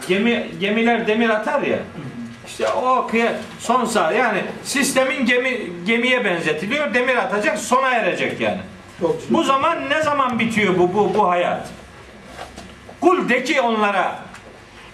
[0.09, 1.79] Gemi gemiler demir atar ya.
[2.47, 6.95] İşte o kıya, son saat yani sistemin gemi gemiye benzetiliyor.
[6.95, 8.61] Demir atacak, sona erecek yani.
[9.31, 11.69] Bu zaman ne zaman bitiyor bu bu bu hayat?
[13.01, 14.19] Kul de ki onlara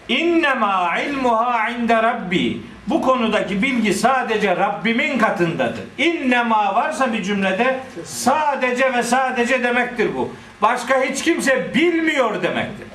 [0.09, 5.85] innema ilmuha inde rabbi bu konudaki bilgi sadece Rabbimin katındadır.
[5.99, 10.33] İnnema varsa bir cümlede sadece ve sadece demektir bu.
[10.63, 12.87] Başka hiç kimse bilmiyor demektir.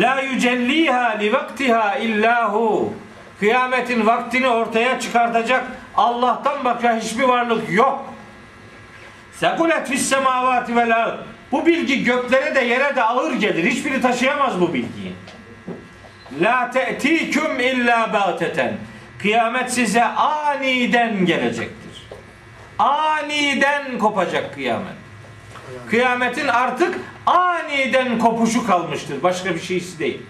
[0.00, 2.94] La yücelliha li vaktiha illahu.
[3.40, 5.64] Kıyametin vaktini ortaya çıkartacak
[5.96, 8.14] Allah'tan başka hiçbir varlık yok.
[9.32, 11.16] Sekulet fis semavati vel.
[11.52, 13.70] Bu bilgi göklere de yere de ağır gelir.
[13.70, 15.12] Hiçbiri taşıyamaz bu bilgiyi.
[16.40, 18.72] La te'tiküm illa bâteten.
[19.18, 22.08] Kıyamet size aniden gelecektir.
[22.78, 25.05] Aniden kopacak kıyamet.
[25.90, 29.22] Kıyametin artık aniden kopuşu kalmıştır.
[29.22, 30.22] Başka bir şeysi değil.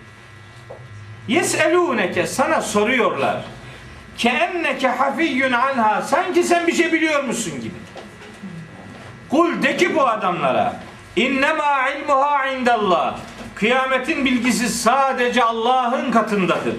[1.29, 3.45] Yeselûneke sana soruyorlar.
[4.19, 6.03] Keenneke hafiyyun anha.
[6.03, 7.75] Sanki sen bir şey biliyor musun gibi.
[9.31, 10.81] Kul de ki bu adamlara
[11.17, 13.19] innema ilmuha indallah.
[13.55, 16.75] Kıyametin bilgisi sadece Allah'ın katındadır.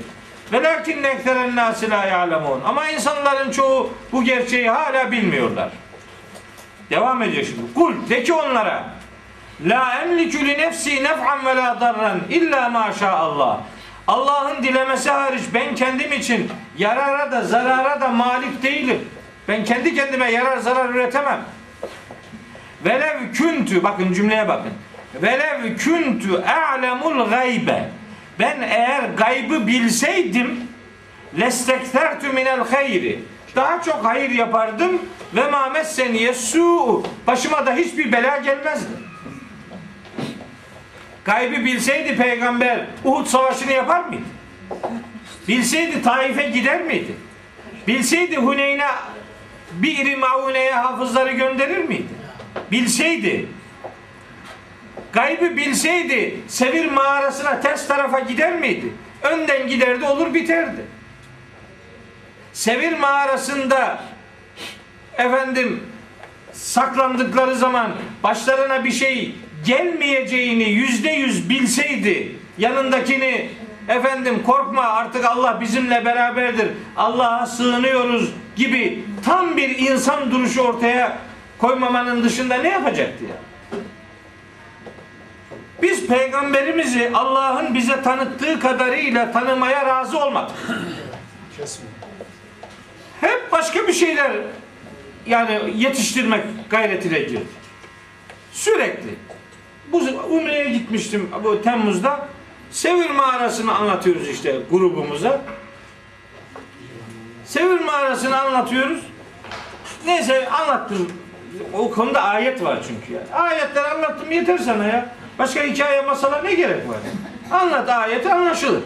[0.53, 2.61] Velakin nekteren nasi la ya'lemun.
[2.65, 5.69] Ama insanların çoğu bu gerçeği hala bilmiyorlar.
[6.89, 7.73] Devam ediyor şimdi.
[7.73, 8.83] Kul de ki onlara
[9.65, 13.61] La emliku li nefsi nef'an ve la darran illa ma Allah.
[14.07, 18.99] Allah'ın dilemesi hariç ben kendim için yarara da zarara da malik değilim.
[19.47, 21.39] Ben kendi kendime yarar zarar üretemem.
[22.85, 24.73] Velev küntü bakın cümleye bakın.
[25.21, 27.89] Velev küntü a'lemul gaybe.
[28.39, 30.67] Ben eğer gaybı bilseydim
[31.39, 33.19] lestektertü minel hayri.
[33.57, 35.01] Daha çok hayır yapardım
[35.35, 37.03] ve ma messeniye su.
[37.27, 38.91] Başıma da hiçbir bela gelmezdi.
[41.25, 44.23] Gaybı bilseydi peygamber Uhud savaşını yapar mıydı?
[45.47, 47.15] Bilseydi Taif'e gider miydi?
[47.87, 48.87] Bilseydi Huneyn'e
[49.71, 52.13] bir iri mauneye hafızları gönderir miydi?
[52.71, 53.49] Bilseydi
[55.13, 58.93] gaybı bilseydi Sevir mağarasına ters tarafa gider miydi?
[59.23, 60.96] Önden giderdi olur biterdi.
[62.57, 63.99] Sevir mağarasında
[65.17, 65.83] efendim
[66.53, 67.91] saklandıkları zaman
[68.23, 69.35] başlarına bir şey
[69.65, 73.49] gelmeyeceğini yüzde yüz bilseydi yanındakini
[73.87, 81.17] efendim korkma artık Allah bizimle beraberdir Allah'a sığınıyoruz gibi tam bir insan duruşu ortaya
[81.57, 83.35] koymamanın dışında ne yapacaktı ya?
[85.81, 90.55] Biz peygamberimizi Allah'ın bize tanıttığı kadarıyla tanımaya razı olmadık.
[93.21, 94.31] Hep başka bir şeyler
[95.25, 97.47] yani yetiştirmek gayretiyle girdik.
[98.51, 99.09] Sürekli.
[99.91, 99.97] Bu
[100.29, 102.27] Umre'ye gitmiştim bu Temmuz'da.
[102.71, 105.41] Sevir mağarasını anlatıyoruz işte grubumuza.
[107.45, 108.99] Sevir mağarasını anlatıyoruz.
[110.05, 111.11] Neyse anlattım
[111.73, 113.39] o konuda ayet var çünkü ya.
[113.41, 115.09] Ayetler anlattım yeter sana ya.
[115.39, 116.97] Başka hikaye masala ne gerek var?
[117.51, 118.81] Anlat ayeti anlaşılır.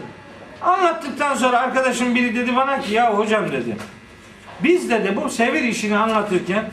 [0.61, 3.77] Anlattıktan sonra arkadaşım biri dedi bana ki ya hocam dedi.
[4.63, 6.65] Biz dedi bu sevir işini anlatırken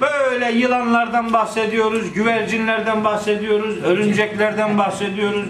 [0.00, 5.46] böyle yılanlardan bahsediyoruz, güvercinlerden bahsediyoruz, örümceklerden bahsediyoruz.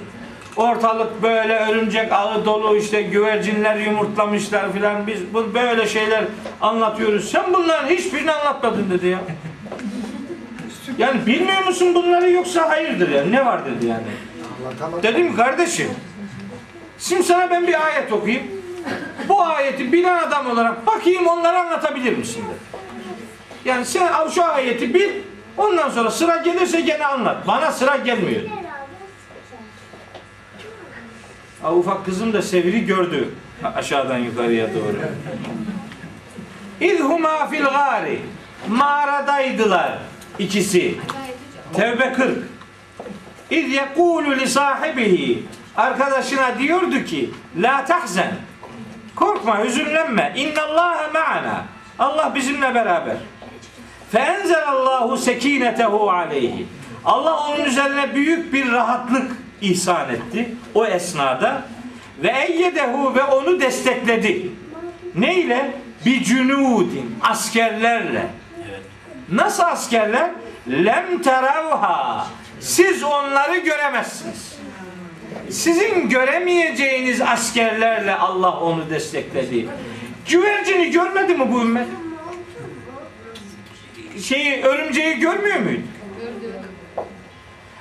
[0.57, 5.07] Ortalık böyle örümcek ağı dolu işte güvercinler yumurtlamışlar filan.
[5.07, 6.25] Biz bu böyle şeyler
[6.61, 7.31] anlatıyoruz.
[7.31, 9.19] Sen bunların hiçbirini anlatmadın dedi ya.
[10.99, 14.03] Yani bilmiyor musun bunları yoksa hayırdır yani ne var dedi yani.
[15.03, 15.91] Dedim kardeşim
[16.99, 18.47] şimdi sana ben bir ayet okuyayım.
[19.29, 22.83] Bu ayeti bilen adam olarak bakayım onları anlatabilir misin dedi.
[23.65, 25.11] Yani sen al şu ayeti bil
[25.57, 27.47] ondan sonra sıra gelirse gene anlat.
[27.47, 28.43] Bana sıra gelmiyor.
[31.63, 33.29] Ha, ufak kızım da Sevir'i gördü
[33.75, 34.97] aşağıdan yukarıya doğru.
[36.81, 38.21] İzhuma fil gari
[38.69, 39.99] mağaradaydılar
[40.39, 40.95] ikisi.
[41.75, 42.39] Tevbe 40.
[43.51, 45.43] İz yekulu li sahibihi
[45.77, 48.33] arkadaşına diyordu ki la tahzen
[49.17, 51.65] korkma hüzünlenme innallâhe ma'ana
[51.99, 53.17] Allah bizimle beraber
[54.13, 56.67] feenzelallahu sekinetehu aleyhi
[57.05, 61.63] Allah onun üzerine büyük bir rahatlık ihsan etti o esnada
[62.23, 64.51] ve eyyedehu ve onu destekledi
[65.15, 65.71] neyle?
[66.07, 68.27] bi cunudin askerlerle
[69.33, 70.31] Nasıl askerler?
[70.69, 72.27] Lem teravha.
[72.61, 74.56] Siz onları göremezsiniz.
[75.51, 79.69] Sizin göremeyeceğiniz askerlerle Allah onu destekledi.
[80.29, 81.89] Güvercini görmedi mi bu ümmet?
[84.23, 85.83] Şeyi örümceği görmüyor muydu?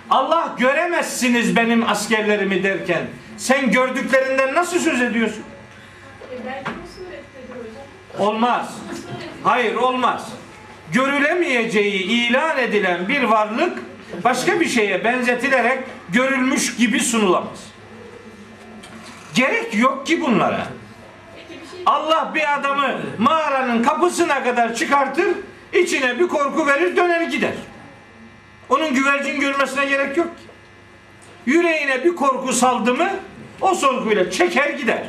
[0.09, 3.01] Allah göremezsiniz benim askerlerimi derken
[3.37, 5.43] sen gördüklerinden nasıl söz ediyorsun?
[8.19, 8.69] Olmaz.
[9.43, 10.29] Hayır olmaz.
[10.91, 13.79] Görülemeyeceği ilan edilen bir varlık
[14.23, 15.79] başka bir şeye benzetilerek
[16.09, 17.59] görülmüş gibi sunulamaz.
[19.33, 20.67] Gerek yok ki bunlara.
[21.85, 25.27] Allah bir adamı mağaranın kapısına kadar çıkartır,
[25.73, 27.53] içine bir korku verir, döner gider.
[28.69, 30.43] Onun güvercin görmesine gerek yok ki.
[31.45, 33.09] Yüreğine bir korku saldı mı,
[33.61, 35.03] o korkuyla çeker gider.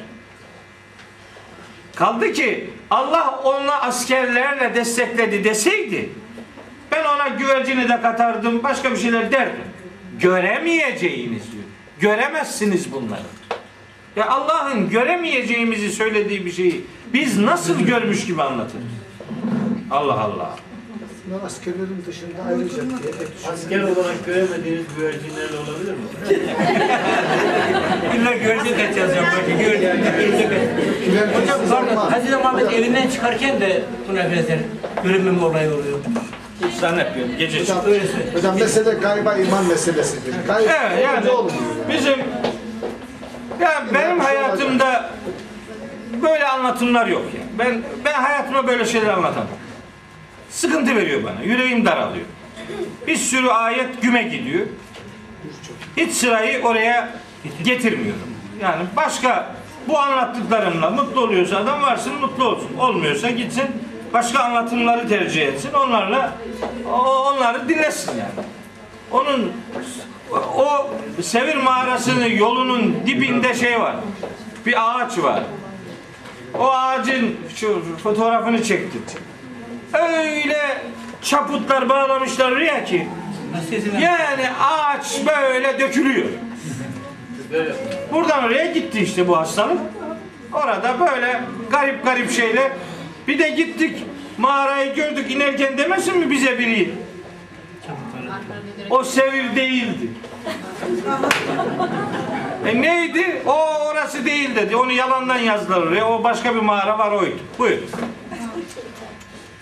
[1.94, 6.10] Kaldı ki Allah onu askerlerle destekledi deseydi
[6.92, 9.64] ben ona güvercini de katardım başka bir şeyler derdim.
[10.20, 11.64] Göremeyeceğiniz diyor.
[12.00, 13.20] Göremezsiniz bunları.
[14.16, 18.84] Ya Allah'ın göremeyeceğimizi söylediği bir şeyi biz nasıl görmüş gibi anlatırız?
[19.90, 20.56] Allah Allah.
[21.46, 25.98] Askerlerin dışında ayrıca diye ek Asker olarak göremediğiniz güvercinlerle olabilir mi?
[28.16, 29.22] İlla güvercin kaçacağız ya.
[29.36, 31.30] Belki güvercin düşünüyorum.
[31.42, 31.96] Hocam pardon.
[31.96, 34.58] Hazreti Muhammed evinden çıkarken de buna benzer
[35.04, 35.98] görünmeme olayı oluyor.
[36.64, 37.36] Hiç zannetmiyorum.
[37.38, 38.00] Gece Hocam, çıktı.
[38.34, 40.34] Hocam mesele gayba iman meselesidir.
[40.46, 41.58] Gayb Evet yani olmuyor.
[41.88, 42.18] bizim
[43.60, 45.10] ya benim hayatımda
[46.22, 47.40] böyle anlatımlar yok ya.
[47.58, 49.48] Ben ben hayatıma böyle şeyler anlatamam.
[50.50, 51.42] Sıkıntı veriyor bana.
[51.44, 52.24] Yüreğim daralıyor.
[53.06, 54.66] Bir sürü ayet güme gidiyor.
[55.96, 57.08] Hiç sırayı oraya
[57.64, 58.28] getirmiyorum.
[58.62, 59.46] Yani başka
[59.88, 62.70] bu anlattıklarımla mutlu oluyorsa adam varsın mutlu olsun.
[62.78, 63.64] Olmuyorsa gitsin
[64.16, 65.72] başka anlatımları tercih etsin.
[65.72, 66.32] Onlarla
[67.26, 68.46] onları dinlesin yani.
[69.10, 69.52] Onun
[70.56, 70.90] o
[71.22, 73.96] Sevir mağarasının yolunun dibinde şey var.
[74.66, 75.42] Bir ağaç var.
[76.58, 79.02] O ağacın şu fotoğrafını çektim.
[79.92, 80.78] Öyle
[81.22, 83.08] çaputlar bağlamışlar oraya ki
[84.00, 86.28] yani ağaç böyle dökülüyor.
[88.12, 89.78] Buradan oraya gitti işte bu hastalık.
[90.52, 91.40] Orada böyle
[91.70, 92.72] garip garip şeyler.
[93.28, 94.04] Bir de gittik
[94.38, 96.90] mağarayı gördük inerken demesin mi bize biri?
[98.90, 100.10] O sevir değildi.
[102.66, 103.42] e neydi?
[103.46, 104.76] O orası değil dedi.
[104.76, 106.08] Onu yalandan yazdılar oraya.
[106.08, 107.38] O başka bir mağara var oydu.
[107.58, 107.78] Buyur.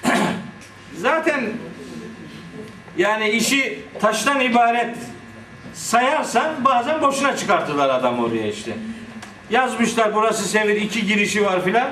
[0.96, 1.44] Zaten
[2.96, 4.96] yani işi taştan ibaret
[5.74, 8.72] sayarsan bazen boşuna çıkartırlar adam oraya işte.
[9.50, 11.88] Yazmışlar burası Sevir iki girişi var filan.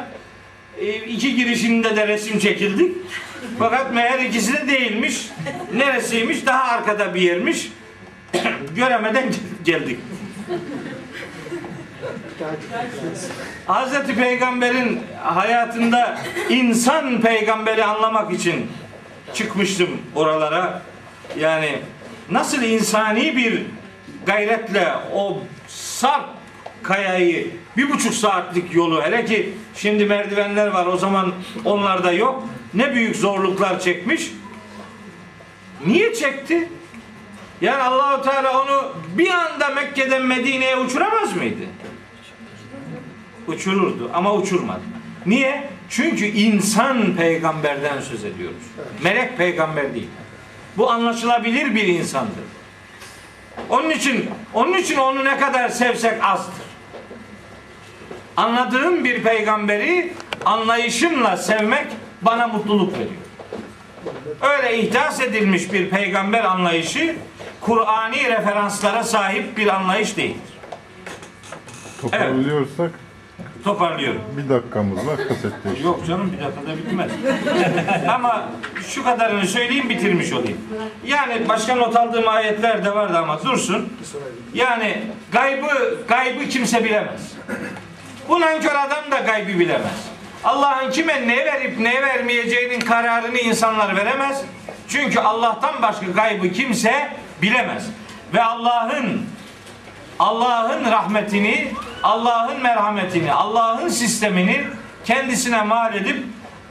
[0.82, 2.96] E, iki girişinde de resim çekildik.
[3.58, 5.28] Fakat meğer ikisi de değilmiş.
[5.74, 6.46] Neresiymiş?
[6.46, 7.72] Daha arkada bir yermiş.
[8.76, 9.32] Göremeden
[9.64, 9.98] geldik.
[13.66, 16.18] Hazreti Peygamber'in hayatında
[16.48, 18.70] insan peygamberi anlamak için
[19.34, 20.82] çıkmıştım oralara.
[21.38, 21.78] Yani
[22.30, 23.62] nasıl insani bir
[24.26, 25.38] gayretle o
[25.68, 26.41] sarp
[26.82, 31.32] kayayı bir buçuk saatlik yolu hele ki şimdi merdivenler var o zaman
[31.64, 32.44] onlar da yok.
[32.74, 34.32] Ne büyük zorluklar çekmiş.
[35.86, 36.68] Niye çekti?
[37.60, 41.62] Yani Allahu Teala onu bir anda Mekke'den Medine'ye uçuramaz mıydı?
[43.46, 44.82] Uçururdu ama uçurmadı.
[45.26, 45.70] Niye?
[45.88, 48.62] Çünkü insan peygamberden söz ediyoruz.
[49.02, 50.08] Melek peygamber değil.
[50.76, 52.44] Bu anlaşılabilir bir insandır.
[53.70, 56.71] Onun için onun için onu ne kadar sevsek azdır.
[58.36, 60.12] Anladığım bir peygamberi
[60.44, 61.86] anlayışımla sevmek
[62.22, 63.10] bana mutluluk veriyor.
[64.40, 67.16] Öyle ihdas edilmiş bir peygamber anlayışı
[67.60, 70.52] Kur'ani referanslara sahip bir anlayış değildir.
[72.00, 72.90] Toparlıyorsak
[73.64, 74.20] Toparlıyorum.
[74.36, 75.82] bir dakikamız var kasette.
[75.84, 77.10] Yok canım bir dakikada bitmez.
[78.14, 78.48] ama
[78.88, 80.58] şu kadarını söyleyeyim bitirmiş olayım.
[81.06, 83.92] Yani başka not aldığım ayetler de vardı ama dursun.
[84.54, 85.02] Yani
[85.32, 87.32] gaybı gaybı kimse bilemez.
[88.28, 90.08] Bu nankör adam da gaybı bilemez.
[90.44, 94.42] Allah'ın kime ne verip ne vermeyeceğinin kararını insanlar veremez.
[94.88, 97.10] Çünkü Allah'tan başka gaybı kimse
[97.42, 97.86] bilemez.
[98.34, 99.26] Ve Allah'ın
[100.18, 101.72] Allah'ın rahmetini,
[102.02, 104.64] Allah'ın merhametini, Allah'ın sistemini
[105.04, 106.24] kendisine mal edip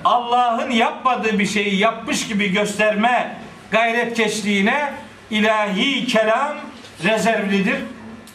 [0.06, 3.38] Allah'ın yapmadığı bir şeyi yapmış gibi gösterme
[3.72, 4.94] gayretkeşliğine
[5.30, 6.58] ilahi kelam
[7.04, 7.78] rezervlidir.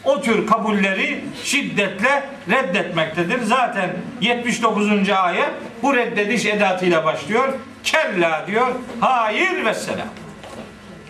[0.07, 3.41] O tür kabulleri şiddetle reddetmektedir.
[3.41, 3.89] Zaten
[4.21, 5.09] 79.
[5.09, 5.49] ayet
[5.83, 7.53] bu reddediş edatıyla başlıyor.
[7.83, 8.67] Kella diyor.
[8.99, 10.07] Hayır ve selam.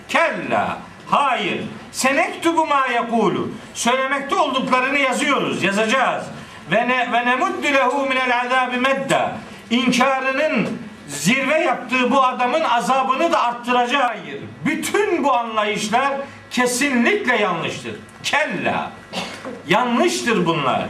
[0.10, 0.78] Kella.
[1.08, 1.62] Hayır.
[1.92, 3.52] Senektubu ma yakulu.
[3.74, 6.24] Söylemekte olduklarını yazıyoruz, yazacağız.
[6.72, 9.32] Ve ne ve nemuddu lehu minel azabi medda.
[9.70, 14.04] İnkarının zirve yaptığı bu adamın azabını da arttıracağız.
[14.10, 14.42] Hayır.
[14.66, 16.14] Bütün bu anlayışlar
[16.58, 17.96] kesinlikle yanlıştır.
[18.24, 18.92] Kella.
[19.68, 20.86] Yanlıştır bunlar.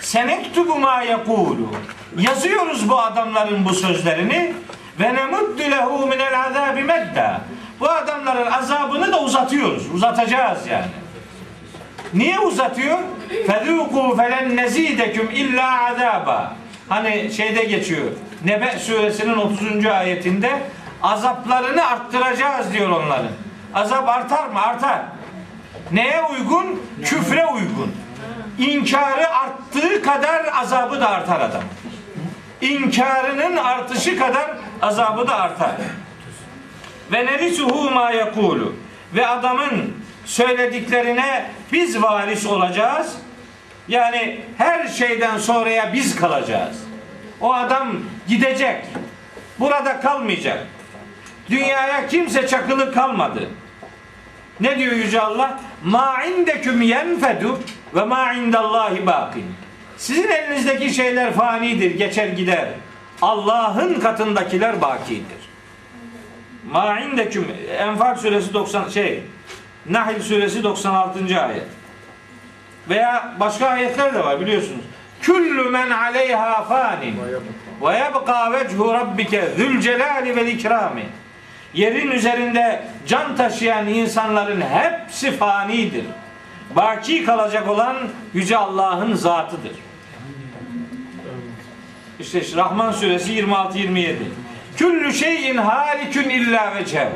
[0.00, 1.72] Senektubu ma yakulu.
[2.18, 4.52] Yazıyoruz bu adamların bu sözlerini
[5.00, 7.40] ve nemuddu lehu minel azabi medda.
[7.80, 9.94] Bu adamların azabını da uzatıyoruz.
[9.94, 10.90] Uzatacağız yani.
[12.14, 12.98] Niye uzatıyor?
[13.46, 16.56] Fezûkû felen nezîdeküm illa azaba.
[16.88, 18.06] Hani şeyde geçiyor.
[18.44, 19.86] Nebe suresinin 30.
[19.86, 20.62] ayetinde
[21.02, 23.41] azaplarını arttıracağız diyor onların.
[23.74, 24.62] Azap artar mı?
[24.62, 25.02] Artar.
[25.92, 26.82] Neye uygun?
[27.04, 27.94] Küfre uygun.
[28.58, 31.62] İnkarı arttığı kadar azabı da artar adam.
[32.60, 34.50] İnkarının artışı kadar
[34.82, 35.70] azabı da artar.
[37.12, 38.76] Ve nerisuhu ma yekulu.
[39.14, 43.16] Ve adamın söylediklerine biz varis olacağız.
[43.88, 46.76] Yani her şeyden sonraya biz kalacağız.
[47.40, 47.92] O adam
[48.28, 48.84] gidecek.
[49.60, 50.66] Burada kalmayacak.
[51.50, 53.48] Dünyaya kimse çakılı kalmadı.
[54.60, 55.60] Ne diyor Yüce Allah?
[55.84, 57.58] Ma indeküm yenfedu
[57.94, 59.44] ve ma indallahi bakin.
[59.96, 62.68] Sizin elinizdeki şeyler fanidir, geçer gider.
[63.22, 65.42] Allah'ın katındakiler bakidir.
[66.70, 67.46] Ma indeküm
[67.78, 69.22] Enfal suresi 90 şey
[69.86, 71.42] Nahl suresi 96.
[71.42, 71.66] ayet.
[72.88, 74.84] Veya başka ayetler de var biliyorsunuz.
[75.22, 77.16] Küllü men aleyha fanin
[77.82, 81.06] ve yebqa vechu rabbike zül celali vel ikrami.
[81.74, 86.04] Yerin üzerinde can taşıyan insanların hepsi fanidir.
[86.76, 87.96] Baki kalacak olan
[88.34, 89.72] Yüce Allah'ın zatıdır.
[92.20, 94.14] İşte Rahman suresi 26-27.
[94.76, 97.08] Küllü şeyin halikün illa veçev.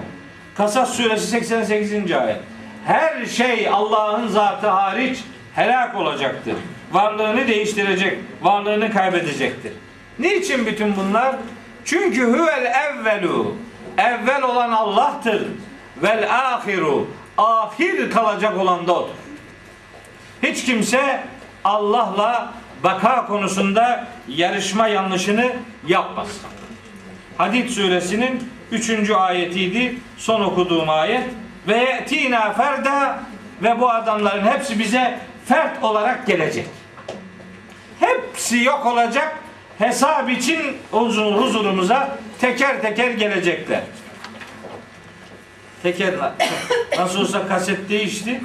[0.56, 2.12] Kasas suresi 88.
[2.12, 2.40] ayet.
[2.86, 5.18] Her şey Allah'ın zatı hariç
[5.54, 6.54] helak olacaktır.
[6.92, 9.72] Varlığını değiştirecek, varlığını kaybedecektir.
[10.18, 11.36] Niçin bütün bunlar?
[11.84, 13.56] Çünkü huvel evvelu.
[13.98, 15.42] Evvel olan Allah'tır.
[16.02, 17.06] Vel ahiru.
[17.38, 19.14] Ahir kalacak olan da odur.
[20.42, 21.24] Hiç kimse
[21.64, 22.52] Allah'la
[22.84, 25.52] baka konusunda yarışma yanlışını
[25.86, 26.28] yapmaz.
[27.38, 29.10] Hadid suresinin 3.
[29.10, 29.98] ayetiydi.
[30.18, 31.24] Son okuduğum ayet.
[31.68, 33.18] Ve yetina ferda
[33.62, 36.66] ve bu adamların hepsi bize fert olarak gelecek.
[38.00, 39.38] Hepsi yok olacak.
[39.78, 43.82] Hesap için huzur, huzurumuza teker teker gelecekler.
[45.82, 46.14] Teker
[46.98, 48.40] nasıl olsa kaset değişti.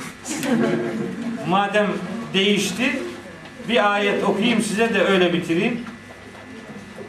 [1.47, 1.87] Madem
[2.33, 3.03] değişti
[3.69, 5.85] bir ayet okuyayım size de öyle bitireyim.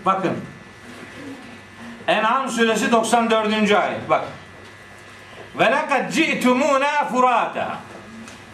[0.04, 0.32] Bakın.
[2.08, 3.52] En'am suresi 94.
[3.72, 4.10] ayet.
[4.10, 4.24] Bak.
[5.58, 7.78] Ve lekad ci'tumuna furada.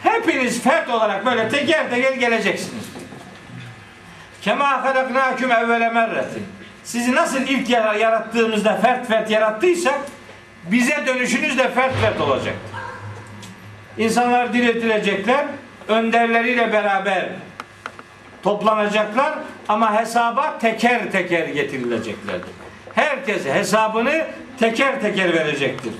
[0.02, 2.84] Hepiniz fert olarak böyle teker teker geleceksiniz.
[4.42, 6.44] Kema halaknaküm evvele merretin.
[6.84, 10.00] Sizi nasıl ilk yara- yarattığımızda fert fert yarattıysak
[10.70, 12.54] bize dönüşünüz de fert fert olacak.
[13.98, 15.44] İnsanlar diriltilecekler,
[15.88, 17.28] önderleriyle beraber
[18.42, 19.34] toplanacaklar
[19.68, 22.48] ama hesaba teker teker getirileceklerdir.
[22.94, 24.24] Herkes hesabını
[24.60, 25.92] teker teker verecektir.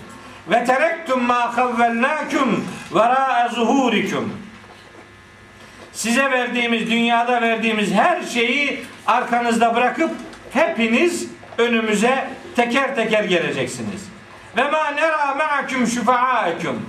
[0.51, 4.33] ve terektum ma havvelnakum vera zuhurikum.
[5.99, 10.11] Size verdiğimiz, dünyada verdiğimiz her şeyi arkanızda bırakıp
[10.53, 11.27] hepiniz
[11.59, 14.09] önümüze teker teker geleceksiniz.
[14.57, 16.87] Ve ma nera ma'akum şufa'akum.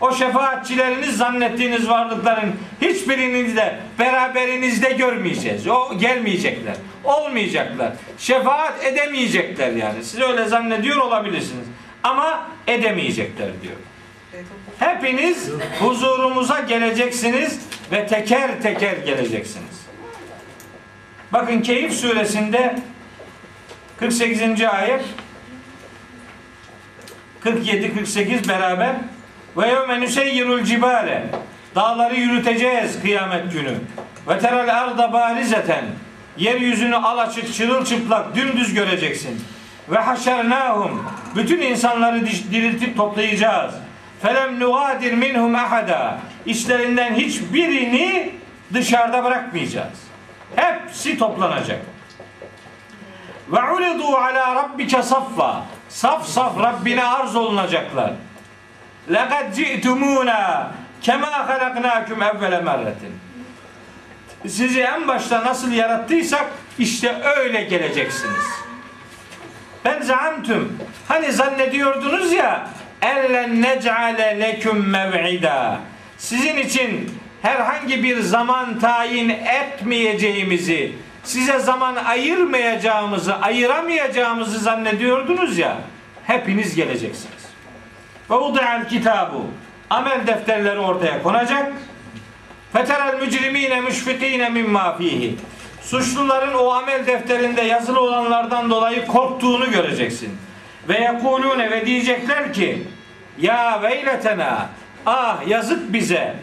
[0.00, 5.66] O şefaatçileriniz zannettiğiniz varlıkların hiçbirini de beraberinizde görmeyeceğiz.
[5.66, 6.76] O gelmeyecekler.
[7.04, 7.92] Olmayacaklar.
[8.18, 10.04] Şefaat edemeyecekler yani.
[10.04, 11.66] Siz öyle zannediyor olabilirsiniz.
[12.02, 13.76] Ama edemeyecekler diyor.
[14.78, 17.60] Hepiniz huzurumuza geleceksiniz
[17.92, 19.86] ve teker teker geleceksiniz.
[21.32, 22.78] Bakın Keyif suresinde
[23.98, 24.42] 48.
[24.62, 25.04] ayet
[27.44, 28.96] 47-48 beraber
[29.56, 31.26] ve yevme nüseyyirul cibale
[31.74, 33.74] dağları yürüteceğiz kıyamet günü
[34.28, 35.84] ve terel arda barizeten
[36.36, 39.44] yeryüzünü alaçık çırılçıplak dümdüz göreceksin
[39.88, 41.04] ve haşernahum
[41.36, 43.74] bütün insanları diriltip toplayacağız
[44.22, 46.18] felem nugadir minhum ahada
[46.48, 48.30] işlerinden hiçbirini
[48.74, 49.98] dışarıda bırakmayacağız
[50.56, 51.80] hepsi toplanacak
[53.48, 55.62] ve uridu ala rabbike saffa.
[55.88, 58.12] Saf saf Rabbine arz olunacaklar.
[59.12, 60.70] Lekad ci'tumuna
[61.02, 63.20] kema halaknakum evvele merretin.
[64.46, 66.46] Sizi en başta nasıl yarattıysak
[66.78, 68.44] işte öyle geleceksiniz.
[69.84, 70.78] Ben zaamtüm.
[71.08, 72.68] Hani zannediyordunuz ya
[73.02, 75.78] ellen nec'ale leküm mev'ida.
[76.18, 77.10] Sizin için
[77.42, 80.92] herhangi bir zaman tayin etmeyeceğimizi,
[81.24, 85.76] size zaman ayırmayacağımızı, ayıramayacağımızı zannediyordunuz ya.
[86.26, 87.48] Hepiniz geleceksiniz.
[88.30, 89.46] Ve udi'al kitabu.
[89.90, 91.72] Amel defterleri ortaya konacak.
[92.72, 95.36] Feterel mücrimine müşfikine mimma fihi.
[95.82, 100.38] Suçluların o amel defterinde yazılı olanlardan dolayı korktuğunu göreceksin.
[100.88, 102.82] Ve yekulune ve diyecekler ki
[103.38, 104.68] ya veyletena
[105.06, 106.34] ah yazık bize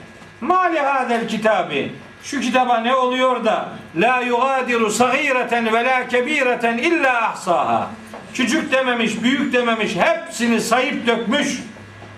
[0.41, 7.21] mali hadel kitabi şu kitaba ne oluyor da la yugadiru sagireten ve la kebireten illa
[7.21, 7.87] ahsaha
[8.33, 11.59] küçük dememiş büyük dememiş hepsini sayıp dökmüş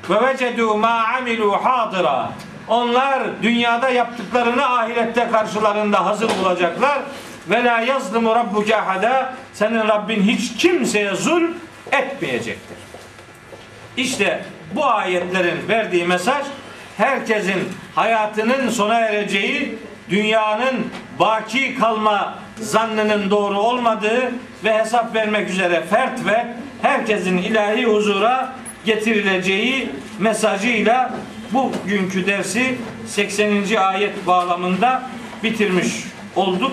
[0.10, 2.32] ve vecedu ma amilu hadira.
[2.68, 7.00] Onlar dünyada yaptıklarını ahirette karşılarında hazır bulacaklar.
[7.50, 9.34] Ve la yazlimu rabbuke ahada.
[9.54, 11.54] Senin Rabbin hiç kimseye zulm
[11.92, 12.78] etmeyecektir.
[13.98, 14.46] İşte
[14.76, 16.46] bu ayetlerin verdiği mesaj
[16.98, 19.76] herkesin hayatının sona ereceği,
[20.10, 20.76] dünyanın
[21.20, 24.32] baki kalma zannının doğru olmadığı
[24.64, 26.48] ve hesap vermek üzere fert ve
[26.82, 28.54] herkesin ilahi huzura
[28.86, 29.90] getirileceği
[30.20, 31.14] mesajıyla
[31.52, 32.78] bugünkü dersi
[33.08, 33.76] 80.
[33.76, 35.02] ayet bağlamında
[35.44, 35.88] bitirmiş
[36.36, 36.72] olduk.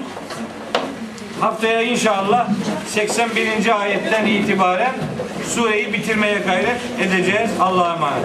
[1.44, 2.48] Haftaya inşallah
[2.88, 3.80] 81.
[3.80, 4.94] ayetten itibaren
[5.48, 7.50] sureyi bitirmeye gayret edeceğiz.
[7.60, 8.24] Allah'a emanet.